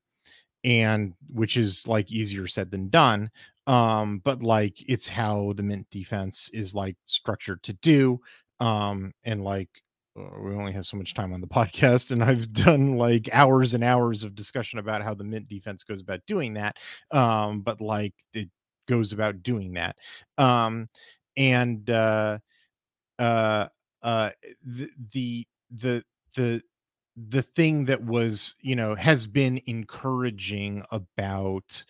and 0.65 1.15
which 1.33 1.57
is 1.57 1.87
like 1.87 2.13
easier 2.13 2.47
said 2.47 2.71
than 2.71 2.89
done. 2.89 3.31
Um, 3.67 4.21
but 4.25 4.43
like 4.43 4.83
it's 4.89 5.09
how 5.09 5.53
the 5.57 5.63
mint 5.63 5.87
defense 5.91 6.51
is 6.53 6.75
like 6.75 6.97
structured 7.05 7.63
to 7.65 7.73
do. 7.75 8.21
Um, 8.61 9.13
and 9.25 9.45
like 9.45 9.69
uh, 10.19 10.41
we 10.41 10.55
only 10.55 10.73
have 10.73 10.87
so 10.87 10.97
much 10.97 11.15
time 11.15 11.33
on 11.33 11.41
the 11.41 11.47
podcast, 11.49 12.11
and 12.11 12.23
I've 12.23 12.53
done 12.53 12.97
like 12.97 13.29
hours 13.33 13.75
and 13.75 13.85
hours 13.85 14.25
of 14.25 14.35
discussion 14.35 14.79
about 14.79 15.03
how 15.03 15.15
the 15.15 15.25
mint 15.25 15.49
defense 15.49 15.85
goes 15.85 16.01
about 16.01 16.21
doing 16.27 16.55
that. 16.55 16.77
Um, 17.11 17.63
but 17.63 17.81
like 17.81 18.15
it 18.35 18.51
goes 18.93 19.13
about 19.13 19.43
doing 19.43 19.73
that. 19.75 19.97
Um, 20.39 20.89
and 21.37 21.89
uh, 21.89 22.39
uh, 23.19 23.67
uh, 24.03 24.31
the 24.65 24.91
the 25.13 25.47
the 25.71 26.05
the 26.37 26.63
the 27.31 27.43
thing 27.43 27.85
that 27.85 28.03
was 28.03 28.57
you 28.61 28.75
know 28.75 28.95
has 28.95 29.27
been 29.27 29.61
encouraging 29.67 30.83
about 30.91 31.85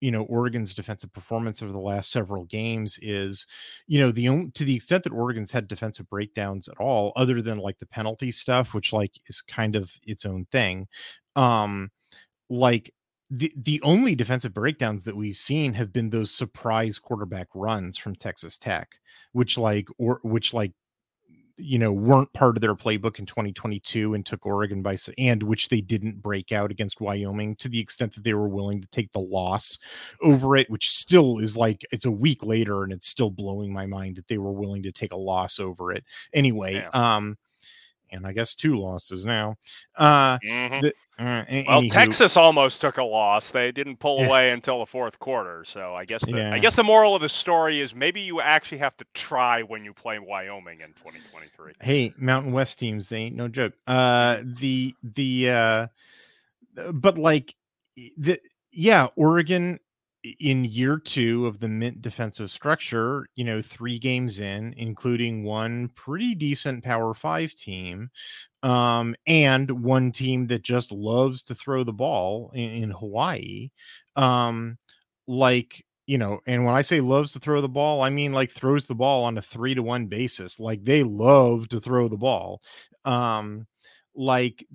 you 0.00 0.10
know 0.12 0.22
Oregon's 0.24 0.74
defensive 0.74 1.12
performance 1.12 1.62
over 1.62 1.72
the 1.72 1.78
last 1.78 2.12
several 2.12 2.44
games 2.44 2.98
is 3.02 3.46
you 3.88 3.98
know 4.00 4.12
the 4.12 4.50
to 4.54 4.64
the 4.64 4.76
extent 4.76 5.04
that 5.04 5.12
Oregon's 5.12 5.50
had 5.50 5.68
defensive 5.68 6.08
breakdowns 6.08 6.68
at 6.68 6.78
all 6.78 7.12
other 7.16 7.42
than 7.42 7.58
like 7.58 7.78
the 7.78 7.86
penalty 7.86 8.30
stuff 8.30 8.74
which 8.74 8.92
like 8.92 9.12
is 9.26 9.42
kind 9.42 9.74
of 9.76 9.92
its 10.04 10.24
own 10.24 10.46
thing 10.52 10.86
um 11.36 11.90
like 12.50 12.92
the 13.30 13.52
the 13.56 13.80
only 13.82 14.14
defensive 14.14 14.54
breakdowns 14.54 15.02
that 15.04 15.16
we've 15.16 15.36
seen 15.36 15.74
have 15.74 15.92
been 15.92 16.10
those 16.10 16.30
surprise 16.30 16.98
quarterback 16.98 17.48
runs 17.54 17.98
from 17.98 18.14
Texas 18.14 18.56
Tech 18.56 18.88
which 19.32 19.58
like 19.58 19.88
or 19.98 20.20
which 20.22 20.54
like 20.54 20.72
you 21.60 21.78
know 21.78 21.92
weren't 21.92 22.32
part 22.32 22.56
of 22.56 22.60
their 22.60 22.74
playbook 22.76 23.18
in 23.18 23.26
2022 23.26 24.14
and 24.14 24.24
took 24.24 24.46
Oregon 24.46 24.80
by 24.80 24.96
and 25.18 25.42
which 25.42 25.68
they 25.68 25.80
didn't 25.80 26.22
break 26.22 26.52
out 26.52 26.70
against 26.70 27.00
Wyoming 27.00 27.56
to 27.56 27.68
the 27.68 27.80
extent 27.80 28.14
that 28.14 28.22
they 28.24 28.32
were 28.34 28.48
willing 28.48 28.80
to 28.80 28.88
take 28.88 29.12
the 29.12 29.18
loss 29.20 29.78
over 30.22 30.56
it 30.56 30.70
which 30.70 30.90
still 30.90 31.38
is 31.38 31.56
like 31.56 31.84
it's 31.92 32.04
a 32.06 32.10
week 32.10 32.44
later 32.44 32.84
and 32.84 32.92
it's 32.92 33.08
still 33.08 33.30
blowing 33.30 33.72
my 33.72 33.86
mind 33.86 34.16
that 34.16 34.28
they 34.28 34.38
were 34.38 34.52
willing 34.52 34.84
to 34.84 34.92
take 34.92 35.12
a 35.12 35.16
loss 35.16 35.58
over 35.58 35.92
it 35.92 36.04
anyway 36.32 36.74
Yeah. 36.74 36.90
um 36.92 37.36
and 38.10 38.26
I 38.26 38.32
guess 38.32 38.54
two 38.54 38.76
losses 38.76 39.24
now 39.24 39.56
uh, 39.96 40.38
Mhm. 40.38 40.82
the, 40.82 40.88
uh 41.18 41.44
Well, 41.66 41.82
anywho, 41.82 41.90
Texas 41.90 42.36
almost 42.36 42.80
took 42.80 42.98
a 42.98 43.02
loss. 43.02 43.50
They 43.50 43.72
didn't 43.72 43.98
pull 43.98 44.18
Yeah. 44.20 44.26
away 44.28 44.50
until 44.52 44.78
the 44.78 44.86
fourth 44.86 45.18
quarter. 45.18 45.64
So 45.66 45.94
I 45.94 46.04
guess 46.04 46.22
the, 46.24 46.30
Yeah. 46.30 46.54
I 46.54 46.58
guess 46.58 46.76
the 46.76 46.84
moral 46.84 47.14
of 47.16 47.22
the 47.22 47.28
story 47.28 47.80
is 47.80 47.94
maybe 47.94 48.20
you 48.20 48.40
actually 48.40 48.78
have 48.78 48.96
to 48.98 49.04
try 49.14 49.62
when 49.62 49.84
you 49.84 49.92
play 49.92 50.18
Wyoming 50.18 50.80
in 50.80 50.92
2023. 50.94 51.72
hey 51.80 52.14
mountain 52.16 52.52
west 52.52 52.78
teams 52.78 53.08
they 53.08 53.18
ain't 53.18 53.36
no 53.36 53.46
joke 53.48 53.72
uh 53.86 54.40
the 54.44 54.94
the 55.02 55.50
uh 55.50 55.86
but 56.92 57.18
like 57.18 57.54
the 58.16 58.40
yeah 58.72 59.08
oregon 59.16 59.78
in 60.40 60.64
year 60.64 60.98
two 60.98 61.46
of 61.46 61.60
the 61.60 61.68
mint 61.68 62.02
defensive 62.02 62.50
structure 62.50 63.26
you 63.36 63.44
know 63.44 63.62
three 63.62 63.98
games 63.98 64.38
in 64.38 64.74
including 64.76 65.44
one 65.44 65.88
pretty 65.94 66.34
decent 66.34 66.82
power 66.82 67.14
five 67.14 67.54
team 67.54 68.10
um 68.62 69.14
and 69.26 69.70
one 69.70 70.10
team 70.10 70.46
that 70.46 70.62
just 70.62 70.92
loves 70.92 71.42
to 71.42 71.54
throw 71.54 71.84
the 71.84 71.92
ball 71.92 72.50
in, 72.54 72.70
in 72.70 72.90
hawaii 72.90 73.70
um 74.16 74.76
like 75.26 75.84
you 76.06 76.18
know 76.18 76.40
and 76.46 76.64
when 76.64 76.74
i 76.74 76.82
say 76.82 77.00
loves 77.00 77.32
to 77.32 77.38
throw 77.38 77.60
the 77.60 77.68
ball 77.68 78.02
i 78.02 78.10
mean 78.10 78.32
like 78.32 78.50
throws 78.50 78.86
the 78.86 78.94
ball 78.94 79.24
on 79.24 79.38
a 79.38 79.42
three 79.42 79.74
to 79.74 79.82
one 79.82 80.06
basis 80.06 80.58
like 80.58 80.82
they 80.84 81.02
love 81.02 81.68
to 81.68 81.80
throw 81.80 82.08
the 82.08 82.16
ball 82.16 82.60
um 83.04 83.66
like 84.14 84.66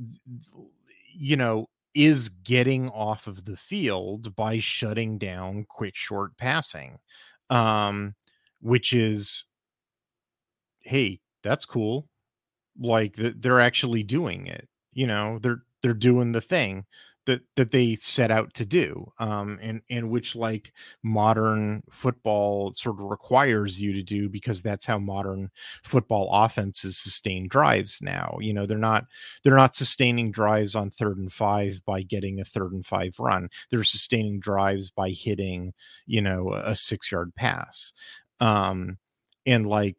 you 1.15 1.35
know 1.35 1.67
is 1.95 2.29
getting 2.29 2.89
off 2.89 3.27
of 3.27 3.45
the 3.45 3.57
field 3.57 4.35
by 4.35 4.59
shutting 4.59 5.17
down 5.17 5.65
quick 5.69 5.95
short 5.95 6.35
passing 6.37 6.97
um 7.49 8.15
which 8.61 8.93
is 8.93 9.45
hey 10.81 11.19
that's 11.43 11.65
cool. 11.65 12.07
Like 12.79 13.15
they're 13.17 13.59
actually 13.61 14.03
doing 14.03 14.47
it 14.47 14.67
you 14.93 15.07
know 15.07 15.39
they're 15.41 15.63
they're 15.81 15.93
doing 15.93 16.31
the 16.31 16.41
thing 16.41 16.85
that 17.26 17.41
that 17.55 17.71
they 17.71 17.95
set 17.95 18.32
out 18.32 18.53
to 18.53 18.65
do 18.65 19.11
um 19.19 19.57
and 19.61 19.82
and 19.89 20.09
which 20.09 20.36
like 20.36 20.71
modern 21.03 21.82
football 21.89 22.71
sort 22.74 22.99
of 22.99 23.05
requires 23.05 23.80
you 23.80 23.93
to 23.93 24.01
do 24.03 24.28
because 24.30 24.61
that's 24.61 24.86
how 24.86 24.97
modern 24.97 25.49
football 25.84 26.30
offenses 26.32 26.97
sustain 26.97 27.47
drives 27.47 27.99
now 28.01 28.38
you 28.41 28.53
know 28.53 28.65
they're 28.65 28.78
not 28.78 29.05
they're 29.43 29.55
not 29.55 29.76
sustaining 29.76 30.32
drives 30.32 30.76
on 30.76 30.89
third 30.89 31.17
and 31.17 31.32
five 31.34 31.82
by 31.86 32.01
getting 32.01 32.39
a 32.39 32.45
third 32.45 32.71
and 32.74 32.86
five 32.86 33.15
run. 33.19 33.49
They're 33.69 33.84
sustaining 33.84 34.39
drives 34.39 34.89
by 34.89 35.09
hitting 35.09 35.74
you 36.05 36.21
know 36.21 36.53
a 36.53 36.76
six 36.76 37.11
yard 37.11 37.34
pass. 37.36 37.93
Um 38.39 38.97
and 39.45 39.67
like 39.67 39.97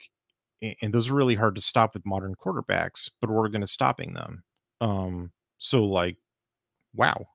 and 0.81 0.93
those 0.95 1.11
are 1.11 1.15
really 1.15 1.35
hard 1.35 1.55
to 1.57 1.61
stop 1.61 1.95
with 1.95 2.07
modern 2.07 2.35
quarterbacks 2.35 3.11
but 3.21 3.31
oregon 3.31 3.63
is 3.63 3.71
stopping 3.71 4.15
them. 4.15 4.43
Um 4.81 5.33
so 5.59 5.85
like 5.85 6.17
wow. 6.95 7.27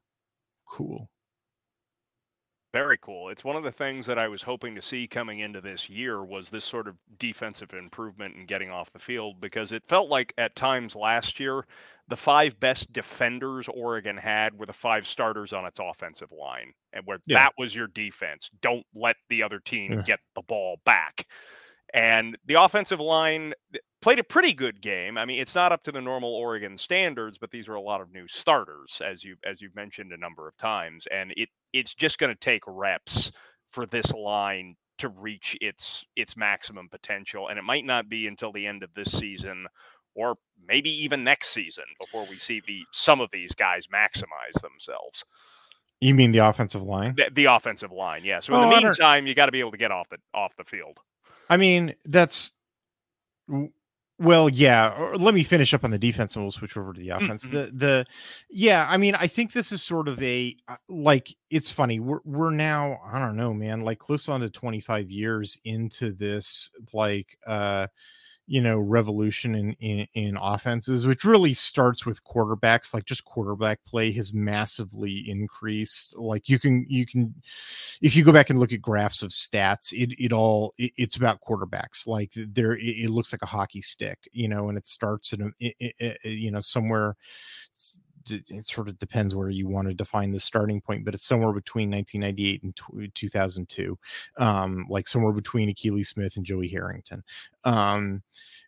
Cool. 0.68 1.10
Very 2.72 2.99
cool. 3.01 3.30
It's 3.30 3.43
one 3.43 3.55
of 3.55 3.64
the 3.64 3.72
things 3.72 4.05
that 4.05 4.20
i 4.20 4.28
was 4.28 4.43
hoping 4.43 4.76
to 4.76 4.82
see 4.82 5.07
coming 5.07 5.39
into 5.39 5.60
this 5.60 5.89
year 5.89 6.24
was 6.24 6.49
this 6.49 6.66
sort 6.66 6.88
of 6.88 6.95
defensive 7.18 7.74
improvement 7.74 8.36
and 8.36 8.47
getting 8.47 8.70
off 8.70 8.93
the 8.93 8.99
field 8.99 9.41
because 9.41 9.72
it 9.72 9.84
felt 9.89 10.10
like 10.10 10.34
at 10.38 10.55
times 10.55 10.95
last 10.95 11.39
year 11.39 11.66
the 12.10 12.16
five 12.16 12.60
best 12.60 12.91
defenders 12.93 13.68
oregon 13.68 14.18
had 14.18 14.57
were 14.57 14.68
the 14.68 14.74
five 14.74 15.07
starters 15.07 15.51
on 15.51 15.66
its 15.66 15.80
offensive 15.82 16.32
line 16.32 16.72
and 16.93 17.05
where 17.05 17.20
yeah. 17.26 17.43
that 17.43 17.53
was 17.57 17.74
your 17.74 17.88
defense. 17.88 18.49
Don't 18.62 18.86
let 18.93 19.16
the 19.30 19.41
other 19.41 19.60
team 19.60 19.93
yeah. 19.93 20.01
get 20.01 20.20
the 20.36 20.43
ball 20.43 20.78
back. 20.86 21.26
And 21.93 22.38
the 22.45 22.55
offensive 22.55 22.99
line 22.99 23.53
played 24.02 24.20
a 24.20 24.24
pretty 24.24 24.54
good 24.54 24.82
game. 24.82 25.18
I 25.18 25.26
mean, 25.26 25.39
it's 25.39 25.56
not 25.56 25.72
up 25.72 25.84
to 25.84 25.91
the 25.91 26.02
normal 26.02 26.34
Oregon 26.34 26.78
standards, 26.78 27.38
but 27.38 27.52
these 27.52 27.68
are 27.68 27.76
a 27.76 27.82
lot 27.82 28.02
of 28.02 28.12
new 28.12 28.28
starters, 28.28 29.02
as 29.06 29.24
you 29.24 29.36
as 29.45 29.62
you've 29.62 29.76
mentioned 29.76 30.12
a 30.12 30.18
number 30.18 30.47
of 30.47 30.58
times, 30.58 31.06
and 31.12 31.34
it 31.36 31.50
it's 31.74 31.93
just 31.93 32.18
going 32.18 32.34
to 32.34 32.39
take 32.39 32.64
reps 32.68 33.32
for 33.72 33.86
this 33.86 34.12
line 34.12 34.76
to 35.00 35.10
reach 35.10 35.58
its 35.62 36.06
its 36.16 36.38
maximum 36.38 36.89
potential, 36.89 37.50
and 37.50 37.60
it 37.60 37.64
might 37.64 37.86
not 37.86 38.10
be 38.10 38.28
until 38.28 38.52
the 38.52 38.66
end 38.66 38.84
of 38.84 38.89
this 38.95 39.12
season 39.12 39.68
or 40.16 40.36
maybe 40.68 40.89
even 41.04 41.24
next 41.24 41.50
season 41.50 41.84
before 42.00 42.26
we 42.30 42.38
see 42.38 42.62
the 42.68 42.82
some 42.91 43.22
of 43.22 43.30
these 43.32 43.52
guys 43.54 43.86
maximize 43.93 44.60
themselves. 44.62 45.24
You 46.02 46.16
mean 46.16 46.32
the 46.32 46.39
offensive 46.39 46.82
line? 46.82 47.16
The, 47.18 47.30
the 47.34 47.45
offensive 47.45 47.91
line, 47.91 48.24
yeah. 48.24 48.39
So 48.39 48.54
in 48.54 48.60
oh, 48.60 48.70
the 48.70 48.82
meantime, 48.82 49.28
you 49.28 49.36
got 49.36 49.47
to 49.47 49.52
be 49.52 49.60
able 49.60 49.72
to 49.72 49.78
get 49.78 49.91
off 49.91 50.10
the 50.10 50.18
off 50.34 50.54
the 50.58 50.64
field. 50.64 50.97
I 51.50 51.58
mean, 51.58 51.95
that's 52.06 52.52
well, 54.20 54.49
yeah. 54.49 55.13
Let 55.15 55.34
me 55.34 55.43
finish 55.43 55.74
up 55.74 55.86
on 55.86 55.91
the 55.91 55.97
defense, 55.97 56.36
and 56.36 56.43
we'll 56.43 56.51
switch 56.51 56.76
over 56.76 56.91
to 56.91 56.99
the 56.99 57.09
offense. 57.09 57.45
Mm-hmm. 57.45 57.55
The 57.55 57.72
the 57.74 58.05
yeah, 58.49 58.86
I 58.89 58.97
mean, 58.97 59.15
I 59.15 59.28
think 59.28 59.53
this 59.53 59.72
is 59.72 59.82
sort 59.82 60.09
of 60.09 60.22
a 60.22 60.55
uh, 60.67 60.76
like 60.89 61.34
it's 61.49 61.70
funny. 61.70 62.01
We're 62.01 62.20
we're 62.26 62.51
now 62.51 62.99
I 63.11 63.17
don't 63.20 63.38
know, 63.38 63.53
man, 63.53 63.82
like 63.82 63.99
close 63.99 64.28
on 64.28 64.41
to 64.41 64.49
twenty 64.49 64.82
five 64.82 65.09
years 65.09 65.59
into 65.63 66.11
this 66.11 66.72
like 66.93 67.38
uh 67.47 67.88
you 68.50 68.60
know 68.60 68.80
revolution 68.80 69.54
in, 69.54 69.74
in, 69.80 70.08
in 70.16 70.38
offenses 70.38 71.06
which 71.06 71.24
really 71.24 71.54
starts 71.54 72.04
with 72.04 72.24
quarterbacks 72.24 72.95
like 72.95 73.06
just 73.06 73.24
quarterback 73.24 73.80
play 73.86 74.12
has 74.12 74.34
massively 74.34 75.24
increased 75.30 76.18
like 76.18 76.50
you 76.50 76.58
can 76.58 76.84
you 76.89 77.06
can 77.06 77.34
if 78.02 78.16
you 78.16 78.24
go 78.24 78.32
back 78.32 78.50
and 78.50 78.58
look 78.58 78.74
at 78.74 78.82
graphs 78.82 79.22
of 79.22 79.30
stats 79.30 79.93
it 79.93 80.16
it 80.18 80.34
all 80.34 80.74
it, 80.80 80.91
it's 80.97 81.16
about 81.16 81.39
quarterbacks 81.47 82.08
like 82.08 82.32
there 82.36 82.74
it, 82.74 83.04
it, 83.04 83.10
looks 83.12 83.32
like 83.32 83.43
a 83.43 83.45
hockey 83.45 83.82
stick 83.82 84.18
you 84.32 84.47
know 84.47 84.70
and 84.70 84.78
it 84.80 84.88
starts 84.88 85.32
in 85.32 85.54
a, 85.62 86.18
you 86.24 86.50
know 86.50 86.60
somewhere 86.60 87.16
it 88.30 88.65
sort 88.67 88.89
of 88.89 88.99
depends 88.99 89.36
where 89.36 89.49
you 89.49 89.67
want 89.67 89.88
to 89.88 89.93
define 89.93 90.32
the 90.32 90.39
starting 90.39 90.82
point, 90.82 91.05
but 91.05 91.13
it's 91.13 91.26
somewhere 91.26 91.53
between 91.53 91.89
1998 91.91 92.63
and 92.63 93.13
2002, 93.15 93.97
um, 94.38 94.86
like 94.89 95.07
somewhere 95.07 95.34
between 95.34 95.74
Akili 95.74 96.05
Smith 96.05 96.36
and 96.38 96.45
Joey 96.45 96.67
Harrington. 96.67 97.24
Um, 97.63 98.24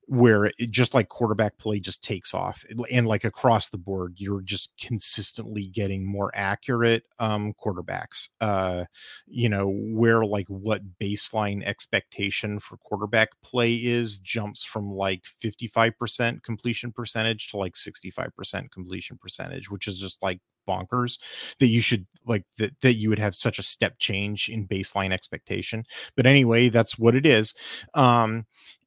where 0.08 0.46
it 0.46 0.72
just 0.72 0.94
like 0.94 1.10
quarterback 1.10 1.58
play 1.58 1.80
just 1.80 2.04
takes 2.04 2.34
off 2.34 2.66
and 2.92 3.08
like 3.08 3.24
across 3.24 3.70
the 3.70 3.78
board 3.78 4.14
you're 4.18 4.42
just 4.42 4.72
consistently 4.80 5.68
getting 5.68 6.06
more 6.06 6.32
accurate 6.34 7.04
um 7.20 7.54
quarterbacks 7.64 8.30
uh 8.42 8.84
you 9.28 9.48
know 9.48 9.70
where 9.70 10.26
like 10.26 10.48
what 10.48 10.82
baseline 11.00 11.64
expectation 11.66 12.60
for 12.60 12.78
quarterback 12.78 13.30
play 13.44 13.76
is 13.76 14.18
jumps 14.20 14.64
from 14.64 14.92
like 14.92 15.24
55% 15.42 16.44
completion 16.44 16.92
percentage 16.92 17.50
to 17.50 17.58
like 17.58 17.76
65% 17.76 18.72
completion 18.72 19.18
percentage 19.18 19.70
which 19.70 19.88
is 19.88 20.00
just 20.00 20.22
like 20.22 20.40
bonkers 20.68 21.18
that 21.60 21.68
you 21.68 21.82
should 21.82 22.06
like 22.26 22.46
that 22.58 22.80
that 22.82 22.96
you 22.96 23.10
would 23.10 23.20
have 23.20 23.36
such 23.36 23.60
a 23.60 23.64
step 23.64 23.98
change 24.00 24.50
in 24.50 24.68
baseline 24.68 25.12
expectation. 25.12 25.84
But 26.16 26.26
anyway 26.26 26.70
that's 26.70 26.98
what 26.98 27.16
it 27.16 27.26
is. 27.26 27.54
Um 27.94 28.46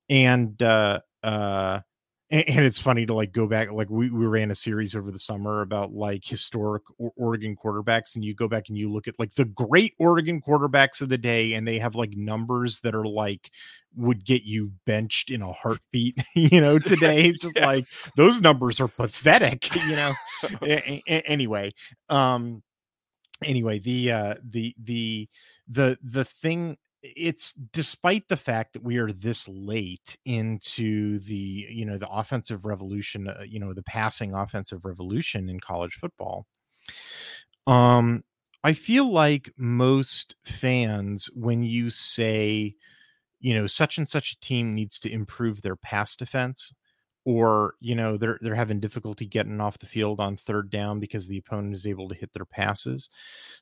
and 0.09 0.63
uh 0.63 1.01
uh 1.23 1.81
and, 2.31 2.49
and, 2.49 2.65
it's 2.65 2.81
funny 2.81 3.07
to 3.07 3.15
like 3.15 3.33
go 3.33 3.47
back 3.47 3.71
like 3.71 3.91
we, 3.91 4.11
we 4.11 4.27
ran 4.27 4.51
a 4.51 4.55
series 4.55 4.95
over 4.95 5.11
the 5.11 5.19
summer 5.19 5.61
about 5.61 5.93
like 5.93 6.25
historic 6.25 6.83
oregon 7.17 7.57
quarterbacks 7.57 8.15
and 8.15 8.25
you 8.25 8.35
go 8.35 8.49
back 8.49 8.69
and 8.69 8.79
you 8.79 8.91
look 8.93 9.07
at 9.07 9.15
like 9.19 9.35
the 9.35 9.45
great 9.45 9.95
oregon 9.99 10.41
quarterbacks 10.41 11.01
of 11.01 11.09
the 11.09 11.19
day 11.19 11.53
and 11.53 11.69
they 11.69 11.79
have 11.79 11.95
like 11.95 12.11
numbers 12.17 12.81
that 12.81 12.95
are 12.95 13.07
like 13.07 13.51
would 13.97 14.25
get 14.25 14.43
you 14.43 14.73
benched 14.87 15.31
in 15.31 15.43
a 15.43 15.53
heartbeat 15.53 16.19
you 16.35 16.61
know 16.61 16.79
today. 16.81 17.27
It's 17.27 17.41
just 17.41 17.57
yes. 17.57 17.65
like 17.65 17.85
those 18.17 18.41
numbers 18.41 18.81
are 18.81 18.89
pathetic 18.89 19.75
you 19.87 19.97
know? 19.97 20.15
A- 20.63 21.03
a- 21.07 21.29
anyway 21.29 21.73
um 22.09 22.63
anyway 23.43 23.79
the 23.79 24.13
uh 24.13 24.35
the 24.43 24.75
the 24.83 25.29
the 25.69 25.99
the 26.03 26.25
thing 26.25 26.77
it's 27.05 27.53
despite 27.53 28.29
the 28.29 28.37
fact 28.37 28.73
that 28.73 28.83
we 28.83 28.97
are 28.97 29.13
this 29.13 29.47
late 29.47 30.17
into 30.25 31.19
the 31.21 31.67
you 31.69 31.85
know 31.85 31.99
the 31.99 32.09
offensive 32.09 32.65
revolution 32.65 33.29
uh, 33.29 33.43
you 33.47 33.61
know 33.61 33.75
the 33.75 33.83
passing 33.83 34.35
offensive 34.35 34.85
revolution 34.85 35.51
in 35.51 35.61
college 35.61 35.95
football 35.95 36.47
um 37.67 38.25
i 38.63 38.73
feel 38.73 39.11
like 39.13 39.53
most 39.59 40.35
fans 40.47 41.29
when 41.35 41.63
you 41.63 41.91
say 41.91 42.75
you 43.41 43.55
know 43.55 43.67
such 43.67 43.99
and 43.99 44.09
such 44.09 44.33
a 44.33 44.41
team 44.41 44.75
needs 44.75 44.99
to 44.99 45.13
improve 45.13 45.61
their 45.61 45.77
pass 45.77 46.17
defense 46.17 46.73
or 47.27 47.75
you 47.81 47.95
know 47.95 48.17
they're 48.17 48.39
they're 48.41 48.55
having 48.55 48.81
difficulty 48.81 49.27
getting 49.27 49.61
off 49.61 49.79
the 49.79 49.87
field 49.87 50.21
on 50.21 50.37
third 50.37 50.71
down 50.71 51.01
because 51.01 51.27
the 51.27 51.39
opponent 51.39 51.75
is 51.75 51.87
able 51.87 52.09
to 52.09 52.15
hit 52.15 52.33
their 52.33 52.47
passes 52.47 53.11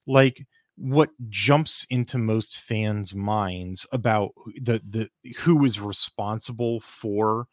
like 0.06 0.46
what 0.76 1.10
jumps 1.28 1.86
into 1.90 2.18
most 2.18 2.58
fans' 2.58 3.14
minds 3.14 3.86
about 3.92 4.32
the 4.60 4.80
the 4.88 5.08
who 5.38 5.64
is 5.64 5.80
responsible 5.80 6.80
for 6.80 7.46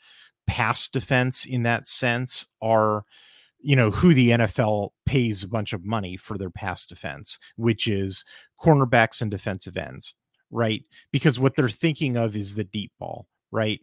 pass 0.48 0.88
defense 0.90 1.46
in 1.46 1.64
that 1.64 1.88
sense 1.88 2.48
are 2.62 3.04
you 3.60 3.76
know 3.76 3.92
who 3.92 4.14
the 4.14 4.30
NFL 4.30 4.90
pays 5.06 5.44
a 5.44 5.48
bunch 5.48 5.74
of 5.74 5.86
money 5.86 6.18
for 6.18 6.38
their 6.38 6.50
pass 6.50 6.86
defense, 6.86 7.38
which 7.58 7.88
is 7.88 8.24
cornerbacks 8.62 9.22
and 9.22 9.30
defensive 9.30 9.78
ends, 9.78 10.16
right? 10.50 10.84
Because 11.12 11.40
what 11.40 11.56
they're 11.56 11.70
thinking 11.70 12.16
of 12.18 12.36
is 12.36 12.56
the 12.56 12.64
deep 12.64 12.92
ball, 13.00 13.28
right? 13.52 13.82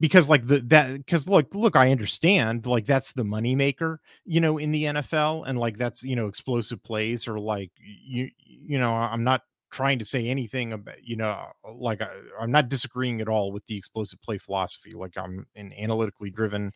Because 0.00 0.28
like 0.28 0.46
the 0.46 0.58
that 0.60 0.94
because 0.96 1.28
look 1.28 1.54
look 1.54 1.76
i 1.76 1.90
understand 1.90 2.66
like 2.66 2.86
that's 2.86 3.12
the 3.12 3.24
money 3.24 3.54
maker 3.54 4.00
you 4.24 4.40
know 4.40 4.58
in 4.58 4.72
the 4.72 4.84
nfl 4.84 5.44
and 5.46 5.58
like 5.58 5.76
that's 5.76 6.02
you 6.02 6.16
know 6.16 6.26
explosive 6.26 6.82
plays 6.82 7.26
or 7.26 7.38
like 7.38 7.70
you 7.78 8.30
you 8.38 8.78
know 8.78 8.94
i'm 8.94 9.24
not 9.24 9.42
trying 9.70 9.98
to 9.98 10.04
say 10.04 10.28
anything 10.28 10.72
about 10.72 11.02
you 11.02 11.16
know 11.16 11.44
like 11.74 12.00
I, 12.00 12.08
i'm 12.40 12.50
not 12.50 12.68
disagreeing 12.68 13.20
at 13.20 13.28
all 13.28 13.52
with 13.52 13.66
the 13.66 13.76
explosive 13.76 14.22
play 14.22 14.38
philosophy 14.38 14.92
like 14.92 15.14
i'm 15.16 15.46
an 15.56 15.72
analytically 15.76 16.30
driven 16.30 16.72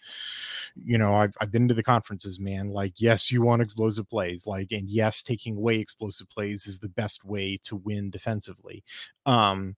you 0.74 0.98
know 0.98 1.14
I've, 1.14 1.34
I've 1.40 1.52
been 1.52 1.68
to 1.68 1.74
the 1.74 1.84
conferences 1.84 2.40
man 2.40 2.68
like 2.68 2.94
yes 2.96 3.30
you 3.30 3.42
want 3.42 3.62
explosive 3.62 4.08
plays 4.08 4.46
like 4.46 4.72
and 4.72 4.88
yes 4.88 5.22
taking 5.22 5.56
away 5.56 5.78
explosive 5.78 6.28
plays 6.28 6.66
is 6.66 6.78
the 6.80 6.88
best 6.88 7.24
way 7.24 7.58
to 7.64 7.76
win 7.76 8.10
defensively 8.10 8.82
um 9.24 9.76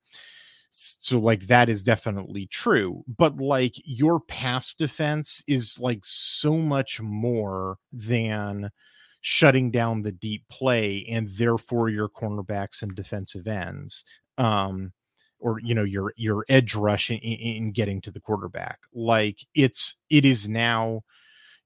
so 0.73 1.18
like 1.18 1.47
that 1.47 1.68
is 1.68 1.83
definitely 1.83 2.47
true 2.47 3.05
but 3.18 3.37
like 3.37 3.75
your 3.85 4.18
pass 4.20 4.73
defense 4.73 5.43
is 5.47 5.79
like 5.79 6.01
so 6.03 6.57
much 6.57 7.01
more 7.01 7.77
than 7.93 8.70
shutting 9.20 9.70
down 9.70 10.03
the 10.03 10.12
deep 10.12 10.43
play 10.51 11.07
and 11.11 11.29
therefore 11.33 11.91
your 11.91 12.09
cornerbacks 12.09 12.83
and 12.83 12.95
defensive 12.95 13.47
ends 13.47 14.03
um 14.39 14.93
or 15.43 15.59
you 15.61 15.75
know 15.75 15.85
your 15.85 16.14
your 16.16 16.47
edge 16.49 16.75
rush 16.75 17.11
in, 17.11 17.18
in 17.18 17.73
getting 17.73 18.01
to 18.01 18.11
the 18.11 18.20
quarterback. 18.20 18.79
Like 18.95 19.41
it's 19.55 19.97
it 20.09 20.25
is 20.25 20.49
now 20.49 21.03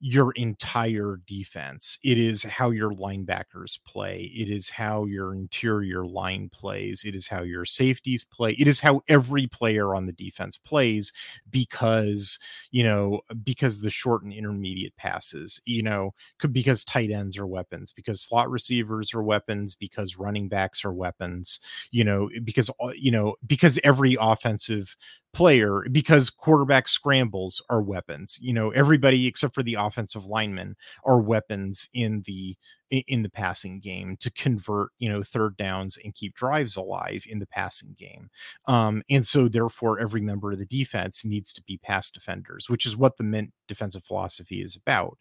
your 0.01 0.33
entire 0.33 1.21
defense. 1.27 1.99
It 2.05 2.19
is 2.19 2.43
how 2.43 2.71
your 2.71 2.91
linebackers 2.91 3.83
play. 3.85 4.31
It 4.35 4.51
is 4.51 4.69
how 4.69 5.07
your 5.07 5.35
interior 5.35 6.05
line 6.05 6.51
plays. 6.51 7.05
It 7.05 7.15
is 7.15 7.27
how 7.27 7.43
your 7.43 7.65
safeties 7.65 8.23
play. 8.23 8.53
It 8.53 8.69
is 8.69 8.79
how 8.79 9.01
every 9.09 9.47
player 9.47 9.95
on 9.95 10.05
the 10.05 10.13
defense 10.13 10.59
plays 10.59 11.13
because, 11.51 12.39
you 12.71 12.85
know, 12.85 13.21
because 13.43 13.81
the 13.81 13.91
short 13.91 14.23
and 14.23 14.33
intermediate 14.33 14.95
passes, 14.97 15.61
you 15.65 15.83
know, 15.83 16.13
because 16.53 16.85
tight 16.85 17.11
ends 17.11 17.39
are 17.39 17.47
weapons, 17.47 17.91
because 17.91 18.21
slot 18.21 18.51
receivers 18.51 19.15
are 19.15 19.23
weapons, 19.23 19.75
because 19.75 20.19
running 20.19 20.49
backs 20.49 20.85
are 20.85 20.93
weapons, 20.93 21.61
you 21.91 22.05
know, 22.05 22.29
because, 22.45 22.71
uh, 22.83 22.91
you 22.95 23.11
know, 23.11 23.35
because 23.47 23.79
every 23.83 24.17
offensive 24.21 24.95
player 25.37 25.85
because 25.93 26.31
quarterback 26.31 26.89
scrambles 26.89 27.63
are 27.69 27.83
weapons. 27.83 28.39
You 28.41 28.55
know, 28.55 28.71
everybody 28.71 29.27
except 29.27 29.55
for 29.55 29.63
the 29.63 29.75
offensive 29.75 30.25
linemen 30.25 30.77
are 31.05 31.21
weapons 31.21 31.91
in 31.93 32.23
the 32.25 32.57
in 32.91 33.23
the 33.23 33.29
passing 33.29 33.81
game 33.81 34.17
to 34.19 34.31
convert 34.31 34.91
you 34.99 35.09
know 35.09 35.23
third 35.23 35.57
downs 35.57 35.99
and 36.05 36.15
keep 36.15 36.35
drives 36.35 36.77
alive 36.77 37.25
in 37.29 37.39
the 37.39 37.47
passing 37.47 37.95
game. 37.99 38.31
Um, 38.67 39.03
and 39.11 39.27
so 39.27 39.49
therefore 39.49 39.99
every 39.99 40.21
member 40.21 40.53
of 40.53 40.59
the 40.59 40.67
defense 40.67 41.25
needs 41.25 41.53
to 41.53 41.63
be 41.63 41.79
pass 41.79 42.11
defenders 42.11 42.69
which 42.69 42.87
is 42.87 42.97
what 42.97 43.17
the 43.17 43.25
mint 43.25 43.53
defensive 43.69 44.05
philosophy 44.05 44.63
is 44.63 44.77
about. 44.77 45.19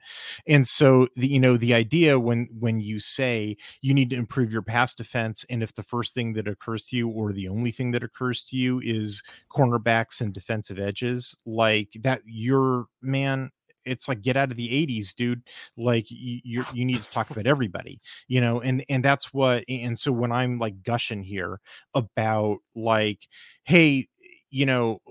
And 0.47 0.67
so 0.67 1.07
the 1.15 1.27
you 1.27 1.39
know 1.39 1.57
the 1.57 1.73
idea 1.73 2.19
when 2.19 2.47
when 2.59 2.79
you 2.79 2.99
say 2.99 3.57
you 3.81 3.93
need 3.93 4.09
to 4.11 4.15
improve 4.15 4.51
your 4.51 4.61
pass 4.61 4.95
defense 4.95 5.45
and 5.49 5.63
if 5.63 5.73
the 5.75 5.83
first 5.83 6.13
thing 6.13 6.33
that 6.33 6.47
occurs 6.47 6.87
to 6.87 6.97
you 6.97 7.09
or 7.09 7.33
the 7.33 7.47
only 7.47 7.71
thing 7.71 7.91
that 7.91 8.03
occurs 8.03 8.43
to 8.43 8.55
you 8.55 8.81
is 8.83 9.23
cornerbacks 9.51 10.21
and 10.21 10.33
defensive 10.33 10.79
edges 10.79 11.35
like 11.45 11.89
that 12.01 12.21
your 12.25 12.85
man 13.01 13.51
it's 13.85 14.07
like 14.07 14.21
get 14.21 14.37
out 14.37 14.51
of 14.51 14.57
the 14.57 14.73
80s 14.73 15.13
dude 15.13 15.41
like 15.77 16.05
you 16.09 16.63
you 16.73 16.85
need 16.85 17.01
to 17.01 17.09
talk 17.09 17.29
about 17.29 17.47
everybody 17.47 17.99
you 18.27 18.41
know 18.41 18.61
and 18.61 18.83
and 18.89 19.03
that's 19.03 19.33
what 19.33 19.63
and 19.69 19.97
so 19.97 20.11
when 20.11 20.31
i'm 20.31 20.59
like 20.59 20.83
gushing 20.83 21.23
here 21.23 21.59
about 21.93 22.57
like 22.75 23.27
hey 23.63 24.07
you 24.51 24.65
know, 24.65 25.01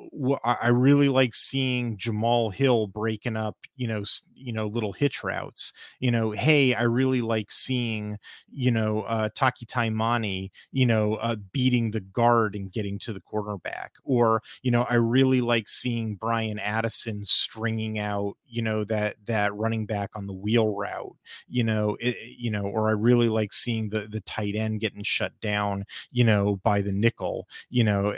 I 0.45 0.69
really 0.69 1.09
like 1.09 1.35
seeing 1.35 1.99
Jamal 1.99 2.51
Hill 2.51 2.87
breaking 2.87 3.37
up, 3.37 3.57
you 3.77 3.87
know, 3.87 4.05
you 4.35 4.53
know, 4.53 4.67
little 4.67 4.93
hitch 4.93 5.23
routes. 5.23 5.73
You 6.01 6.11
know, 6.11 6.31
hey, 6.31 6.75
I 6.75 6.83
really 6.83 7.21
like 7.21 7.51
seeing, 7.51 8.19
you 8.51 8.71
know, 8.71 9.03
uh, 9.03 9.29
Taki 9.35 9.67
Taimani, 9.67 10.51
you 10.73 10.87
know, 10.87 11.17
uh, 11.17 11.37
beating 11.53 11.91
the 11.91 12.01
guard 12.01 12.55
and 12.55 12.73
getting 12.73 12.99
to 13.01 13.13
the 13.13 13.21
cornerback. 13.21 13.89
Or, 14.05 14.43
you 14.63 14.71
know, 14.71 14.85
I 14.89 14.95
really 14.95 15.41
like 15.41 15.69
seeing 15.69 16.15
Bryan 16.15 16.59
Addison 16.59 17.25
stringing 17.25 17.99
out, 17.99 18.37
you 18.47 18.63
know, 18.63 18.85
that 18.85 19.17
that 19.27 19.55
running 19.55 19.85
back 19.87 20.11
on 20.15 20.27
the 20.27 20.33
wheel 20.33 20.75
route. 20.75 21.17
You 21.49 21.65
know, 21.65 21.97
it, 22.01 22.17
you 22.39 22.51
know, 22.51 22.63
or 22.65 22.89
I 22.89 22.93
really 22.93 23.29
like 23.29 23.53
seeing 23.53 23.89
the 23.91 24.07
the 24.09 24.21
tight 24.21 24.55
end 24.55 24.81
getting 24.81 25.03
shut 25.03 25.33
down, 25.41 25.85
you 26.11 26.25
know, 26.25 26.57
by 26.63 26.81
the 26.83 26.93
nickel, 26.93 27.47
you 27.71 27.85
know, 27.85 28.15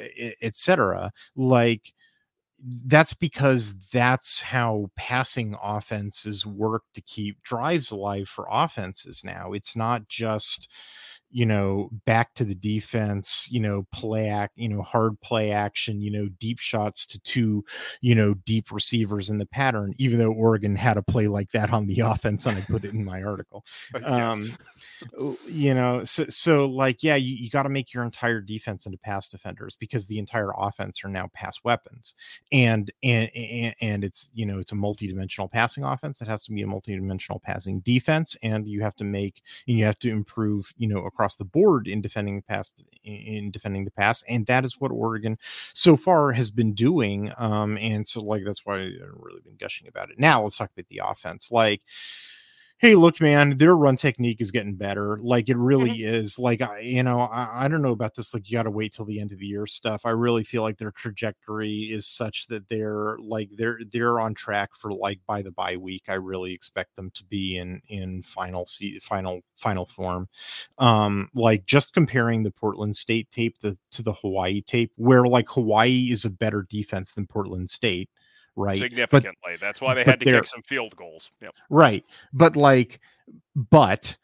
etc 1.07 1.13
like 1.37 1.93
that's 2.87 3.15
because 3.15 3.75
that's 3.93 4.41
how 4.41 4.91
passing 4.97 5.57
offenses 5.63 6.47
work 6.47 6.83
to 6.95 7.03
keep 7.03 7.43
drives 7.43 7.91
alive 7.91 8.29
for 8.29 8.49
offenses 8.51 9.23
now. 9.25 9.53
It's 9.53 9.77
not 9.77 10.09
just 10.09 10.71
you 11.31 11.47
know, 11.47 11.91
back 12.05 12.35
to 12.35 12.45
the 12.45 12.55
defense, 12.55 13.49
you 13.51 13.61
know, 13.61 13.87
play 13.93 14.29
act, 14.29 14.55
you 14.57 14.69
know, 14.69 14.83
hard 14.83 15.21
play 15.21 15.51
action, 15.51 16.01
you 16.01 16.11
know, 16.11 16.29
deep 16.41 16.59
shots 16.59 17.05
to 17.07 17.19
two, 17.21 17.65
you 18.01 18.15
know, 18.15 18.35
deep 18.35 18.71
receivers 18.71 19.29
in 19.29 19.39
the 19.39 19.47
pattern, 19.47 19.95
even 19.99 20.19
though 20.19 20.33
Oregon 20.33 20.77
had 20.77 20.97
a 20.97 21.03
play 21.03 21.29
like 21.29 21.51
that 21.51 21.73
on 21.73 21.87
the 21.87 22.01
offense, 22.05 22.47
and 22.47 22.59
I 22.59 22.61
put 22.63 22.85
it 22.85 22.93
in 22.93 23.05
my 23.05 23.23
article. 23.23 23.65
Um, 24.07 24.57
you 25.47 25.75
know, 25.75 26.05
so 26.05 26.27
so 26.29 26.67
like, 26.67 27.03
yeah, 27.03 27.17
you, 27.17 27.35
you 27.35 27.51
got 27.51 27.65
to 27.65 27.69
make 27.69 27.93
your 27.93 28.05
entire 28.05 28.41
defense 28.41 28.87
into 28.87 28.99
pass 28.99 29.29
defenders 29.29 29.77
because 29.77 30.07
the 30.07 30.19
entire 30.19 30.53
offense 30.57 31.03
are 31.05 31.09
now 31.09 31.29
pass 31.35 31.59
weapons. 31.65 32.15
And 32.53 32.91
and 33.03 33.31
and, 33.35 33.75
and 33.81 34.05
it's 34.05 34.31
you 34.35 34.47
know, 34.47 34.59
it's 34.59 34.73
a 34.73 34.77
multi-dimensional 34.77 35.49
passing 35.49 35.85
offense. 35.85 36.21
It 36.21 36.29
has 36.29 36.45
to 36.45 36.53
be 36.53 36.63
a 36.63 36.67
multi-dimensional 36.67 37.41
passing 37.41 37.81
defense, 37.81 38.37
and 38.43 38.67
you 38.69 38.83
have 38.83 38.95
to 38.97 39.05
make 39.05 39.43
and 39.67 39.77
you 39.77 39.85
have 39.85 39.99
to 40.01 40.11
improve, 40.11 40.73
you 40.77 40.89
know, 40.89 41.01
across 41.17 41.37
the 41.37 41.45
board 41.45 41.89
in 41.89 42.03
defending 42.03 42.37
the 42.37 42.43
pass 42.43 42.75
in 43.05 43.51
defending 43.51 43.85
the 43.87 43.91
pass 43.91 44.23
and 44.29 44.45
that 44.47 44.65
is 44.65 44.79
what 44.79 44.91
Oregon 44.91 45.39
so 45.73 45.97
far 45.97 46.33
has 46.33 46.51
been 46.51 46.75
doing 46.75 47.33
um 47.39 47.79
and 47.79 48.07
so 48.07 48.21
like 48.21 48.45
that's 48.45 48.67
why 48.67 48.77
I've 48.81 48.93
really 49.17 49.41
been 49.41 49.57
gushing 49.59 49.89
about 49.89 50.11
it. 50.11 50.19
Now 50.19 50.43
let's 50.43 50.59
talk 50.59 50.71
about 50.77 50.89
the 50.89 51.01
offense. 51.03 51.51
Like 51.51 51.81
hey 52.79 52.95
look 52.95 53.21
man 53.21 53.57
their 53.57 53.75
run 53.75 53.97
technique 53.97 54.41
is 54.41 54.51
getting 54.51 54.75
better. 54.75 55.19
Like 55.21 55.49
it 55.49 55.57
really 55.57 55.99
mm-hmm. 55.99 56.15
is. 56.15 56.39
Like 56.39 56.61
I, 56.61 56.81
you 56.81 57.03
know 57.03 57.21
I, 57.21 57.65
I, 57.65 57.69
don't 57.69 57.83
know 57.83 57.93
about 57.93 58.15
this 58.15 58.35
like 58.35 58.51
you 58.51 58.57
got 58.57 58.65
to 58.65 58.71
wait 58.71 58.93
till 58.93 59.05
the 59.05 59.21
end 59.21 59.33
of 59.33 59.39
the 59.39 59.47
year 59.47 59.67
stuff. 59.67 60.03
I 60.05 60.11
really 60.11 60.45
feel 60.45 60.63
like 60.63 60.77
their 60.79 60.93
trajectory 60.93 61.91
is 61.93 62.07
such 62.07 62.47
that 62.49 62.69
they're 62.69 63.17
like 63.21 63.51
they're 63.57 63.79
they're 63.93 64.21
on 64.21 64.35
track 64.35 64.71
for 64.75 64.93
like 64.93 65.21
by 65.27 65.43
the 65.43 65.51
bye 65.53 65.77
week 65.77 66.05
i 66.09 66.15
really 66.15 66.53
expect 66.53 66.95
them 66.97 67.11
to 67.15 67.25
be 67.25 67.57
in 67.57 67.81
in 67.89 68.23
final 68.23 68.67
see 68.67 68.99
final 68.99 69.41
final 69.57 69.87
form. 69.87 70.29
Um 70.79 71.31
like 71.35 71.67
just 71.67 71.95
comparing 71.95 72.43
the 72.43 72.51
portland 72.51 72.97
state 72.97 73.31
tape 73.31 73.59
the, 73.61 73.77
to 73.93 74.03
the 74.03 74.13
hawaii 74.13 74.61
tape 74.63 74.93
where 74.97 75.27
like 75.27 75.49
hawaii 75.49 76.09
is 76.11 76.25
a 76.25 76.31
better 76.31 76.67
defense 76.69 77.13
than 77.13 77.27
portland 77.27 77.71
state 77.71 78.11
right? 78.57 78.79
Significantly. 78.79 79.35
But, 79.43 79.61
That's 79.61 79.81
why 79.81 79.95
they 79.95 80.05
had 80.05 80.21
to 80.21 80.27
kick 80.27 80.47
some 80.47 80.63
field 80.63 80.97
goals. 80.97 81.31
Yep. 81.41 81.55
Right. 81.71 82.05
But 82.33 82.57
like, 82.57 83.01
but 83.55 84.17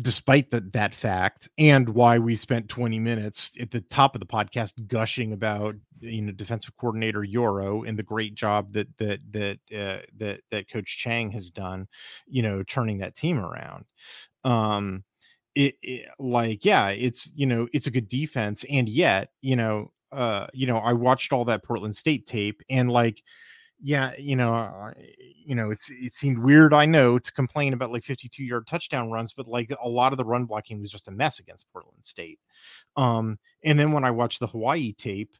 despite 0.00 0.50
the, 0.50 0.60
that 0.60 0.94
fact 0.94 1.48
and 1.58 1.88
why 1.88 2.18
we 2.18 2.34
spent 2.34 2.68
20 2.68 2.98
minutes 3.00 3.52
at 3.60 3.70
the 3.70 3.80
top 3.80 4.14
of 4.14 4.20
the 4.20 4.26
podcast 4.26 4.72
gushing 4.86 5.32
about 5.32 5.74
you 6.00 6.22
know 6.22 6.32
defensive 6.32 6.76
coordinator 6.76 7.20
Yoro 7.20 7.86
and 7.86 7.98
the 7.98 8.02
great 8.02 8.34
job 8.34 8.72
that 8.72 8.86
that 8.98 9.20
that 9.32 9.58
uh, 9.76 10.04
that 10.16 10.40
that 10.50 10.70
coach 10.70 10.98
Chang 10.98 11.32
has 11.32 11.50
done 11.50 11.88
you 12.26 12.42
know 12.42 12.62
turning 12.62 12.98
that 12.98 13.16
team 13.16 13.40
around 13.40 13.84
um 14.44 15.02
it, 15.56 15.74
it 15.82 16.08
like 16.20 16.64
yeah 16.64 16.90
it's 16.90 17.32
you 17.34 17.46
know 17.46 17.66
it's 17.72 17.88
a 17.88 17.90
good 17.90 18.08
defense 18.08 18.64
and 18.70 18.88
yet 18.88 19.30
you 19.40 19.56
know 19.56 19.90
uh, 20.12 20.46
you 20.52 20.66
know, 20.66 20.78
I 20.78 20.92
watched 20.92 21.32
all 21.32 21.44
that 21.46 21.64
Portland 21.64 21.96
State 21.96 22.26
tape 22.26 22.62
and 22.70 22.90
like, 22.90 23.22
yeah, 23.80 24.12
you 24.18 24.34
know, 24.34 24.92
you 25.44 25.54
know, 25.54 25.70
it's 25.70 25.90
it 25.90 26.12
seemed 26.12 26.38
weird. 26.38 26.74
I 26.74 26.84
know 26.84 27.18
to 27.18 27.32
complain 27.32 27.72
about 27.72 27.92
like 27.92 28.02
52 28.02 28.42
yard 28.42 28.66
touchdown 28.66 29.10
runs, 29.10 29.32
but 29.32 29.46
like 29.46 29.72
a 29.82 29.88
lot 29.88 30.12
of 30.12 30.18
the 30.18 30.24
run 30.24 30.46
blocking 30.46 30.80
was 30.80 30.90
just 30.90 31.08
a 31.08 31.12
mess 31.12 31.38
against 31.38 31.70
Portland 31.72 32.04
State. 32.04 32.40
Um, 32.96 33.38
and 33.62 33.78
then 33.78 33.92
when 33.92 34.04
I 34.04 34.10
watched 34.10 34.40
the 34.40 34.48
Hawaii 34.48 34.92
tape, 34.94 35.36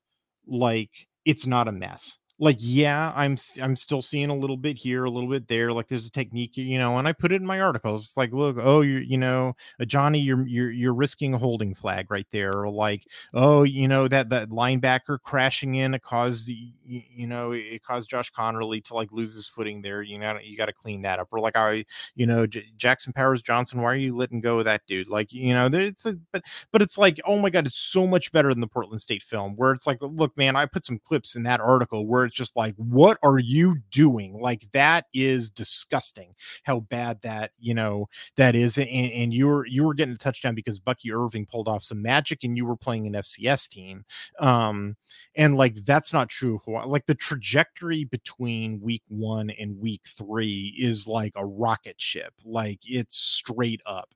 like 0.47 1.09
it's 1.25 1.47
not 1.47 1.69
a 1.69 1.73
mess 1.73 2.19
like 2.41 2.57
yeah 2.61 3.13
i'm 3.17 3.37
i'm 3.61 3.75
still 3.75 4.01
seeing 4.01 4.31
a 4.31 4.35
little 4.35 4.57
bit 4.57 4.77
here 4.77 5.05
a 5.05 5.11
little 5.11 5.29
bit 5.29 5.49
there 5.49 5.73
like 5.73 5.89
there's 5.89 6.07
a 6.07 6.11
technique 6.11 6.57
you 6.57 6.79
know 6.79 6.99
and 6.99 7.09
i 7.09 7.13
put 7.13 7.33
it 7.33 7.41
in 7.41 7.47
my 7.47 7.61
articles 7.61 8.05
it's 8.05 8.17
like 8.17 8.33
look 8.33 8.57
oh 8.61 8.81
you 8.81 8.99
you 8.99 9.19
know 9.19 9.55
uh, 9.81 9.85
johnny 9.85 10.21
you're 10.21 10.47
you're 10.47 10.71
you're 10.71 10.95
risking 10.95 11.35
a 11.35 11.39
holding 11.39 11.75
flag 11.75 12.11
right 12.11 12.27
there 12.31 12.53
or 12.53 12.71
like 12.71 13.07
oh 13.35 13.65
you 13.65 13.89
know 13.89 14.07
that 14.07 14.29
that 14.29 14.51
linebacker 14.51 15.19
crashing 15.21 15.75
in 15.75 15.95
it 15.95 16.03
caused 16.03 16.49
you, 16.49 16.73
you 16.85 17.27
know 17.27 17.53
it 17.53 17.83
caused 17.83 18.09
josh 18.09 18.33
conerly 18.33 18.83
to 18.83 18.95
like 18.95 19.11
lose 19.11 19.35
his 19.35 19.49
footing 19.49 19.83
there 19.83 20.03
you 20.03 20.19
know 20.19 20.39
you 20.43 20.57
got 20.57 20.67
to 20.67 20.73
clean 20.73 21.03
that 21.03 21.19
up 21.19 21.29
or 21.33 21.41
like 21.41 21.57
i 21.57 21.85
you 22.15 22.27
know 22.27 22.47
J- 22.47 22.67
jackson 22.77 23.13
powers 23.13 23.43
johnson 23.43 23.83
why 23.83 23.93
are 23.93 23.97
you 23.97 24.17
letting 24.17 24.41
go 24.41 24.59
of 24.59 24.65
that 24.67 24.83
dude? 24.87 25.09
Like 25.09 25.33
you 25.33 25.55
know 25.55 25.69
it's 25.73 26.07
a 26.07 26.17
but 26.33 26.45
but 26.71 26.83
it's 26.83 26.97
like 26.97 27.21
oh 27.25 27.39
my 27.39 27.51
god 27.51 27.67
it's 27.67 27.77
so 27.77 28.07
much 28.07 28.31
better 28.31 28.51
than 28.51 28.61
the 28.61 28.67
portland 28.67 29.01
state 29.01 29.23
film 29.23 29.57
where 29.57 29.73
it's 29.73 29.87
like 29.87 29.99
look 30.01 30.37
man 30.37 30.55
i 30.57 30.67
put 30.67 30.85
some 30.85 30.99
clips 30.99 31.35
in 31.35 31.43
that 31.43 31.61
article 31.61 32.07
where 32.07 32.28
it's 32.29 32.37
just 32.37 32.57
like, 32.57 32.75
what 32.77 33.19
are 33.23 33.39
you 33.39 33.79
doing? 33.91 34.41
Like 34.41 34.71
that 34.73 35.07
is 35.13 35.51
disgusting. 35.51 36.35
How 36.63 36.81
bad 36.81 37.21
that 37.23 37.51
you 37.59 37.75
know 37.75 38.09
that 38.37 38.55
is, 38.55 38.79
and, 38.79 38.89
and 38.89 39.35
you 39.35 39.47
were 39.47 39.67
you 39.67 39.85
were 39.85 39.95
getting 39.95 40.15
a 40.15 40.19
touchdown 40.19 40.55
because 40.55 40.79
Bucky 40.79 41.13
Irving 41.13 41.47
pulled 41.47 41.69
off 41.69 41.83
some 41.83 42.03
magic, 42.03 42.45
and 42.45 42.57
you 42.57 42.67
were 42.67 42.77
playing 42.77 43.07
an 43.07 43.15
FCS 43.15 43.69
team. 43.69 44.05
Um, 44.39 44.97
and 45.35 45.57
like 45.57 45.85
that's 45.85 46.13
not 46.13 46.29
true. 46.29 46.61
Like 46.67 47.07
the 47.07 47.15
trajectory 47.15 48.05
between 48.05 48.81
week 48.81 49.03
one 49.09 49.51
and 49.51 49.79
week 49.81 50.03
three 50.07 50.75
is 50.79 51.07
like 51.07 51.33
a 51.37 51.45
rocket 51.45 52.01
ship. 52.01 52.35
Like 52.45 52.81
it's 52.85 53.17
straight 53.17 53.81
up, 53.87 54.11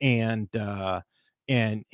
and 0.00 0.54
uh 0.56 1.00
and 1.48 1.84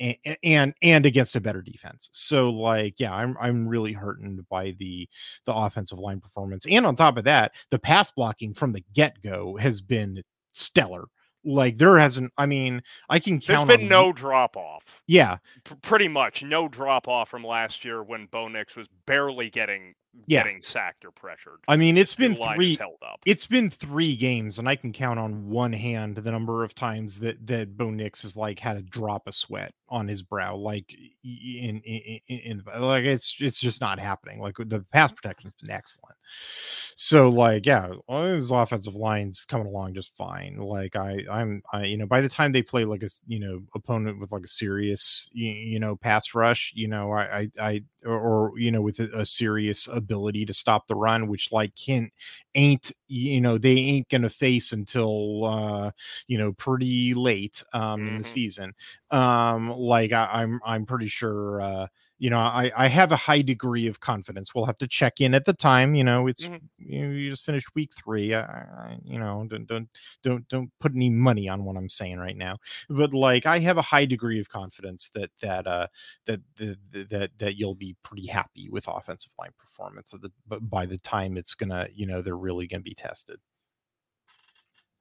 and 0.43 0.73
and 0.81 1.05
against 1.05 1.35
a 1.35 1.41
better 1.41 1.61
defense. 1.61 2.09
So 2.11 2.49
like 2.49 2.99
yeah, 2.99 3.13
I'm 3.13 3.35
I'm 3.39 3.67
really 3.67 3.93
heartened 3.93 4.47
by 4.49 4.75
the 4.79 5.07
the 5.45 5.53
offensive 5.53 5.99
line 5.99 6.19
performance. 6.19 6.65
And 6.69 6.85
on 6.85 6.95
top 6.95 7.17
of 7.17 7.25
that, 7.25 7.53
the 7.69 7.79
pass 7.79 8.11
blocking 8.11 8.53
from 8.53 8.73
the 8.73 8.83
get-go 8.93 9.57
has 9.57 9.81
been 9.81 10.23
stellar. 10.53 11.05
Like 11.43 11.77
there 11.77 11.97
hasn't 11.97 12.31
I 12.37 12.45
mean, 12.45 12.83
I 13.09 13.19
can 13.19 13.39
count 13.39 13.67
There's 13.67 13.79
been 13.79 13.89
no 13.89 14.13
drop 14.13 14.55
off. 14.55 14.83
Yeah. 15.07 15.37
P- 15.65 15.75
pretty 15.81 16.07
much 16.07 16.43
no 16.43 16.67
drop 16.67 17.07
off 17.07 17.29
from 17.29 17.43
last 17.43 17.83
year 17.83 18.03
when 18.03 18.27
Bo 18.27 18.47
Nix 18.47 18.75
was 18.75 18.87
barely 19.07 19.49
getting 19.49 19.95
Yeah. 20.27 20.43
getting 20.43 20.61
sacked 20.61 21.05
or 21.05 21.11
pressured. 21.11 21.59
I 21.67 21.77
mean, 21.77 21.97
it's 21.97 22.13
been 22.15 22.33
The 22.33 22.51
three. 22.55 22.75
held 22.77 22.97
up. 23.01 23.21
It's 23.25 23.45
been 23.45 23.69
three 23.69 24.15
games, 24.15 24.59
and 24.59 24.67
I 24.67 24.75
can 24.75 24.91
count 24.93 25.19
on 25.19 25.49
one 25.49 25.73
hand 25.73 26.15
the 26.17 26.31
number 26.31 26.63
of 26.63 26.75
times 26.75 27.19
that 27.19 27.47
that 27.47 27.77
Bo 27.77 27.89
Nix 27.89 28.21
has 28.23 28.35
like 28.35 28.59
had 28.59 28.77
a 28.77 28.81
drop 28.81 29.27
of 29.27 29.35
sweat 29.35 29.73
on 29.91 30.07
his 30.07 30.23
brow, 30.23 30.55
like 30.55 30.95
in 31.23 31.81
in, 31.85 32.19
in, 32.27 32.39
in 32.39 32.63
like 32.81 33.03
it's 33.05 33.35
it's 33.41 33.59
just 33.59 33.81
not 33.81 33.99
happening. 33.99 34.39
Like 34.41 34.55
the 34.57 34.85
pass 34.91 35.11
protection's 35.11 35.53
been 35.61 35.71
excellent. 35.71 36.15
So 36.95 37.29
like 37.29 37.65
yeah, 37.65 37.89
his 38.09 38.51
offensive 38.51 38.95
line's 38.95 39.45
coming 39.45 39.67
along 39.67 39.93
just 39.95 40.15
fine. 40.15 40.57
Like 40.57 40.95
I 40.95 41.23
I'm 41.31 41.61
I 41.73 41.85
you 41.85 41.97
know 41.97 42.05
by 42.07 42.21
the 42.21 42.29
time 42.29 42.51
they 42.51 42.61
play 42.63 42.85
like 42.85 43.03
a 43.03 43.09
you 43.27 43.39
know 43.39 43.61
opponent 43.75 44.19
with 44.19 44.31
like 44.31 44.43
a 44.45 44.47
serious 44.47 45.29
you, 45.33 45.51
you 45.51 45.79
know 45.79 45.95
pass 45.95 46.33
rush, 46.33 46.71
you 46.75 46.87
know 46.87 47.11
I 47.11 47.39
I, 47.39 47.49
I 47.61 47.83
or, 48.05 48.19
or 48.19 48.59
you 48.59 48.71
know 48.71 48.81
with 48.81 48.99
a, 48.99 49.09
a 49.19 49.25
serious 49.25 49.87
ability 49.91 50.45
to 50.45 50.53
stop 50.53 50.87
the 50.87 50.95
run, 50.95 51.27
which 51.27 51.51
like 51.51 51.73
Kent 51.75 52.11
ain't 52.55 52.91
you 53.07 53.41
know 53.41 53.57
they 53.57 53.75
ain't 53.77 54.09
gonna 54.09 54.29
face 54.29 54.71
until 54.71 55.45
uh 55.45 55.91
you 56.27 56.37
know 56.37 56.51
pretty 56.53 57.13
late 57.13 57.63
um 57.73 58.07
in 58.07 58.17
the 58.17 58.23
Mhm. 58.23 58.23
season 58.23 58.73
um 59.11 59.69
like 59.81 60.11
I, 60.13 60.25
i'm 60.31 60.59
i'm 60.65 60.85
pretty 60.85 61.07
sure 61.07 61.61
uh 61.61 61.87
you 62.19 62.29
know 62.29 62.39
i 62.39 62.71
i 62.77 62.87
have 62.87 63.11
a 63.11 63.15
high 63.15 63.41
degree 63.41 63.87
of 63.87 63.99
confidence. 63.99 64.53
We'll 64.53 64.65
have 64.65 64.77
to 64.79 64.87
check 64.87 65.21
in 65.21 65.33
at 65.33 65.45
the 65.45 65.53
time 65.53 65.95
you 65.95 66.03
know 66.03 66.27
it's 66.27 66.45
Mhm. 66.47 66.61
you, 66.77 67.01
know, 67.07 67.11
you 67.13 67.29
just 67.29 67.45
finished 67.45 67.73
week 67.75 67.91
three 67.95 68.33
I, 68.35 68.41
I 68.41 68.97
you 69.03 69.19
know 69.19 69.45
don't 69.49 69.65
don't 69.67 69.89
don't 70.23 70.47
don't 70.49 70.71
put 70.79 70.93
any 70.95 71.09
money 71.09 71.49
on 71.49 71.63
what 71.65 71.77
i'm 71.77 71.89
saying 71.89 72.19
right 72.19 72.37
now. 72.37 72.57
But 72.89 73.13
like 73.13 73.45
i 73.45 73.59
have 73.59 73.77
a 73.77 73.81
high 73.81 74.05
degree 74.05 74.39
of 74.39 74.49
confidence 74.49 75.09
that 75.15 75.31
that 75.41 75.67
uh 75.67 75.87
that 76.25 76.41
that 76.57 76.77
that, 77.09 77.31
that 77.37 77.55
you'll 77.57 77.75
be 77.75 77.95
pretty 78.03 78.27
happy 78.27 78.69
with 78.69 78.87
offensive 78.87 79.31
line 79.39 79.51
performance 79.57 80.13
of 80.13 80.21
the 80.21 80.31
but 80.47 80.69
by 80.69 80.85
the 80.85 80.97
time 80.99 81.37
it's 81.37 81.53
gonna 81.55 81.87
you 81.93 82.05
know 82.05 82.21
they're 82.21 82.37
really 82.37 82.67
gonna 82.67 82.81
be 82.81 82.93
tested 82.95 83.39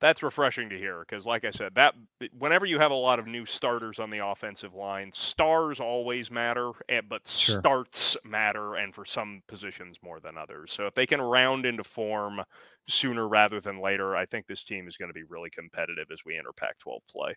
That's 0.01 0.23
refreshing 0.23 0.71
to 0.71 0.79
hear 0.79 1.01
because, 1.01 1.27
like 1.27 1.45
I 1.45 1.51
said, 1.51 1.75
that 1.75 1.95
whenever 2.39 2.65
you 2.65 2.79
have 2.79 2.91
a 2.91 2.95
lot 2.95 3.19
of 3.19 3.27
new 3.27 3.45
starters 3.45 3.99
on 3.99 4.09
the 4.09 4.25
offensive 4.25 4.75
line, 4.75 5.13
stars 5.13 5.79
always 5.79 6.31
matter, 6.31 6.71
eh, 6.89 7.03
but 7.07 7.27
Sure. 7.29 7.59
starts 7.61 8.17
matter, 8.25 8.77
and 8.77 8.95
for 8.95 9.05
some 9.05 9.43
positions 9.47 9.99
more 10.03 10.19
than 10.19 10.39
others. 10.39 10.73
So 10.73 10.87
if 10.87 10.95
they 10.95 11.07
can 11.07 11.21
round 11.21 11.67
into 11.67 11.85
form 11.85 12.41
sooner 12.89 13.29
rather 13.29 13.61
than 13.61 13.79
later, 13.81 14.17
I 14.17 14.25
think 14.25 14.47
this 14.47 14.65
team 14.65 14.89
is 14.89 14.97
going 14.97 15.11
to 15.11 15.15
be 15.15 15.25
really 15.25 15.51
competitive 15.51 16.09
as 16.11 16.25
we 16.25 16.39
enter 16.39 16.53
Pac-12 16.53 17.01
play. 17.11 17.35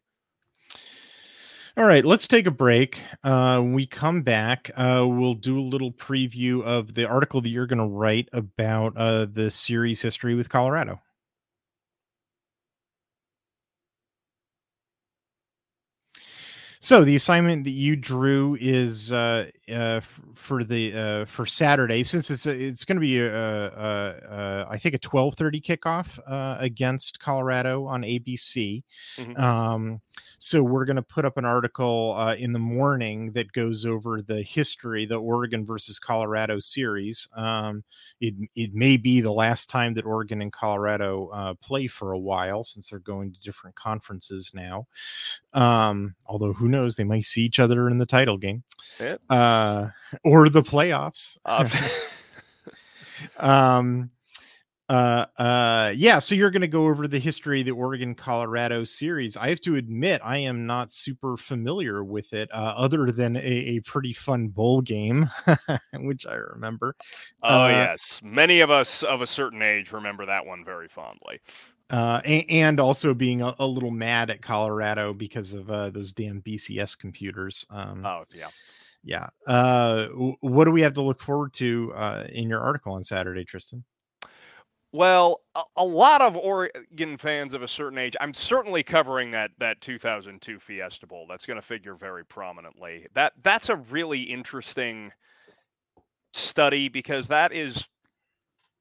All 1.76 1.86
right, 1.86 2.05
let's 2.05 2.28
take 2.28 2.45
a 2.45 2.51
break. 2.51 3.01
Uh, 3.24 3.61
we 3.64 3.88
come 3.88 4.22
back, 4.22 4.70
uh, 4.78 5.03
we'll 5.07 5.34
do 5.34 5.59
a 5.59 5.61
little 5.61 5.91
preview 5.91 6.64
of 6.64 6.93
the 6.93 7.05
article 7.09 7.41
that 7.41 7.49
you're 7.49 7.66
going 7.66 7.80
to 7.80 7.86
write 7.86 8.30
about 8.32 8.95
uh, 8.95 9.26
the 9.26 9.49
series 9.49 10.01
history 10.01 10.36
with 10.36 10.49
Colorado. 10.49 11.01
So 16.84 17.05
the 17.05 17.15
assignment 17.15 17.63
that 17.63 17.69
you 17.69 17.95
drew 17.95 18.57
is 18.59 19.09
uh, 19.09 19.51
uh, 19.70 19.97
f- 20.03 20.22
for 20.36 20.64
the 20.64 20.93
uh, 20.93 21.26
for 21.26 21.45
Saturday, 21.45 22.03
since 22.03 22.30
it's 22.30 22.45
it's 22.45 22.84
going 22.86 22.97
to 22.97 23.01
be 23.01 23.20
a, 23.20 23.34
a, 23.34 23.68
a, 23.68 24.16
a 24.30 24.68
I 24.72 24.78
think 24.78 24.95
a 24.95 24.97
twelve 24.97 25.36
thirty 25.36 25.61
kickoff 25.61 26.20
uh, 26.28 26.57
against 26.59 27.20
Colorado 27.20 27.86
on 27.86 28.01
ABC. 28.01 28.84
Mhm. 29.18 29.39
Um, 29.39 30.01
so 30.39 30.61
we're 30.61 30.84
going 30.86 30.97
to 30.97 31.01
put 31.01 31.24
up 31.26 31.38
an 31.38 31.45
article 31.45 32.14
uh, 32.18 32.36
in 32.36 32.51
the 32.51 32.59
morning 32.59 33.32
that 33.32 33.53
goes 33.53 33.86
over 33.86 34.22
the 34.22 34.41
history, 34.43 35.05
the 35.05 35.16
Oregon 35.16 35.66
versus 35.66 35.97
Colorado 35.99 36.59
series. 36.59 37.28
Um, 37.36 37.84
it 38.20 38.34
it 38.55 38.74
may 38.74 38.97
be 38.97 39.22
the 39.22 39.32
last 39.32 39.70
time 39.70 39.93
that 39.93 40.05
Oregon 40.05 40.41
and 40.41 40.51
Colorado 40.51 41.30
uh, 41.34 41.53
play 41.55 41.88
for 41.88 42.11
a 42.11 42.20
while, 42.20 42.64
since 42.66 42.89
they're 42.89 42.99
going 42.99 43.32
to 43.34 43.39
different 43.39 43.76
conferences 43.78 44.51
now. 44.53 44.88
Um, 45.53 46.16
although 46.26 46.53
who 46.53 46.68
knows, 46.68 46.95
they 46.95 47.03
might 47.03 47.26
see 47.26 47.43
each 47.43 47.59
other 47.59 47.89
in 47.89 47.97
the 47.99 48.05
title 48.05 48.38
game 48.38 48.64
Yeah. 48.99 49.18
uh, 49.30 49.53
or 50.24 50.49
the 50.49 50.61
playoffs. 50.64 51.38
Uh, 51.45 51.68
um 53.38 54.09
uh 54.89 55.26
uh 55.38 55.93
yeah 55.95 56.20
so 56.20 56.36
you're 56.36 56.51
going 56.51 56.61
to 56.61 56.68
go 56.68 56.88
over 56.88 57.07
the 57.07 57.20
history 57.20 57.61
of 57.61 57.66
the 57.66 57.72
oregon 57.72 58.14
colorado 58.14 58.84
series 58.84 59.38
i 59.38 59.47
have 59.47 59.61
to 59.61 59.76
admit 59.78 60.20
i 60.26 60.38
am 60.38 60.66
not 60.66 60.91
super 60.91 61.38
familiar 61.38 62.03
with 62.03 62.34
it 62.34 62.49
uh, 62.53 62.74
other 62.76 63.09
than 63.11 63.38
a, 63.38 63.39
a 63.39 63.80
pretty 63.82 64.11
fun 64.11 64.49
bowl 64.49 64.82
game 64.82 65.30
which 65.99 66.28
i 66.28 66.34
remember 66.36 66.95
oh 67.43 67.66
Uh, 67.66 67.70
yes, 67.70 68.20
many 68.24 68.59
of 68.59 68.72
us 68.72 69.03
of 69.03 69.22
a 69.22 69.28
certain 69.28 69.61
age 69.61 69.91
remember 69.93 70.26
that 70.26 70.45
one 70.45 70.66
very 70.66 70.89
fondly. 70.89 71.39
uh 71.91 72.20
a- 72.26 72.45
and 72.49 72.78
also 72.80 73.14
being 73.14 73.41
a, 73.41 73.55
a 73.59 73.66
little 73.66 73.91
mad 73.91 74.30
at 74.30 74.41
colorado 74.41 75.14
because 75.14 75.53
of 75.53 75.70
uh 75.72 75.89
those 75.91 76.11
damn 76.11 76.41
bcs 76.41 76.97
computers 76.97 77.66
um 77.70 78.05
Oh 78.05 78.24
yeah. 78.36 78.49
Yeah 79.04 79.28
uh 79.47 80.08
what 80.41 80.66
do 80.66 80.72
we 80.72 80.82
have 80.82 80.93
to 80.93 81.01
look 81.01 81.22
forward 81.22 81.54
to 81.54 81.91
uh 81.95 82.26
in 82.30 82.49
your 82.49 82.62
article 82.62 82.93
on 82.93 83.04
saturday 83.04 83.43
tristan 83.43 83.84
Well, 84.93 85.41
a, 85.56 85.64
a 85.78 85.84
lot 85.84 86.22
of 86.22 86.38
Oregon 86.38 87.18
fans 87.18 87.56
of 87.56 87.64
a 87.64 87.68
certain 87.68 87.97
age. 87.97 88.16
I'm 88.22 88.34
certainly 88.34 88.84
covering 88.84 89.32
that 89.32 89.51
that 89.58 89.82
2002 89.82 90.60
Fiesta 90.60 91.08
Bowl. 91.08 91.26
That's 91.28 91.47
going 91.47 91.60
to 91.60 91.66
figure 91.66 91.95
very 91.95 92.24
prominently. 92.24 93.08
That 93.16 93.34
that's 93.43 93.70
a 93.70 93.76
really 93.78 94.22
interesting 94.22 95.12
study 96.34 96.89
because 96.89 97.28
that 97.28 97.54
is 97.54 97.88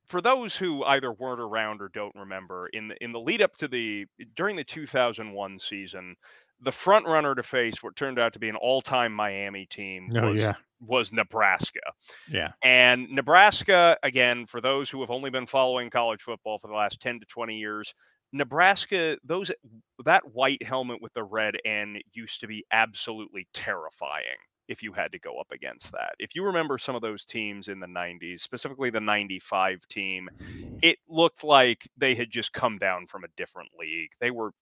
for 0.09 0.21
those 0.21 0.55
who 0.55 0.85
either 0.85 1.13
weren't 1.13 1.41
around 1.41 1.81
or 1.81 1.89
don't 1.89 2.15
remember 2.15 2.69
in 2.69 2.89
the 2.89 3.03
in 3.03 3.13
the 3.13 3.21
lead 3.21 3.41
up 3.41 3.57
to 3.57 3.67
the 3.69 4.05
during 4.37 4.57
the 4.57 4.65
2001 4.65 5.59
season, 5.59 6.15
the 6.63 6.73
front 6.73 7.07
runner 7.07 7.35
to 7.35 7.43
face 7.43 7.83
what 7.83 7.97
turned 7.97 8.19
out 8.19 8.33
to 8.33 8.39
be 8.39 8.49
an 8.49 8.57
all-time 8.57 9.13
Miami 9.13 9.67
team 9.67 10.11
oh 10.17 10.31
was 10.31 10.39
yeah 10.39 10.55
was 10.87 11.13
Nebraska. 11.13 11.81
yeah 12.29 12.53
And 12.63 13.09
Nebraska, 13.11 13.97
again, 14.03 14.47
for 14.47 14.61
those 14.61 14.91
who 14.91 15.01
have 15.01 15.11
only 15.11 15.31
been 15.31 15.47
following 15.47 15.91
college 15.91 16.23
football 16.23 16.59
for 16.59 16.69
the 16.69 16.75
last 16.75 17.01
10 17.01 17.21
to 17.21 17.27
20 17.27 17.57
years, 17.57 17.95
Nebraska, 18.33 19.17
those 19.25 19.51
that 20.05 20.23
white 20.33 20.63
helmet 20.63 21.01
with 21.01 21.13
the 21.15 21.23
red 21.23 21.55
N 21.65 21.99
used 22.15 22.41
to 22.41 22.47
be 22.47 22.65
absolutely 22.73 23.47
terrifying 23.53 24.39
if 24.69 24.83
you 24.83 24.93
had 24.93 25.13
to 25.13 25.19
go 25.19 25.39
up 25.39 25.49
against 25.53 25.91
that. 25.93 26.15
If 26.19 26.35
you 26.35 26.45
remember 26.45 26.79
some 26.79 26.95
of 26.97 27.03
those 27.03 27.25
teams 27.25 27.69
in 27.69 27.79
the 27.79 27.87
90s, 27.87 28.41
specifically 28.41 28.91
the 28.91 29.01
95 29.01 29.87
team, 29.89 30.31
it 30.83 30.99
looked 31.09 31.45
like 31.45 31.87
they 31.97 32.15
had 32.15 32.31
just 32.31 32.53
come 32.53 32.79
down 32.79 33.07
from 33.07 33.25
a 33.25 33.29
different 33.37 33.71
league. 33.79 34.11
They 34.21 34.31
were 34.31 34.53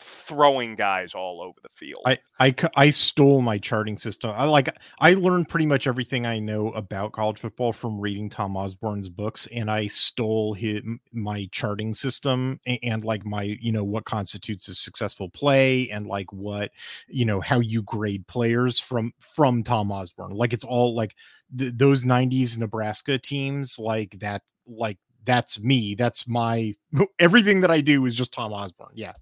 throwing 0.00 0.74
guys 0.74 1.14
all 1.14 1.40
over 1.40 1.58
the 1.62 1.68
field. 1.74 2.02
I, 2.06 2.18
I, 2.38 2.54
I 2.76 2.90
stole 2.90 3.42
my 3.42 3.58
charting 3.58 3.96
system. 3.96 4.32
I 4.34 4.44
like 4.44 4.74
I 4.98 5.14
learned 5.14 5.48
pretty 5.48 5.66
much 5.66 5.86
everything 5.86 6.26
I 6.26 6.38
know 6.38 6.68
about 6.72 7.12
college 7.12 7.38
football 7.38 7.72
from 7.72 8.00
reading 8.00 8.30
Tom 8.30 8.56
Osborne's 8.56 9.08
books, 9.08 9.46
and 9.52 9.70
I 9.70 9.86
stole 9.88 10.54
his 10.54 10.82
my 11.12 11.48
charting 11.52 11.94
system 11.94 12.60
and, 12.66 12.78
and 12.82 13.04
like 13.04 13.24
my 13.24 13.56
you 13.60 13.72
know 13.72 13.84
what 13.84 14.04
constitutes 14.04 14.68
a 14.68 14.74
successful 14.74 15.28
play 15.28 15.90
and 15.90 16.06
like 16.06 16.32
what 16.32 16.70
you 17.08 17.24
know 17.24 17.40
how 17.40 17.60
you 17.60 17.82
grade 17.82 18.26
players 18.26 18.78
from 18.78 19.12
from 19.18 19.62
Tom 19.62 19.92
Osborne. 19.92 20.32
Like 20.32 20.52
it's 20.52 20.64
all 20.64 20.94
like 20.94 21.14
th- 21.56 21.74
those 21.76 22.04
'90s 22.04 22.56
Nebraska 22.56 23.18
teams 23.18 23.78
like 23.78 24.18
that. 24.20 24.42
Like 24.66 24.98
that's 25.24 25.60
me. 25.60 25.94
That's 25.94 26.26
my 26.26 26.74
everything 27.18 27.60
that 27.60 27.70
I 27.70 27.80
do 27.80 28.04
is 28.06 28.16
just 28.16 28.32
Tom 28.32 28.52
Osborne. 28.52 28.92
Yeah. 28.94 29.12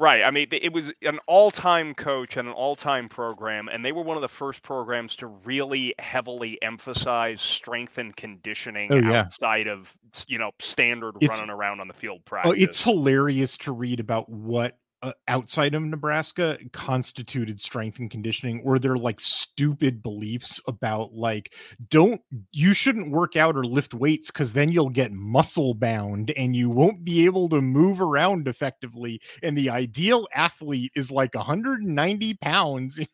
Right. 0.00 0.24
I 0.24 0.30
mean, 0.32 0.48
it 0.50 0.72
was 0.72 0.90
an 1.02 1.20
all-time 1.28 1.94
coach 1.94 2.36
and 2.36 2.48
an 2.48 2.54
all-time 2.54 3.08
program, 3.08 3.68
and 3.68 3.84
they 3.84 3.92
were 3.92 4.02
one 4.02 4.16
of 4.16 4.22
the 4.22 4.28
first 4.28 4.62
programs 4.62 5.14
to 5.16 5.28
really 5.28 5.94
heavily 6.00 6.60
emphasize 6.62 7.40
strength 7.40 7.96
and 7.98 8.14
conditioning 8.16 8.92
Oh, 8.92 8.96
yeah. 8.96 9.20
outside 9.20 9.68
of 9.68 9.94
you 10.26 10.38
know 10.38 10.50
standard 10.58 11.14
It's- 11.20 11.38
running 11.38 11.54
around 11.54 11.80
on 11.80 11.86
the 11.88 11.94
field 11.94 12.24
practice. 12.24 12.50
Oh, 12.50 12.54
it's 12.60 12.82
hilarious 12.82 13.56
to 13.58 13.72
read 13.72 14.00
about 14.00 14.28
what 14.28 14.76
uh, 15.04 15.12
outside 15.28 15.74
of 15.74 15.82
Nebraska 15.82 16.58
constituted 16.72 17.60
strength 17.60 17.98
and 17.98 18.10
conditioning, 18.10 18.62
or 18.64 18.78
their 18.78 18.96
like 18.96 19.20
stupid 19.20 20.02
beliefs 20.02 20.60
about 20.66 21.12
like 21.12 21.52
don't 21.90 22.20
you 22.52 22.72
shouldn't 22.74 23.10
work 23.12 23.36
out 23.36 23.56
or 23.56 23.64
lift 23.64 23.92
weights 23.94 24.30
because 24.30 24.54
then 24.54 24.70
you'll 24.72 24.88
get 24.90 25.12
muscle 25.12 25.74
bound 25.74 26.30
and 26.36 26.56
you 26.56 26.70
won't 26.70 27.04
be 27.04 27.24
able 27.26 27.48
to 27.50 27.60
move 27.60 28.00
around 28.00 28.48
effectively. 28.48 29.20
And 29.42 29.56
the 29.58 29.68
ideal 29.70 30.26
athlete 30.34 30.92
is 30.96 31.10
like 31.10 31.34
190 31.34 32.34
pounds. 32.34 32.98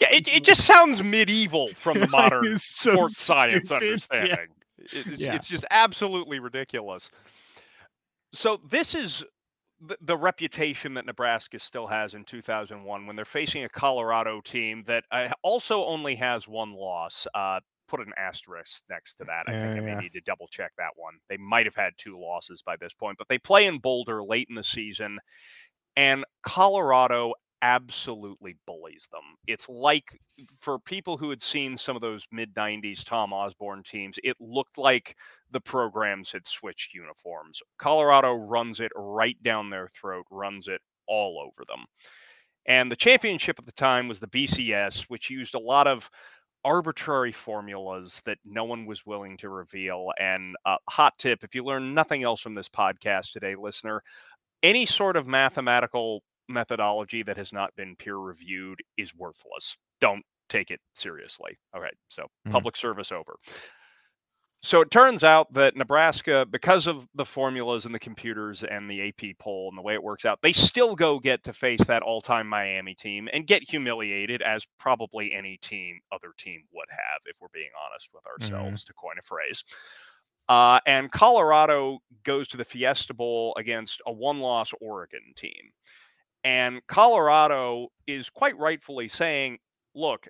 Yeah, 0.00 0.12
it, 0.12 0.28
it 0.28 0.44
just 0.44 0.64
sounds 0.64 1.02
medieval 1.02 1.68
from 1.76 1.98
the 2.00 2.08
modern 2.10 2.58
so 2.60 2.92
sports 2.92 3.18
science 3.18 3.68
stupid. 3.68 3.82
Yeah. 3.82 3.88
understanding. 3.90 4.38
It- 4.38 4.48
it's, 4.92 5.06
Yeah. 5.18 5.34
it's 5.34 5.48
just 5.48 5.64
absolutely 5.70 6.38
ridiculous. 6.40 7.10
So 8.34 8.60
this 8.70 8.94
is 8.94 9.24
the, 9.88 9.96
the 10.02 10.16
reputation 10.16 10.94
that 10.94 11.06
Nebraska 11.06 11.58
still 11.58 11.86
has 11.86 12.14
in 12.14 12.24
2001 12.24 13.06
when 13.06 13.16
they're 13.16 13.24
facing 13.24 13.64
a 13.64 13.68
Colorado 13.68 14.40
team 14.40 14.84
that 14.86 15.04
uh, 15.10 15.28
also 15.42 15.84
only 15.84 16.16
has 16.16 16.48
one 16.48 16.72
loss. 16.72 17.26
Uh, 17.34 17.60
put 17.88 18.00
an 18.00 18.12
asterisk 18.16 18.82
next 18.88 19.16
to 19.16 19.24
that. 19.24 19.44
I 19.48 19.52
Yeah, 19.52 19.60
think 19.60 19.76
I 19.76 19.80
may 19.80 19.94
need 19.94 20.12
to 20.14 20.20
double 20.22 20.48
check 20.48 20.72
that 20.78 20.92
one. 20.96 21.14
They 21.28 21.36
might 21.36 21.66
have 21.66 21.74
had 21.74 21.92
two 21.98 22.18
losses 22.18 22.62
by 22.64 22.76
this 22.80 22.94
point, 22.94 23.18
but 23.18 23.28
they 23.28 23.38
play 23.38 23.66
in 23.66 23.78
Boulder 23.78 24.22
late 24.24 24.46
in 24.48 24.54
the 24.54 24.64
season, 24.64 25.18
and 25.96 26.24
Colorado 26.42 27.34
absolutely 27.62 28.56
bullies 28.66 29.08
them. 29.10 29.22
It's 29.46 29.68
like 29.68 30.18
for 30.60 30.78
people 30.78 31.16
who 31.16 31.30
had 31.30 31.42
seen 31.42 31.76
some 31.76 31.96
of 31.96 32.02
those 32.02 32.26
mid 32.30 32.54
90s 32.54 33.04
Tom 33.04 33.32
Osborne 33.32 33.82
teams, 33.82 34.16
it 34.22 34.36
looked 34.40 34.78
like 34.78 35.16
the 35.50 35.60
programs 35.60 36.30
had 36.30 36.46
switched 36.46 36.94
uniforms. 36.94 37.60
Colorado 37.78 38.34
runs 38.34 38.80
it 38.80 38.92
right 38.94 39.40
down 39.42 39.70
their 39.70 39.88
throat, 39.88 40.26
runs 40.30 40.68
it 40.68 40.80
all 41.06 41.40
over 41.40 41.64
them. 41.68 41.84
And 42.66 42.90
the 42.90 42.96
championship 42.96 43.58
at 43.58 43.66
the 43.66 43.72
time 43.72 44.08
was 44.08 44.20
the 44.20 44.28
BCS, 44.28 45.02
which 45.08 45.30
used 45.30 45.54
a 45.54 45.58
lot 45.58 45.86
of 45.86 46.08
arbitrary 46.64 47.32
formulas 47.32 48.22
that 48.24 48.38
no 48.44 48.64
one 48.64 48.86
was 48.86 49.04
willing 49.04 49.36
to 49.36 49.50
reveal. 49.50 50.10
And 50.18 50.56
uh, 50.64 50.76
hot 50.88 51.18
tip 51.18 51.44
if 51.44 51.54
you 51.54 51.62
learn 51.62 51.94
nothing 51.94 52.22
else 52.22 52.40
from 52.40 52.54
this 52.54 52.68
podcast 52.68 53.32
today, 53.32 53.54
listener, 53.54 54.02
any 54.62 54.86
sort 54.86 55.16
of 55.16 55.26
mathematical 55.26 56.22
methodology 56.48 57.22
that 57.22 57.36
has 57.36 57.52
not 57.52 57.74
been 57.76 57.96
peer 57.96 58.16
reviewed 58.16 58.80
is 58.96 59.14
worthless. 59.14 59.76
Don't 60.00 60.24
take 60.48 60.70
it 60.70 60.80
seriously. 60.94 61.58
Okay, 61.76 61.90
so 62.08 62.26
Mhm. 62.46 62.52
public 62.52 62.76
service 62.76 63.12
over. 63.12 63.36
So 64.62 64.80
it 64.80 64.90
turns 64.90 65.24
out 65.24 65.52
that 65.52 65.76
Nebraska, 65.76 66.46
because 66.50 66.86
of 66.86 67.06
the 67.14 67.26
formulas 67.26 67.84
and 67.84 67.94
the 67.94 67.98
computers 67.98 68.64
and 68.64 68.88
the 68.90 69.08
AP 69.08 69.34
poll 69.38 69.68
and 69.68 69.76
the 69.76 69.82
way 69.82 69.92
it 69.92 70.02
works 70.02 70.24
out, 70.24 70.38
they 70.40 70.54
still 70.54 70.96
go 70.96 71.18
get 71.18 71.44
to 71.44 71.52
face 71.52 71.84
that 71.84 72.02
all-time 72.02 72.48
Miami 72.48 72.94
team 72.94 73.28
and 73.30 73.46
get 73.46 73.62
humiliated, 73.62 74.40
as 74.40 74.64
probably 74.78 75.34
any 75.34 75.58
team, 75.58 76.00
other 76.10 76.32
team 76.38 76.64
would 76.72 76.88
have, 76.90 77.20
if 77.26 77.36
we're 77.40 77.48
being 77.52 77.68
honest 77.78 78.08
with 78.14 78.24
ourselves, 78.26 78.84
to 78.84 78.94
coin 78.94 79.18
a 79.18 79.22
phrase. 79.22 79.62
Uh, 80.48 80.80
and 80.86 81.12
Colorado 81.12 81.98
goes 82.22 82.48
to 82.48 82.56
the 82.56 82.64
Fiesta 82.64 83.12
Bowl 83.12 83.54
against 83.58 84.00
a 84.06 84.12
one-loss 84.12 84.72
Oregon 84.80 85.34
team, 85.36 85.72
and 86.44 86.80
Colorado 86.86 87.88
is 88.06 88.28
quite 88.30 88.56
rightfully 88.58 89.08
saying, 89.08 89.58
"Look, 89.94 90.28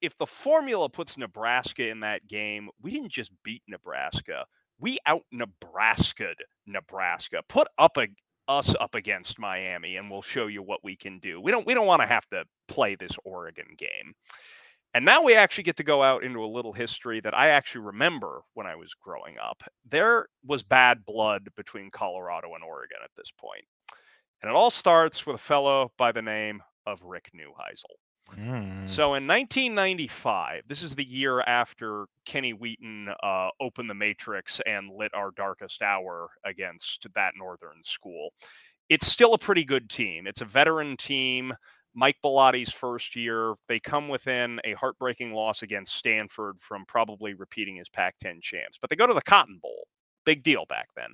if 0.00 0.16
the 0.18 0.26
formula 0.26 0.88
puts 0.88 1.16
Nebraska 1.18 1.88
in 1.88 2.00
that 2.00 2.26
game, 2.28 2.70
we 2.82 2.90
didn't 2.90 3.12
just 3.12 3.30
beat 3.44 3.62
Nebraska. 3.68 4.46
We 4.78 4.98
out 5.06 5.24
Nebraska'd 5.32 6.42
Nebraska. 6.66 7.42
Put 7.48 7.68
up 7.78 7.96
a, 7.98 8.06
us 8.48 8.74
up 8.80 8.94
against 8.94 9.38
Miami 9.38 9.96
and 9.96 10.10
we'll 10.10 10.22
show 10.22 10.46
you 10.46 10.62
what 10.62 10.80
we 10.82 10.96
can 10.96 11.18
do. 11.18 11.40
We 11.40 11.50
don't 11.52 11.66
we 11.66 11.74
don't 11.74 11.86
want 11.86 12.02
to 12.02 12.08
have 12.08 12.26
to 12.30 12.44
play 12.68 12.94
this 12.94 13.12
Oregon 13.24 13.66
game. 13.76 14.14
And 14.94 15.04
now 15.04 15.22
we 15.22 15.34
actually 15.34 15.64
get 15.64 15.76
to 15.76 15.84
go 15.84 16.02
out 16.02 16.24
into 16.24 16.42
a 16.42 16.46
little 16.46 16.72
history 16.72 17.20
that 17.20 17.36
I 17.36 17.50
actually 17.50 17.82
remember 17.82 18.42
when 18.54 18.66
I 18.66 18.74
was 18.74 18.92
growing 19.00 19.36
up. 19.38 19.62
There 19.88 20.26
was 20.44 20.64
bad 20.64 21.04
blood 21.04 21.48
between 21.56 21.90
Colorado 21.92 22.54
and 22.54 22.64
Oregon 22.64 22.98
at 23.04 23.10
this 23.16 23.30
point. 23.38 23.64
And 24.42 24.50
it 24.50 24.56
all 24.56 24.70
starts 24.70 25.26
with 25.26 25.36
a 25.36 25.38
fellow 25.38 25.92
by 25.98 26.12
the 26.12 26.22
name 26.22 26.62
of 26.86 27.02
Rick 27.02 27.30
Neuheisel. 27.34 27.96
Mm. 28.38 28.88
So 28.88 29.14
in 29.14 29.26
1995, 29.26 30.62
this 30.68 30.82
is 30.82 30.94
the 30.94 31.04
year 31.04 31.40
after 31.40 32.06
Kenny 32.24 32.52
Wheaton 32.52 33.08
uh, 33.22 33.48
opened 33.60 33.90
the 33.90 33.94
Matrix 33.94 34.60
and 34.66 34.90
lit 34.90 35.12
our 35.14 35.30
darkest 35.36 35.82
hour 35.82 36.28
against 36.44 37.06
that 37.14 37.32
Northern 37.36 37.82
school. 37.82 38.30
It's 38.88 39.06
still 39.06 39.34
a 39.34 39.38
pretty 39.38 39.64
good 39.64 39.90
team. 39.90 40.26
It's 40.26 40.40
a 40.40 40.46
veteran 40.46 40.96
team. 40.96 41.52
Mike 41.94 42.16
Bellotti's 42.24 42.72
first 42.72 43.16
year, 43.16 43.54
they 43.68 43.80
come 43.80 44.08
within 44.08 44.60
a 44.64 44.74
heartbreaking 44.74 45.32
loss 45.32 45.62
against 45.62 45.96
Stanford 45.96 46.56
from 46.60 46.84
probably 46.86 47.34
repeating 47.34 47.76
his 47.76 47.88
Pac 47.88 48.14
10 48.20 48.40
champs. 48.42 48.78
But 48.80 48.90
they 48.90 48.96
go 48.96 49.06
to 49.06 49.14
the 49.14 49.22
Cotton 49.22 49.58
Bowl. 49.60 49.86
Big 50.24 50.44
deal 50.44 50.66
back 50.68 50.88
then. 50.96 51.10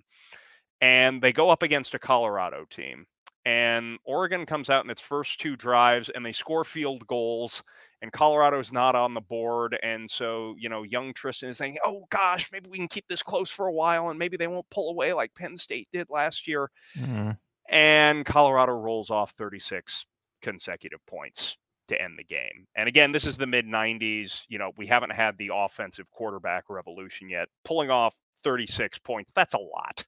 And 0.82 1.22
they 1.22 1.32
go 1.32 1.48
up 1.48 1.62
against 1.62 1.94
a 1.94 1.98
Colorado 1.98 2.66
team 2.68 3.06
and 3.46 3.96
Oregon 4.04 4.44
comes 4.44 4.68
out 4.68 4.84
in 4.84 4.90
its 4.90 5.00
first 5.00 5.40
two 5.40 5.56
drives 5.56 6.10
and 6.14 6.26
they 6.26 6.32
score 6.32 6.64
field 6.64 7.06
goals 7.06 7.62
and 8.02 8.12
Colorado's 8.12 8.72
not 8.72 8.94
on 8.94 9.14
the 9.14 9.20
board 9.22 9.78
and 9.82 10.10
so 10.10 10.54
you 10.58 10.68
know 10.68 10.82
young 10.82 11.14
Tristan 11.14 11.48
is 11.50 11.56
saying 11.56 11.78
oh 11.84 12.04
gosh 12.10 12.50
maybe 12.52 12.68
we 12.68 12.76
can 12.76 12.88
keep 12.88 13.06
this 13.08 13.22
close 13.22 13.48
for 13.48 13.68
a 13.68 13.72
while 13.72 14.10
and 14.10 14.18
maybe 14.18 14.36
they 14.36 14.48
won't 14.48 14.68
pull 14.70 14.90
away 14.90 15.12
like 15.12 15.32
Penn 15.34 15.56
State 15.56 15.88
did 15.92 16.08
last 16.10 16.46
year 16.46 16.70
Mm. 16.98 17.38
and 17.70 18.26
Colorado 18.26 18.72
rolls 18.72 19.10
off 19.10 19.32
36 19.38 20.04
consecutive 20.42 21.00
points 21.06 21.56
to 21.88 22.00
end 22.02 22.18
the 22.18 22.24
game. 22.24 22.66
And 22.74 22.88
again, 22.88 23.12
this 23.12 23.24
is 23.24 23.36
the 23.36 23.46
mid 23.46 23.64
90s. 23.64 24.42
You 24.48 24.58
know, 24.58 24.72
we 24.76 24.86
haven't 24.88 25.12
had 25.12 25.38
the 25.38 25.50
offensive 25.54 26.10
quarterback 26.10 26.64
revolution 26.68 27.28
yet. 27.30 27.48
Pulling 27.64 27.90
off 27.90 28.12
36 28.42 28.98
points, 28.98 29.30
that's 29.36 29.54
a 29.54 29.58
lot. 29.58 30.04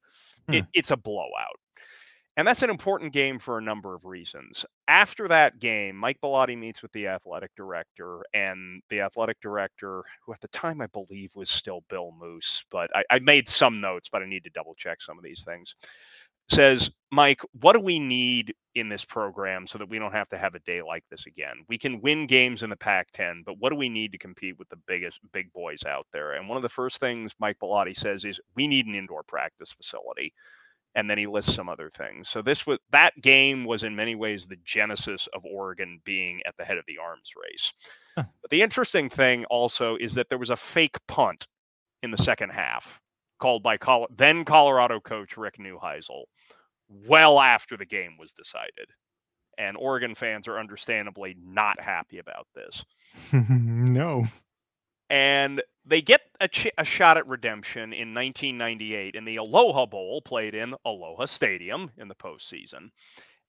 It, 0.49 0.65
it's 0.75 0.91
a 0.91 0.97
blowout. 0.97 1.59
And 2.39 2.49
that's 2.49 2.63
an 2.63 2.71
important 2.71 3.13
game 3.13 3.41
for 3.41 3.59
a 3.59 3.63
number 3.63 3.95
of 3.95 4.07
reasons. 4.07 4.65
After 4.87 5.29
that 5.29 5.59
game, 5.59 5.97
Mike 5.97 6.19
Bellotti 6.23 6.57
meets 6.57 6.83
with 6.83 6.93
the 6.93 7.09
athletic 7.09 7.51
director, 7.57 8.23
and 8.33 8.81
the 8.91 9.01
athletic 9.03 9.41
director, 9.43 10.05
who 10.25 10.33
at 10.33 10.41
the 10.41 10.49
time 10.49 10.81
I 10.81 10.87
believe 10.87 11.33
was 11.35 11.51
still 11.51 11.83
Bill 11.91 12.15
Moos, 12.19 12.65
but 12.71 12.91
I, 12.97 13.05
I 13.11 13.19
made 13.19 13.49
some 13.49 13.81
notes, 13.81 14.09
but 14.11 14.23
I 14.23 14.27
need 14.27 14.45
to 14.45 14.51
double 14.51 14.77
check 14.77 15.03
some 15.03 15.19
of 15.19 15.25
these 15.25 15.43
things 15.45 15.75
says, 16.51 16.91
Mike, 17.11 17.41
what 17.61 17.75
do 17.75 17.81
we 17.81 17.99
need 17.99 18.55
in 18.75 18.89
this 18.89 19.05
program 19.05 19.67
so 19.67 19.79
that 19.79 19.89
we 19.89 19.99
don't 19.99 20.13
have 20.13 20.29
to 20.31 20.39
have 20.39 20.55
a 20.55 20.61
day 20.61 20.83
like 20.83 21.05
this 21.11 21.27
again? 21.27 21.65
We 21.69 21.79
can 21.79 22.01
win 22.01 22.27
games 22.27 22.63
in 22.63 22.71
the 22.71 22.77
Pac 22.77 23.09
10, 23.13 23.43
but 23.45 23.59
what 23.59 23.71
do 23.71 23.77
we 23.77 23.89
need 23.89 24.13
to 24.13 24.19
compete 24.19 24.59
with 24.59 24.69
the 24.69 24.79
biggest 24.87 25.21
big 25.33 25.53
boys 25.53 25.85
out 25.85 26.07
there? 26.13 26.33
And 26.35 26.49
one 26.49 26.57
of 26.57 26.63
the 26.63 26.69
first 26.69 27.01
things 27.01 27.33
Mike 27.39 27.59
Bellotti 27.63 27.97
says 27.97 28.25
is, 28.25 28.41
we 28.57 28.67
need 28.67 28.87
an 28.87 28.95
indoor 28.95 29.23
practice 29.23 29.73
facility. 29.73 30.33
And 30.99 31.09
then 31.09 31.17
he 31.17 31.29
lists 31.29 31.55
some 31.55 31.69
other 31.69 31.93
things. 31.97 32.29
So 32.29 32.43
this 32.43 32.67
was 32.67 32.81
that 32.91 33.13
game 33.23 33.65
was 33.65 33.85
in 33.85 33.95
many 33.95 34.17
ways 34.17 34.47
the 34.49 34.57
genesis 34.65 35.29
of 35.33 35.45
Oregon 35.45 36.01
being 36.05 36.41
at 36.45 36.57
the 36.59 36.65
head 36.65 36.77
of 36.77 36.85
the 36.89 36.99
arms 36.99 37.31
race. 37.41 37.73
Huh. 38.17 38.25
But 38.43 38.51
the 38.51 38.63
interesting 38.63 39.09
thing 39.09 39.45
also 39.45 39.95
is 39.95 40.13
that 40.15 40.29
there 40.29 40.39
was 40.39 40.51
a 40.51 40.57
fake 40.57 40.97
punt 41.07 41.47
in 42.03 42.11
the 42.11 42.19
second 42.19 42.51
half 42.51 43.01
called 43.39 43.63
by 43.63 43.77
Col- 43.77 44.09
then 44.17 44.45
Colorado 44.45 44.99
coach 44.99 45.37
Rick 45.37 45.59
Neuheisel 45.61 46.25
well 46.89 47.39
after 47.39 47.77
the 47.77 47.87
game 47.87 48.17
was 48.19 48.33
decided. 48.33 48.89
And 49.57 49.77
Oregon 49.77 50.17
fans 50.17 50.49
are 50.49 50.59
understandably 50.59 51.37
not 51.41 51.81
happy 51.81 52.19
about 52.19 52.49
this. 52.57 52.85
no. 53.33 54.27
And 55.11 55.63
they 55.89 56.03
get 56.03 56.21
a, 56.41 56.49
ch- 56.49 56.73
a 56.77 56.85
shot 56.85 57.17
at 57.17 57.27
redemption 57.27 57.93
in 57.93 58.15
1998 58.15 59.15
in 59.15 59.25
the 59.25 59.37
Aloha 59.37 59.87
Bowl, 59.87 60.21
played 60.23 60.55
in 60.55 60.75
Aloha 60.85 61.25
Stadium 61.27 61.91
in 61.97 62.09
the 62.09 62.15
postseason. 62.15 62.91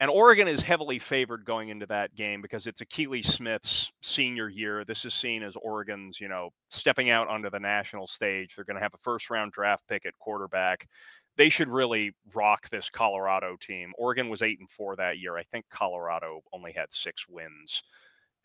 And 0.01 0.09
Oregon 0.09 0.47
is 0.47 0.61
heavily 0.61 0.97
favored 0.97 1.43
going 1.43 1.67
into 1.67 1.85
that 1.87 2.15
game 2.15 2.41
because 2.41 2.65
it's 2.65 2.81
Akili 2.81 3.25
Smith's 3.25 3.91
senior 4.01 4.47
year. 4.47 4.85
This 4.85 5.03
is 5.03 5.13
seen 5.13 5.43
as 5.43 5.57
Oregon's, 5.57 6.21
you 6.21 6.29
know, 6.29 6.51
stepping 6.69 7.09
out 7.09 7.27
onto 7.27 7.49
the 7.49 7.59
national 7.59 8.07
stage. 8.07 8.55
They're 8.55 8.63
going 8.63 8.77
to 8.77 8.81
have 8.81 8.93
a 8.93 9.03
first 9.03 9.29
round 9.29 9.51
draft 9.51 9.83
pick 9.89 10.05
at 10.05 10.17
quarterback. 10.17 10.87
They 11.35 11.49
should 11.49 11.67
really 11.67 12.13
rock 12.33 12.69
this 12.69 12.89
Colorado 12.89 13.57
team. 13.59 13.91
Oregon 13.97 14.29
was 14.29 14.41
eight 14.41 14.59
and 14.59 14.71
four 14.71 14.95
that 14.95 15.17
year. 15.19 15.37
I 15.37 15.43
think 15.43 15.65
Colorado 15.69 16.43
only 16.53 16.71
had 16.71 16.87
six 16.91 17.27
wins 17.27 17.83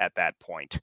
at 0.01 0.13
that 0.17 0.37
point. 0.41 0.81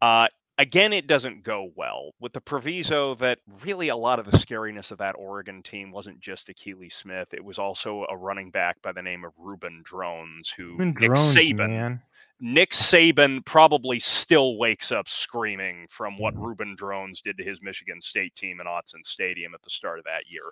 Uh, 0.00 0.26
again, 0.62 0.92
it 0.92 1.08
doesn't 1.08 1.42
go 1.42 1.72
well 1.74 2.12
with 2.20 2.32
the 2.32 2.40
proviso 2.40 3.16
that 3.16 3.40
really 3.64 3.88
a 3.88 3.96
lot 3.96 4.20
of 4.20 4.30
the 4.30 4.38
scariness 4.38 4.92
of 4.92 4.98
that 4.98 5.16
Oregon 5.18 5.60
team 5.60 5.90
wasn't 5.90 6.20
just 6.20 6.46
Akili 6.46 6.90
Smith. 6.90 7.34
It 7.34 7.44
was 7.44 7.58
also 7.58 8.06
a 8.08 8.16
running 8.16 8.50
back 8.50 8.80
by 8.80 8.92
the 8.92 9.02
name 9.02 9.24
of 9.24 9.32
Reuben 9.38 9.82
Droughns, 9.84 10.48
who 10.56 10.74
Even 10.74 10.94
Nick 11.00 11.10
drones, 11.10 11.34
Saban, 11.34 11.68
man. 11.68 12.02
Nick 12.40 12.70
Saban 12.70 13.44
probably 13.44 13.98
still 13.98 14.56
wakes 14.56 14.92
up 14.92 15.08
screaming 15.08 15.88
from 15.90 16.16
what 16.16 16.34
mm. 16.34 16.46
Reuben 16.46 16.76
Droughns 16.76 17.20
did 17.22 17.36
to 17.38 17.44
his 17.44 17.60
Michigan 17.60 18.00
State 18.00 18.34
team 18.36 18.60
in 18.60 18.66
Autzen 18.68 19.04
Stadium 19.04 19.54
at 19.54 19.62
the 19.62 19.70
start 19.70 19.98
of 19.98 20.04
that 20.04 20.30
year. 20.30 20.44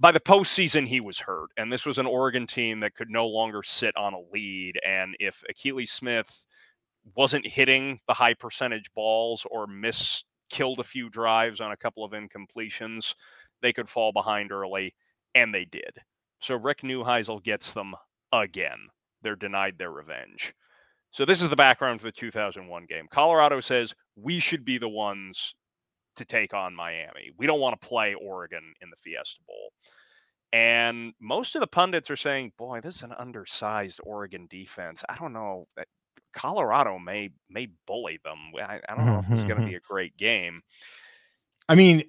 By 0.00 0.10
the 0.10 0.20
postseason, 0.20 0.86
he 0.86 1.00
was 1.00 1.18
hurt, 1.18 1.50
and 1.56 1.72
this 1.72 1.86
was 1.86 1.98
an 1.98 2.06
Oregon 2.06 2.46
team 2.46 2.80
that 2.80 2.96
could 2.96 3.10
no 3.10 3.28
longer 3.28 3.62
sit 3.62 3.96
on 3.96 4.14
a 4.14 4.20
lead. 4.32 4.78
And 4.84 5.16
if 5.18 5.42
Akili 5.50 5.88
Smith 5.88 6.28
wasn't 7.16 7.46
hitting 7.46 8.00
the 8.08 8.14
high 8.14 8.34
percentage 8.34 8.90
balls 8.94 9.44
or 9.50 9.66
miss 9.66 10.24
killed 10.50 10.80
a 10.80 10.84
few 10.84 11.10
drives 11.10 11.60
on 11.60 11.72
a 11.72 11.76
couple 11.76 12.04
of 12.04 12.12
incompletions, 12.12 13.14
they 13.62 13.72
could 13.72 13.88
fall 13.88 14.12
behind 14.12 14.52
early, 14.52 14.94
and 15.34 15.54
they 15.54 15.64
did. 15.64 15.98
So 16.40 16.54
Rick 16.54 16.82
Neuheisel 16.82 17.42
gets 17.42 17.72
them 17.72 17.94
again. 18.32 18.88
They're 19.22 19.36
denied 19.36 19.76
their 19.78 19.90
revenge. 19.90 20.54
So 21.10 21.24
this 21.24 21.42
is 21.42 21.50
the 21.50 21.56
background 21.56 22.00
for 22.00 22.06
the 22.06 22.12
2001 22.12 22.86
game. 22.86 23.06
Colorado 23.10 23.60
says 23.60 23.94
we 24.16 24.40
should 24.40 24.64
be 24.64 24.78
the 24.78 24.88
ones 24.88 25.54
to 26.16 26.24
take 26.24 26.54
on 26.54 26.74
Miami. 26.74 27.30
We 27.38 27.46
don't 27.46 27.60
want 27.60 27.80
to 27.80 27.86
play 27.86 28.14
Oregon 28.14 28.74
in 28.80 28.90
the 28.90 28.96
Fiesta 29.02 29.40
Bowl. 29.46 29.72
And 30.52 31.12
most 31.20 31.54
of 31.54 31.60
the 31.60 31.66
pundits 31.66 32.10
are 32.10 32.16
saying, 32.16 32.52
boy, 32.56 32.80
this 32.80 32.96
is 32.96 33.02
an 33.02 33.12
undersized 33.12 34.00
Oregon 34.02 34.46
defense. 34.48 35.02
I 35.08 35.16
don't 35.16 35.32
know. 35.32 35.66
Eh, 35.78 35.84
Colorado 36.32 36.98
may 36.98 37.30
may 37.50 37.68
bully 37.86 38.18
them. 38.24 38.38
I, 38.60 38.80
I 38.88 38.94
don't 38.94 39.06
know 39.06 39.18
if 39.20 39.30
it's 39.30 39.48
going 39.48 39.60
to 39.60 39.66
be 39.66 39.74
a 39.74 39.80
great 39.80 40.16
game. 40.16 40.62
I 41.70 41.74
mean, 41.74 42.02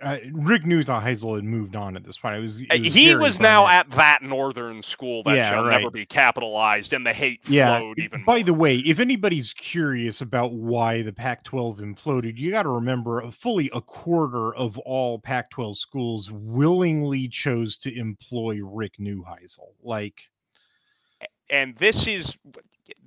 uh, 0.00 0.16
Rick 0.32 0.64
Neuheisel 0.64 1.34
had 1.36 1.44
moved 1.44 1.76
on 1.76 1.96
at 1.96 2.04
this 2.04 2.16
point. 2.16 2.36
It 2.36 2.40
was, 2.40 2.62
it 2.62 2.68
uh, 2.70 2.78
was 2.82 2.94
he 2.94 3.14
was 3.14 3.38
now 3.38 3.66
at 3.66 3.90
that 3.90 4.22
northern 4.22 4.82
school 4.82 5.22
that 5.24 5.36
Yeah, 5.36 5.50
shall 5.50 5.64
right. 5.64 5.78
never 5.78 5.90
be 5.90 6.06
capitalized, 6.06 6.94
and 6.94 7.04
the 7.04 7.12
hate 7.12 7.40
yeah. 7.46 7.78
flowed 7.78 7.98
even. 7.98 8.24
By 8.24 8.36
more. 8.36 8.44
the 8.44 8.54
way, 8.54 8.76
if 8.78 8.98
anybody's 8.98 9.52
curious 9.52 10.22
about 10.22 10.54
why 10.54 11.02
the 11.02 11.12
Pac-12 11.12 11.80
imploded, 11.80 12.38
you 12.38 12.50
got 12.52 12.62
to 12.62 12.70
remember, 12.70 13.22
uh, 13.22 13.30
fully 13.30 13.68
a 13.74 13.82
quarter 13.82 14.54
of 14.54 14.78
all 14.78 15.18
Pac-12 15.18 15.76
schools 15.76 16.30
willingly 16.32 17.28
chose 17.28 17.76
to 17.78 17.94
employ 17.94 18.60
Rick 18.64 18.94
Neuheisel. 18.98 19.74
Like, 19.82 20.30
and 21.50 21.76
this 21.76 22.06
is 22.06 22.34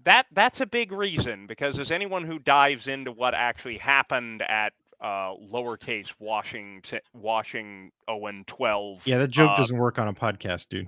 that 0.06 0.26
that's 0.34 0.62
a 0.62 0.66
big 0.66 0.92
reason 0.92 1.48
because 1.48 1.80
as 1.80 1.92
anyone 1.92 2.24
who 2.26 2.40
dives 2.40 2.88
into 2.88 3.12
what 3.12 3.34
actually 3.34 3.78
happened 3.78 4.42
at 4.44 4.74
uh, 5.02 5.34
lowercase 5.52 6.12
Washington 6.20 7.00
Washing 7.14 7.92
Owen 8.08 8.44
twelve. 8.48 9.02
yeah, 9.06 9.18
that 9.18 9.30
joke 9.30 9.52
uh, 9.52 9.58
doesn't 9.58 9.78
work 9.78 10.00
on 10.00 10.08
a 10.08 10.14
podcast, 10.14 10.70
dude. 10.70 10.88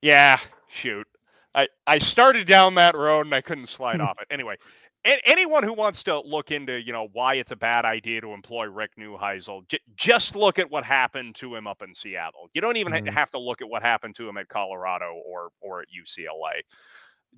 Yeah, 0.00 0.38
shoot. 0.68 1.06
I, 1.54 1.66
I 1.86 1.98
started 1.98 2.46
down 2.46 2.76
that 2.76 2.94
road 2.94 3.26
and 3.26 3.34
I 3.34 3.40
couldn't 3.40 3.68
slide 3.68 4.00
off 4.02 4.16
it. 4.20 4.28
Anyway, 4.32 4.56
a- 5.04 5.20
anyone 5.28 5.64
who 5.64 5.72
wants 5.72 6.02
to 6.04 6.20
look 6.20 6.50
into, 6.52 6.80
you 6.80 6.92
know, 6.92 7.08
why 7.12 7.34
it's 7.34 7.50
a 7.50 7.56
bad 7.56 7.84
idea 7.84 8.20
to 8.20 8.28
employ 8.32 8.66
Rick 8.66 8.92
Neuheisel, 8.98 9.66
j- 9.68 9.80
just 9.96 10.36
look 10.36 10.58
at 10.60 10.70
what 10.70 10.84
happened 10.84 11.34
to 11.36 11.56
him 11.56 11.66
up 11.66 11.82
in 11.82 11.94
Seattle. 11.94 12.48
You 12.54 12.60
don't 12.60 12.76
even 12.76 12.92
Mhm. 12.92 13.10
have 13.10 13.30
to 13.32 13.38
look 13.38 13.60
at 13.60 13.68
what 13.68 13.82
happened 13.82 14.14
to 14.16 14.28
him 14.28 14.36
at 14.36 14.48
Colorado 14.48 15.20
or 15.26 15.48
or 15.60 15.80
at 15.80 15.88
UCLA. 15.88 16.62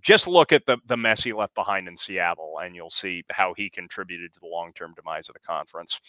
Just 0.03 0.27
look 0.27 0.53
at 0.53 0.65
the 0.67 0.79
the 0.87 0.97
mess 0.97 1.23
he 1.23 1.33
left 1.33 1.55
behind 1.55 1.87
in 1.89 1.97
Seattle, 1.97 2.61
and 2.63 2.75
you'll 2.75 2.91
see 2.91 3.23
how 3.31 3.55
he 3.55 3.69
contributed 3.69 4.33
to 4.35 4.41
the 4.41 4.47
long 4.47 4.71
term 4.75 4.95
demise 4.97 5.29
of 5.29 5.35
the 5.35 5.41
conference. 5.41 6.01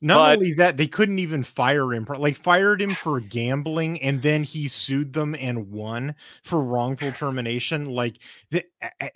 Not 0.00 0.16
But- 0.16 0.36
only 0.38 0.52
that, 0.54 0.76
they 0.76 0.86
couldn't 0.88 1.18
even 1.20 1.44
fire 1.44 1.92
him. 1.92 2.06
Like 2.08 2.36
fired 2.36 2.80
him 2.82 2.94
for 2.94 3.20
gambling, 3.20 4.00
and 4.02 4.20
then 4.22 4.42
he 4.42 4.66
sued 4.68 5.12
them 5.12 5.34
and 5.34 5.70
won 5.70 6.14
for 6.42 6.60
wrongful 6.62 7.12
termination. 7.12 7.84
Like 7.86 8.18
they, 8.50 8.64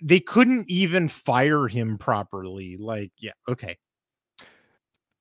they 0.01 0.19
couldn't 0.21 0.69
even 0.69 1.09
fire 1.09 1.67
him 1.67 1.97
properly. 1.97 2.77
Like, 2.77 3.11
yeah, 3.17 3.33
okay. 3.49 3.77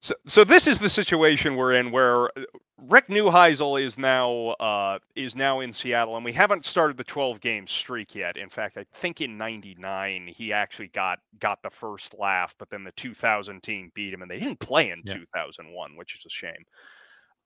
So, 0.07 0.15
so 0.29 0.45
this 0.45 0.69
is 0.69 0.79
the 0.79 0.89
situation 0.89 1.57
we're 1.57 1.73
in, 1.73 1.91
where 1.91 2.27
uh, 2.27 2.43
Rick 2.79 3.09
Neuheisel 3.09 3.85
is 3.85 3.99
now 3.99 4.51
uh, 4.51 5.01
is 5.17 5.35
now 5.35 5.59
in 5.59 5.73
Seattle, 5.73 6.15
and 6.15 6.25
we 6.25 6.33
haven't 6.33 6.65
started 6.65 6.97
the 6.97 7.03
12 7.03 7.41
game 7.41 7.67
streak 7.67 8.15
yet. 8.15 8.37
In 8.37 8.49
fact, 8.49 8.79
I 8.79 8.87
think 8.95 9.21
in 9.21 9.37
'99 9.37 10.29
he 10.29 10.53
actually 10.53 10.89
got 10.89 11.19
got 11.41 11.61
the 11.65 11.71
first 11.71 12.15
laugh, 12.17 12.55
but 12.57 12.71
then 12.71 12.85
the 12.85 12.93
2000 12.93 13.61
team 13.65 13.91
beat 13.97 14.15
him, 14.15 14.23
and 14.23 14.31
they 14.31 14.39
didn't 14.39 14.61
play 14.61 14.91
in 14.91 15.03
Yeah. 15.05 15.15
2001, 15.15 15.97
which 15.97 16.15
is 16.15 16.25
a 16.25 16.31
shame. 16.31 16.65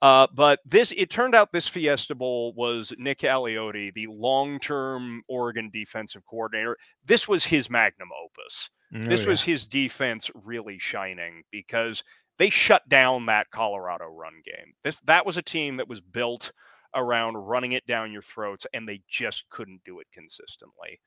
Uh, 0.02 0.26
but 0.34 0.60
this, 0.66 0.92
it 0.94 1.08
turned 1.08 1.34
out 1.34 1.52
this 1.52 1.66
Fiesta 1.66 2.14
Bowl 2.14 2.52
was 2.54 2.92
Nick 2.98 3.20
Aliotti, 3.20 3.92
the 3.94 4.06
long-term 4.06 5.22
Oregon 5.28 5.70
defensive 5.72 6.22
coordinator. 6.28 6.76
This 7.06 7.26
was 7.26 7.42
his 7.42 7.70
magnum 7.70 8.10
opus 8.22 8.68
this 8.90 9.24
was 9.24 9.40
his 9.40 9.66
defense 9.66 10.30
really 10.34 10.78
shining 10.78 11.42
because 11.50 12.02
they 12.40 12.50
shut 12.50 12.88
down 12.88 13.26
that 13.26 13.50
Colorado 13.50 14.06
run 14.06 14.32
game. 14.44 14.72
This 14.82 14.96
that 15.04 15.26
was 15.26 15.36
a 15.36 15.42
team 15.42 15.76
that 15.76 15.88
was 15.88 16.00
built 16.00 16.50
around 16.96 17.36
running 17.36 17.72
it 17.72 17.86
down 17.86 18.10
your 18.10 18.22
throats 18.22 18.66
and 18.74 18.88
they 18.88 19.00
just 19.08 19.44
couldn't 19.50 19.80
do 19.84 20.00
it 20.00 20.06
consistently. 20.12 20.98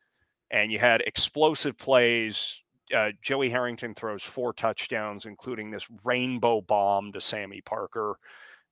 And 0.52 0.72
you 0.72 0.78
had 0.80 1.02
explosive 1.02 1.76
plays. 1.78 2.56
Uh, 2.96 3.10
Joey 3.24 3.50
Harrington 3.50 3.96
throws 3.96 4.22
four 4.22 4.54
touchdowns, 4.54 5.26
including 5.26 5.72
this 5.72 5.86
rainbow 6.06 6.62
bomb 6.62 7.12
to 7.14 7.20
Samie 7.20 7.66
Parker 7.66 8.18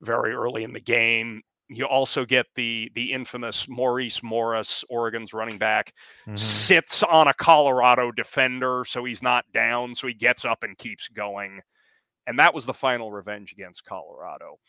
very 0.02 0.34
early 0.34 0.64
in 0.64 0.72
the 0.72 0.80
game. 0.80 1.42
You 1.68 1.86
also 1.86 2.26
get 2.26 2.46
the 2.56 2.92
the 2.94 3.12
infamous 3.12 3.66
Maurice 3.68 4.22
Morris, 4.22 4.84
Oregon's 4.90 5.34
running 5.34 5.58
back, 5.58 5.94
Mhm. 6.28 6.38
sits 6.38 7.02
on 7.02 7.28
a 7.28 7.34
Colorado 7.34 8.12
defender 8.12 8.86
so 8.88 9.04
he's 9.04 9.24
not 9.24 9.52
down, 9.52 9.96
so 9.96 10.06
he 10.08 10.14
gets 10.14 10.46
up 10.46 10.62
and 10.64 10.78
keeps 10.78 11.08
going. 11.08 11.60
And 12.28 12.40
that 12.40 12.54
was 12.54 12.66
the 12.66 12.74
final 12.74 13.12
revenge 13.12 13.52
against 13.52 13.84
Colorado. 13.86 14.60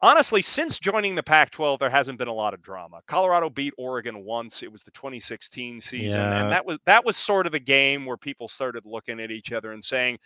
Honestly, 0.00 0.42
since 0.42 0.78
joining 0.78 1.16
the 1.16 1.24
Pac 1.24 1.50
12, 1.50 1.80
there 1.80 1.90
hasn't 1.90 2.18
been 2.18 2.28
a 2.28 2.32
lot 2.32 2.54
of 2.54 2.62
drama. 2.62 3.00
Colorado 3.08 3.50
beat 3.50 3.74
Oregon 3.76 4.24
once. 4.24 4.62
It 4.62 4.70
was 4.70 4.84
the 4.84 4.92
2016 4.92 5.80
season. 5.80 6.20
Yeah. 6.20 6.42
And 6.42 6.52
that 6.52 6.64
was 6.64 6.78
that 6.86 7.04
was 7.04 7.16
sort 7.16 7.48
of 7.48 7.54
a 7.54 7.58
game 7.58 8.06
where 8.06 8.16
people 8.16 8.48
started 8.48 8.84
looking 8.86 9.18
at 9.18 9.32
each 9.32 9.50
other 9.50 9.72
and 9.72 9.84
saying, 9.84 10.18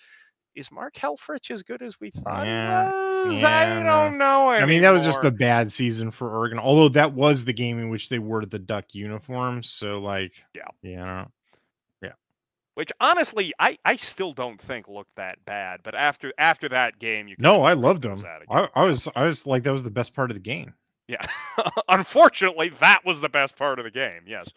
Is 0.55 0.70
Mark 0.70 0.94
Helfrich 0.94 1.50
as 1.50 1.62
good 1.62 1.80
as 1.80 1.98
we 1.98 2.11
thought 2.11 2.44
Yeah. 2.44 2.90
he 3.22 3.28
was? 3.30 3.40
Yeah, 3.40 3.80
I 3.80 3.82
don't 3.82 4.18
know. 4.18 4.50
I 4.50 4.66
mean, 4.66 4.82
that 4.82 4.90
was 4.90 5.05
just 5.05 5.24
a 5.24 5.30
bad 5.30 5.72
season 5.72 6.11
for 6.11 6.28
Oregon. 6.30 6.59
Although 6.59 6.90
that 6.90 7.14
was 7.14 7.46
the 7.46 7.55
game 7.55 7.78
in 7.78 7.88
which 7.88 8.11
they 8.11 8.18
wore 8.18 8.44
the 8.44 8.59
duck 8.59 8.94
uniforms. 8.94 9.70
So, 9.70 10.00
like, 10.00 10.34
Yeah. 10.55 10.68
yeah. 10.82 11.24
Which 12.74 12.90
honestly 13.00 13.52
I, 13.58 13.78
I 13.84 13.96
still 13.96 14.32
don't 14.32 14.60
think 14.60 14.88
looked 14.88 15.14
that 15.16 15.44
bad. 15.44 15.80
But 15.82 15.94
after 15.94 16.32
after 16.38 16.68
that 16.70 16.98
game, 16.98 17.28
you 17.28 17.36
No, 17.38 17.62
I 17.62 17.72
loved 17.74 18.02
them. 18.02 18.24
I, 18.50 18.68
I 18.74 18.84
was, 18.84 19.08
I 19.14 19.24
was 19.24 19.46
like, 19.46 19.62
that 19.64 19.72
was 19.72 19.82
the 19.82 19.90
best 19.90 20.14
part 20.14 20.30
of 20.30 20.34
the 20.34 20.40
game. 20.40 20.74
Yeah. 21.08 21.24
Unfortunately, 21.88 22.70
that 22.80 23.04
was 23.04 23.20
the 23.20 23.28
best 23.28 23.56
part 23.56 23.78
of 23.78 23.84
the 23.84 23.90
game. 23.90 24.22
Yes. 24.26 24.48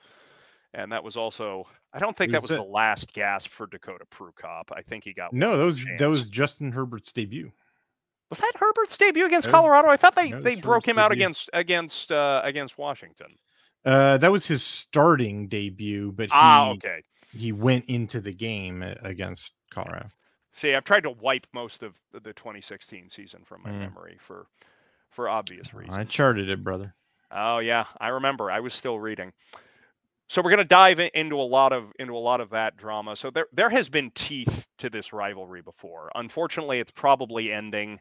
And 0.73 0.91
that 0.91 1.03
was 1.03 1.15
also 1.15 1.67
I 1.93 1.99
don't 1.99 2.15
think 2.17 2.31
that 2.33 2.41
Was 2.41 2.49
was 2.51 2.59
it- 2.59 2.63
the 2.63 2.69
last 2.69 3.13
gasp 3.13 3.49
for 3.49 3.67
Dakota 3.67 4.05
Prukop. 4.11 4.63
I 4.73 4.81
think 4.81 5.03
he 5.05 5.13
got 5.13 5.31
No, 5.33 5.57
that 5.57 5.63
was 5.63 5.79
chance. 5.83 5.99
that 5.99 6.09
was 6.09 6.29
Justin 6.29 6.71
Herbert's 6.71 7.11
debut. 7.11 7.51
Was 8.29 8.39
that 8.39 8.51
Herbert's 8.55 8.97
debut 8.97 9.25
against 9.25 9.47
was- 9.47 9.53
Colorado? 9.53 9.87
I 9.89 9.97
thought 9.97 10.15
they, 10.15 10.31
they 10.31 10.55
broke 10.55 10.85
Herbert's 10.85 10.87
him 10.87 10.97
out 10.99 11.09
debut. 11.11 11.23
against 11.25 11.49
against 11.53 12.11
uh, 12.11 12.41
against 12.43 12.77
Washington. 12.77 13.27
Uh, 13.85 14.17
that 14.17 14.31
was 14.31 14.47
his 14.47 14.63
starting 14.63 15.47
debut, 15.47 16.11
but 16.11 16.25
he 16.25 16.31
Ah, 16.33 16.71
okay. 16.71 17.01
He 17.35 17.51
went 17.51 17.85
into 17.85 18.21
the 18.21 18.33
game 18.33 18.81
against 18.81 19.53
Colorado. 19.71 20.07
See, 20.55 20.73
I've 20.73 20.85
tried 20.85 21.03
to 21.03 21.11
wipe 21.11 21.45
most 21.53 21.83
of 21.83 21.93
the 22.13 22.33
2016 22.33 23.09
season 23.09 23.43
from 23.45 23.63
my 23.63 23.69
Mm. 23.71 23.79
memory 23.79 24.17
for 24.19 24.47
for 25.11 25.29
obvious 25.29 25.73
reasons. 25.73 25.97
I 25.97 26.03
charted 26.03 26.49
it, 26.49 26.63
brother. 26.63 26.93
Oh 27.31 27.59
yeah, 27.59 27.85
I 27.99 28.09
remember. 28.09 28.51
I 28.51 28.59
was 28.59 28.73
still 28.73 28.99
reading. 28.99 29.33
So 30.27 30.41
we're 30.41 30.49
going 30.49 30.57
to 30.57 30.65
dive 30.65 30.99
into 30.99 31.35
a 31.39 31.43
lot 31.43 31.71
of 31.71 31.91
into 31.99 32.15
a 32.15 32.19
lot 32.19 32.41
of 32.41 32.49
that 32.51 32.77
drama. 32.77 33.15
So 33.15 33.29
there 33.29 33.47
there 33.53 33.69
has 33.69 33.89
been 33.89 34.11
teeth 34.11 34.65
to 34.79 34.89
this 34.89 35.13
rivalry 35.13 35.61
before. 35.61 36.11
Unfortunately, 36.15 36.79
it's 36.79 36.91
probably 36.91 37.51
ending. 37.51 37.99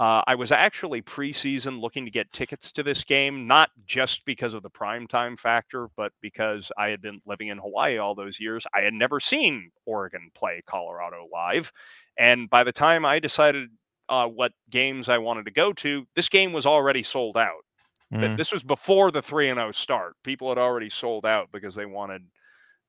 Uh, 0.00 0.22
I 0.26 0.34
was 0.34 0.50
actually 0.50 1.02
preseason 1.02 1.78
looking 1.78 2.06
to 2.06 2.10
get 2.10 2.32
tickets 2.32 2.72
to 2.72 2.82
this 2.82 3.04
game, 3.04 3.46
not 3.46 3.68
just 3.86 4.24
because 4.24 4.54
of 4.54 4.62
the 4.62 4.70
prime 4.70 5.06
time 5.06 5.36
factor, 5.36 5.88
but 5.94 6.10
because 6.22 6.72
I 6.78 6.88
had 6.88 7.02
been 7.02 7.20
living 7.26 7.48
in 7.48 7.58
Hawaii 7.58 7.98
all 7.98 8.14
those 8.14 8.40
years. 8.40 8.66
I 8.74 8.80
had 8.80 8.94
never 8.94 9.20
seen 9.20 9.70
Oregon 9.84 10.30
play 10.34 10.62
Colorado 10.66 11.28
live, 11.30 11.70
and 12.16 12.48
by 12.48 12.64
the 12.64 12.72
time 12.72 13.04
I 13.04 13.18
decided 13.18 13.68
uh, 14.08 14.26
what 14.26 14.52
games 14.70 15.10
I 15.10 15.18
wanted 15.18 15.44
to 15.44 15.52
go 15.52 15.74
to, 15.74 16.06
this 16.16 16.30
game 16.30 16.54
was 16.54 16.64
already 16.64 17.02
sold 17.02 17.36
out. 17.36 17.64
Mm. 18.10 18.38
This 18.38 18.52
was 18.52 18.62
before 18.62 19.10
the 19.10 19.20
three 19.20 19.50
and 19.50 19.58
zero 19.58 19.70
start. 19.72 20.16
People 20.24 20.48
had 20.48 20.56
already 20.56 20.88
sold 20.88 21.26
out 21.26 21.48
because 21.52 21.74
they 21.74 21.86
wanted 21.86 22.22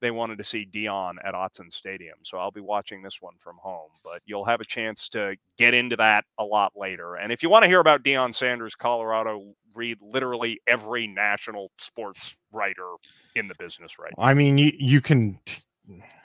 they 0.02 0.10
wanted 0.10 0.36
to 0.36 0.44
see 0.44 0.68
Deion 0.70 1.14
at 1.24 1.32
Autzen 1.32 1.72
Stadium. 1.72 2.16
So 2.24 2.36
I'll 2.36 2.50
be 2.50 2.60
watching 2.60 3.02
this 3.02 3.18
one 3.20 3.34
from 3.38 3.56
home. 3.62 3.88
But 4.04 4.20
you'll 4.26 4.44
have 4.44 4.60
a 4.60 4.64
chance 4.64 5.08
to 5.10 5.36
get 5.56 5.72
into 5.72 5.96
that 5.96 6.24
a 6.38 6.44
lot 6.44 6.72
later. 6.76 7.14
And 7.14 7.32
if 7.32 7.42
you 7.42 7.48
want 7.48 7.62
to 7.62 7.68
hear 7.68 7.80
about 7.80 8.02
Deion 8.02 8.34
Sanders, 8.34 8.74
Colorado, 8.74 9.54
read 9.74 9.98
literally 10.02 10.60
every 10.66 11.06
national 11.06 11.70
sports 11.78 12.34
writer 12.52 12.96
in 13.36 13.48
the 13.48 13.54
business 13.54 13.92
right 13.98 14.12
now. 14.18 14.24
I 14.24 14.34
mean, 14.34 14.58
you 14.58 14.72
you 14.76 15.00
can, 15.00 15.38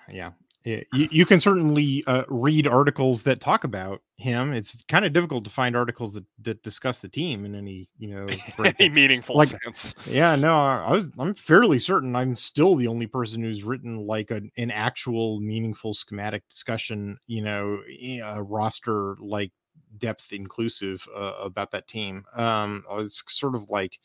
yeah, 0.10 0.32
you, 0.68 1.08
you 1.12 1.26
can 1.26 1.40
certainly 1.40 2.04
uh, 2.08 2.24
read 2.28 2.68
articles 2.68 3.22
that 3.24 3.40
talk 3.40 3.64
about 3.64 4.02
him. 4.18 4.54
It's 4.54 4.84
kind 4.86 5.06
of 5.06 5.14
difficult 5.14 5.44
to 5.46 5.50
find 5.50 5.76
articles 5.76 6.14
that 6.14 6.26
that 6.42 6.62
discuss 6.64 7.00
the 7.00 7.08
team 7.10 7.46
in 7.46 7.56
any 7.56 7.88
you 7.98 8.10
know. 8.10 8.28
Any 8.80 8.90
meaningful 8.90 9.38
Like- 9.38 9.50
sense. 9.64 9.94
yeah, 10.06 10.36
no, 10.36 10.50
I 10.50 10.86
I 10.88 10.92
was 10.92 11.10
I'm 11.18 11.34
fairly 11.36 11.80
certain 11.80 12.16
I'm 12.16 12.36
still 12.36 12.76
the 12.76 12.88
only 12.88 13.08
person 13.08 13.42
who's 13.42 13.64
written 13.64 13.98
like 14.06 14.32
a, 14.32 14.42
an 14.58 14.72
actual 14.72 15.40
meaningful 15.40 15.94
schematic 15.94 16.48
discussion, 16.50 17.18
you 17.28 17.42
know, 17.44 17.80
a 18.24 18.42
roster 18.44 19.16
like 19.20 19.52
depth 19.98 20.34
inclusive 20.34 21.08
uh, 21.16 21.34
about 21.40 21.72
that 21.72 21.88
team. 21.88 22.26
Um, 22.36 22.84
it's 22.92 23.24
sort 23.28 23.56
of 23.56 23.70
like 23.70 24.00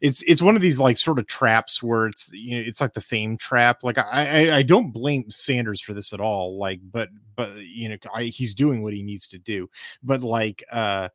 it's 0.00 0.22
it's 0.22 0.42
one 0.42 0.56
of 0.56 0.62
these 0.62 0.78
like 0.78 0.98
sort 0.98 1.18
of 1.18 1.26
traps 1.26 1.82
where 1.82 2.06
it's 2.06 2.30
you 2.32 2.56
know 2.56 2.64
it's 2.66 2.80
like 2.80 2.92
the 2.92 3.00
fame 3.00 3.36
trap. 3.36 3.82
Like 3.82 3.98
I 3.98 4.48
I, 4.48 4.56
I 4.58 4.62
don't 4.62 4.92
blame 4.92 5.30
Sanders 5.30 5.80
for 5.80 5.94
this 5.94 6.12
at 6.12 6.20
all. 6.20 6.58
Like, 6.58 6.80
but 6.90 7.08
but 7.36 7.56
you 7.58 7.88
know 7.88 7.96
I, 8.14 8.24
he's 8.24 8.54
doing 8.54 8.82
what 8.82 8.92
he 8.92 9.02
needs 9.02 9.26
to 9.28 9.38
do. 9.38 9.68
But 10.02 10.22
like 10.22 10.64
uh, 10.70 11.08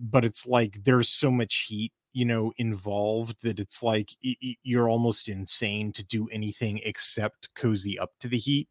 but 0.00 0.24
it's 0.24 0.46
like 0.46 0.82
there's 0.84 1.08
so 1.08 1.30
much 1.30 1.66
heat 1.68 1.92
you 2.12 2.24
know 2.24 2.52
involved 2.58 3.42
that 3.42 3.58
it's 3.58 3.82
like 3.82 4.08
you're 4.20 4.88
almost 4.88 5.28
insane 5.28 5.92
to 5.92 6.04
do 6.04 6.28
anything 6.28 6.80
except 6.84 7.52
cozy 7.54 7.98
up 7.98 8.12
to 8.20 8.28
the 8.28 8.38
heat 8.38 8.68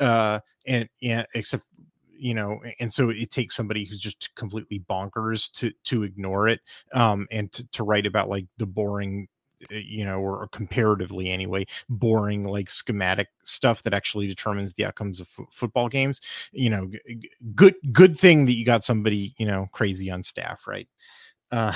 uh 0.00 0.40
and 0.66 0.88
yeah 1.00 1.24
except 1.34 1.62
you 2.18 2.34
know 2.34 2.60
and 2.80 2.92
so 2.92 3.10
it 3.10 3.30
takes 3.30 3.56
somebody 3.56 3.84
who's 3.84 4.00
just 4.00 4.34
completely 4.34 4.80
bonkers 4.90 5.50
to 5.52 5.72
to 5.84 6.02
ignore 6.02 6.48
it 6.48 6.60
um 6.92 7.26
and 7.30 7.52
to, 7.52 7.66
to 7.70 7.84
write 7.84 8.06
about 8.06 8.28
like 8.28 8.46
the 8.58 8.66
boring 8.66 9.28
eh, 9.70 9.80
you 9.84 10.04
know 10.04 10.18
or 10.20 10.48
comparatively 10.52 11.30
anyway 11.30 11.64
boring 11.88 12.44
like 12.44 12.70
schematic 12.70 13.28
stuff 13.44 13.82
that 13.82 13.94
actually 13.94 14.26
determines 14.26 14.72
the 14.74 14.84
outcomes 14.84 15.20
of 15.20 15.28
f- 15.38 15.46
football 15.50 15.88
games 15.88 16.20
you 16.52 16.70
know 16.70 16.86
g- 16.88 17.30
good 17.54 17.74
good 17.92 18.16
thing 18.16 18.46
that 18.46 18.54
you 18.54 18.64
got 18.64 18.84
somebody 18.84 19.34
you 19.38 19.46
know 19.46 19.68
crazy 19.72 20.10
on 20.10 20.22
staff 20.22 20.66
right? 20.66 20.88
Uh 21.50 21.72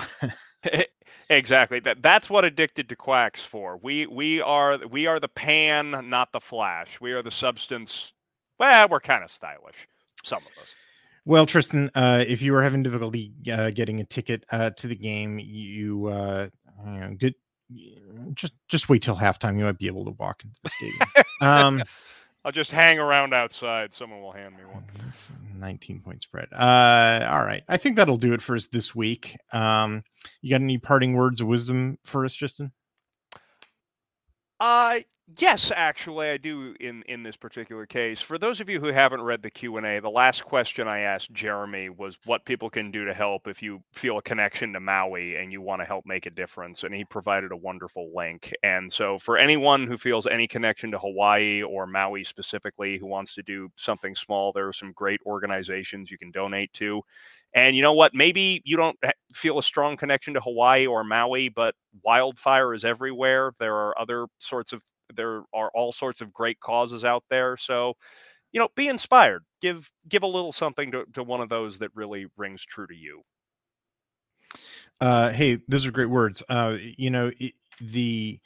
exactly 1.30 1.78
that 1.80 2.02
that's 2.02 2.28
what 2.28 2.44
addicted 2.44 2.88
to 2.88 2.96
quacks 2.96 3.42
for 3.44 3.78
we 3.82 4.06
we 4.06 4.40
are 4.40 4.78
we 4.88 5.06
are 5.06 5.20
the 5.20 5.28
pan 5.28 6.08
not 6.08 6.32
the 6.32 6.40
flash 6.40 7.00
we 7.00 7.12
are 7.12 7.22
the 7.22 7.30
substance 7.30 8.12
well 8.58 8.88
we're 8.88 9.00
kind 9.00 9.22
of 9.22 9.30
stylish 9.30 9.86
some 10.24 10.42
of 10.42 10.62
us. 10.62 10.74
Well, 11.24 11.46
Tristan, 11.46 11.90
uh, 11.94 12.24
if 12.26 12.42
you 12.42 12.52
were 12.52 12.62
having 12.62 12.82
difficulty 12.82 13.32
uh, 13.52 13.70
getting 13.70 14.00
a 14.00 14.04
ticket 14.04 14.44
uh, 14.50 14.70
to 14.70 14.86
the 14.86 14.96
game, 14.96 15.38
you, 15.38 16.06
uh, 16.06 16.48
you 16.84 17.00
know, 17.00 17.14
good. 17.18 17.34
Just 18.34 18.54
just 18.66 18.88
wait 18.88 19.02
till 19.02 19.14
halftime. 19.14 19.56
You 19.56 19.64
might 19.64 19.78
be 19.78 19.86
able 19.86 20.04
to 20.06 20.10
walk 20.12 20.42
into 20.42 20.56
the 20.64 20.70
stadium. 20.70 21.00
um, 21.40 21.82
I'll 22.44 22.52
just 22.52 22.70
hang 22.70 22.98
around 22.98 23.34
outside. 23.34 23.92
Someone 23.92 24.22
will 24.22 24.32
hand 24.32 24.56
me 24.56 24.64
one. 24.64 24.84
That's 25.04 25.30
19 25.56 26.00
point 26.00 26.22
spread. 26.22 26.48
Uh, 26.52 27.28
all 27.30 27.44
right. 27.44 27.62
I 27.68 27.76
think 27.76 27.96
that'll 27.96 28.16
do 28.16 28.32
it 28.32 28.40
for 28.40 28.56
us 28.56 28.66
this 28.66 28.94
week. 28.94 29.36
Um, 29.52 30.02
you 30.40 30.50
got 30.50 30.62
any 30.62 30.78
parting 30.78 31.12
words 31.12 31.40
of 31.40 31.48
wisdom 31.48 31.98
for 32.04 32.24
us, 32.24 32.32
Tristan? 32.32 32.72
Uh, 34.58 35.00
Yes, 35.38 35.70
actually, 35.74 36.28
I 36.30 36.38
do. 36.38 36.74
In 36.80 37.02
in 37.06 37.22
this 37.22 37.36
particular 37.36 37.86
case, 37.86 38.20
for 38.20 38.36
those 38.38 38.60
of 38.60 38.68
you 38.68 38.80
who 38.80 38.86
haven't 38.88 39.20
read 39.22 39.42
the 39.42 39.50
Q 39.50 39.76
and 39.76 39.86
A, 39.86 40.00
the 40.00 40.10
last 40.10 40.44
question 40.44 40.88
I 40.88 41.00
asked 41.00 41.32
Jeremy 41.32 41.88
was 41.88 42.18
what 42.24 42.44
people 42.44 42.68
can 42.68 42.90
do 42.90 43.04
to 43.04 43.14
help 43.14 43.46
if 43.46 43.62
you 43.62 43.80
feel 43.92 44.18
a 44.18 44.22
connection 44.22 44.72
to 44.72 44.80
Maui 44.80 45.36
and 45.36 45.52
you 45.52 45.60
want 45.60 45.82
to 45.82 45.86
help 45.86 46.04
make 46.04 46.26
a 46.26 46.30
difference, 46.30 46.82
and 46.82 46.92
he 46.94 47.04
provided 47.04 47.52
a 47.52 47.56
wonderful 47.56 48.10
link. 48.14 48.52
And 48.64 48.92
so, 48.92 49.18
for 49.18 49.36
anyone 49.36 49.86
who 49.86 49.96
feels 49.96 50.26
any 50.26 50.48
connection 50.48 50.90
to 50.90 50.98
Hawaii 50.98 51.62
or 51.62 51.86
Maui 51.86 52.24
specifically, 52.24 52.98
who 52.98 53.06
wants 53.06 53.34
to 53.34 53.42
do 53.42 53.68
something 53.76 54.16
small, 54.16 54.52
there 54.52 54.66
are 54.68 54.72
some 54.72 54.92
great 54.92 55.20
organizations 55.26 56.10
you 56.10 56.18
can 56.18 56.32
donate 56.32 56.72
to. 56.74 57.02
And 57.54 57.76
you 57.76 57.82
know 57.82 57.92
what? 57.92 58.14
Maybe 58.14 58.62
you 58.64 58.76
don't 58.76 58.98
feel 59.34 59.58
a 59.58 59.62
strong 59.62 59.96
connection 59.96 60.34
to 60.34 60.40
Hawaii 60.40 60.86
or 60.86 61.04
Maui, 61.04 61.48
but 61.48 61.74
wildfire 62.04 62.74
is 62.74 62.84
everywhere. 62.84 63.52
There 63.58 63.74
are 63.76 63.98
other 63.98 64.26
sorts 64.38 64.72
of 64.72 64.82
there 65.16 65.42
are 65.52 65.70
all 65.74 65.92
sorts 65.92 66.20
of 66.20 66.32
great 66.32 66.60
causes 66.60 67.04
out 67.04 67.24
there. 67.30 67.56
So, 67.56 67.94
you 68.52 68.60
know, 68.60 68.68
be 68.74 68.88
inspired. 68.88 69.44
Give 69.60 69.88
give 70.08 70.22
a 70.22 70.26
little 70.26 70.52
something 70.52 70.90
to, 70.92 71.04
to 71.14 71.22
one 71.22 71.40
of 71.40 71.48
those 71.48 71.78
that 71.78 71.90
really 71.94 72.26
rings 72.36 72.64
true 72.64 72.86
to 72.86 72.94
you. 72.94 73.22
Uh, 75.00 75.30
hey, 75.30 75.60
those 75.68 75.86
are 75.86 75.92
great 75.92 76.10
words. 76.10 76.42
Uh, 76.48 76.76
you 76.80 77.10
know, 77.10 77.30
it, 77.38 77.54
the 77.80 78.40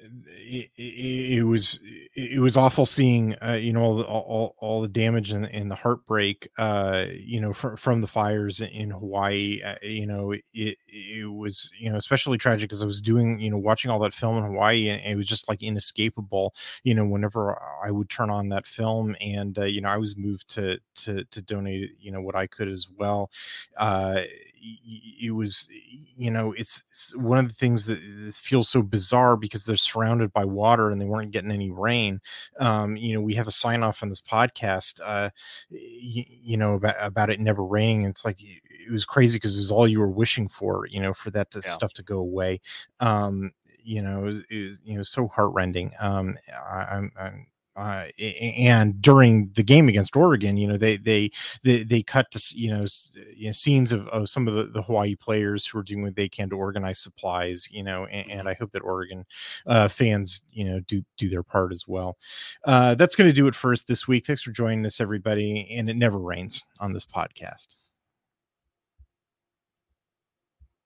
it, 0.00 0.70
it, 0.76 1.44
was 1.44 1.80
it 2.14 2.40
was 2.40 2.56
awful 2.56 2.86
seeing 2.86 3.34
uh, 3.42 3.52
you 3.52 3.72
know 3.72 3.82
all 3.82 3.96
the, 3.96 4.04
all, 4.04 4.54
all 4.58 4.80
the 4.80 4.88
damage 4.88 5.32
and, 5.32 5.46
and 5.46 5.70
the 5.70 5.74
heartbreak 5.74 6.48
uh, 6.58 7.06
you 7.12 7.40
know 7.40 7.52
from, 7.52 7.76
from 7.76 8.00
the 8.00 8.06
fires 8.06 8.60
in 8.60 8.90
Hawaii 8.90 9.60
uh, 9.62 9.74
you 9.82 10.06
know 10.06 10.32
it 10.32 10.78
it 10.86 11.30
was 11.30 11.70
you 11.78 11.90
know 11.90 11.96
especially 11.96 12.38
tragic 12.38 12.68
because 12.68 12.82
I 12.82 12.86
was 12.86 13.00
doing 13.00 13.40
you 13.40 13.50
know 13.50 13.58
watching 13.58 13.90
all 13.90 13.98
that 14.00 14.14
film 14.14 14.38
in 14.38 14.44
Hawaii 14.44 14.88
and 14.88 15.00
it 15.04 15.16
was 15.16 15.26
just 15.26 15.48
like 15.48 15.62
inescapable 15.62 16.54
you 16.84 16.94
know 16.94 17.04
whenever 17.04 17.60
I 17.84 17.90
would 17.90 18.08
turn 18.08 18.30
on 18.30 18.48
that 18.50 18.66
film 18.66 19.16
and 19.20 19.58
uh, 19.58 19.64
you 19.64 19.80
know 19.80 19.88
I 19.88 19.96
was 19.96 20.16
moved 20.16 20.48
to 20.54 20.78
to 20.96 21.24
to 21.24 21.42
donate 21.42 21.90
you 21.98 22.12
know 22.12 22.20
what 22.20 22.36
I 22.36 22.46
could 22.46 22.68
as 22.68 22.86
well 22.96 23.30
uh, 23.76 24.22
it 24.60 25.30
was 25.30 25.68
you 25.70 26.30
know 26.30 26.52
it's, 26.52 26.82
it's, 26.90 27.16
one 27.16 27.38
of 27.38 27.48
the 27.48 27.54
things 27.54 27.86
that 27.86 27.98
feels 28.34 28.68
so 28.68 28.82
bizarre 28.82 29.36
because 29.36 29.64
they're 29.64 29.76
surrounded 29.76 30.32
by 30.32 30.44
water 30.44 30.90
and 30.90 31.00
they 31.00 31.06
weren't 31.06 31.30
getting 31.30 31.50
any 31.50 31.70
rain. 31.70 32.20
Um, 32.58 32.96
you 32.96 33.14
know 33.14 33.20
we 33.20 33.34
have 33.34 33.46
a 33.46 33.52
sign 33.52 33.82
off 33.82 34.02
on 34.02 34.08
this 34.08 34.20
podcast 34.20 35.00
uh, 35.04 35.30
you, 35.70 36.24
you, 36.28 36.56
know 36.56 36.74
about, 36.74 36.96
about 37.00 37.30
it 37.30 37.40
never 37.40 37.64
raining. 37.64 38.04
It's 38.04 38.24
like 38.24 38.42
it 38.42 38.92
was 38.92 39.04
crazy 39.04 39.36
because 39.36 39.54
it 39.54 39.58
was 39.58 39.72
all 39.72 39.88
you 39.88 40.00
were 40.00 40.08
wishing 40.08 40.48
for 40.48 40.86
you 40.86 41.00
know 41.00 41.14
for 41.14 41.30
that 41.30 41.50
to, 41.52 41.60
yeah. 41.64 41.72
stuff 41.72 41.92
to 41.94 42.02
go 42.02 42.18
away. 42.18 42.60
Um, 43.00 43.52
you 43.82 44.02
know 44.02 44.20
it 44.20 44.24
was, 44.24 44.40
it 44.50 44.64
was, 44.64 44.80
you 44.84 44.96
know 44.96 45.02
so 45.02 45.28
heartrending. 45.28 45.92
Um, 46.00 46.36
I, 46.52 46.86
I'm, 46.90 47.12
I'm 47.18 47.46
uh, 47.78 48.06
and 48.18 49.00
during 49.00 49.50
the 49.54 49.62
game 49.62 49.88
against 49.88 50.16
Oregon, 50.16 50.56
you 50.56 50.66
know, 50.66 50.76
they 50.76 50.96
they 50.96 51.30
they, 51.62 51.84
they 51.84 52.02
cut 52.02 52.30
to 52.32 52.58
you 52.58 52.70
know, 52.70 52.86
you 53.34 53.46
know 53.46 53.52
scenes 53.52 53.92
of, 53.92 54.08
of 54.08 54.28
some 54.28 54.48
of 54.48 54.54
the, 54.54 54.64
the 54.64 54.82
Hawaii 54.82 55.14
players 55.14 55.66
who 55.66 55.78
are 55.78 55.82
doing 55.82 56.02
what 56.02 56.16
they 56.16 56.28
can 56.28 56.50
to 56.50 56.56
organize 56.56 56.98
supplies, 56.98 57.68
you 57.70 57.82
know, 57.82 58.06
and, 58.06 58.30
and 58.30 58.48
I 58.48 58.54
hope 58.54 58.72
that 58.72 58.82
Oregon 58.82 59.24
uh, 59.66 59.88
fans, 59.88 60.42
you 60.52 60.64
know, 60.64 60.80
do 60.80 61.02
do 61.16 61.28
their 61.28 61.42
part 61.42 61.72
as 61.72 61.86
well. 61.86 62.18
Uh, 62.64 62.94
that's 62.94 63.16
going 63.16 63.28
to 63.28 63.34
do 63.34 63.46
it 63.46 63.54
for 63.54 63.72
us 63.72 63.82
this 63.82 64.08
week. 64.08 64.26
Thanks 64.26 64.42
for 64.42 64.50
joining 64.50 64.84
us, 64.84 65.00
everybody. 65.00 65.68
And 65.70 65.88
it 65.88 65.96
never 65.96 66.18
rains 66.18 66.64
on 66.80 66.92
this 66.92 67.06
podcast. 67.06 67.68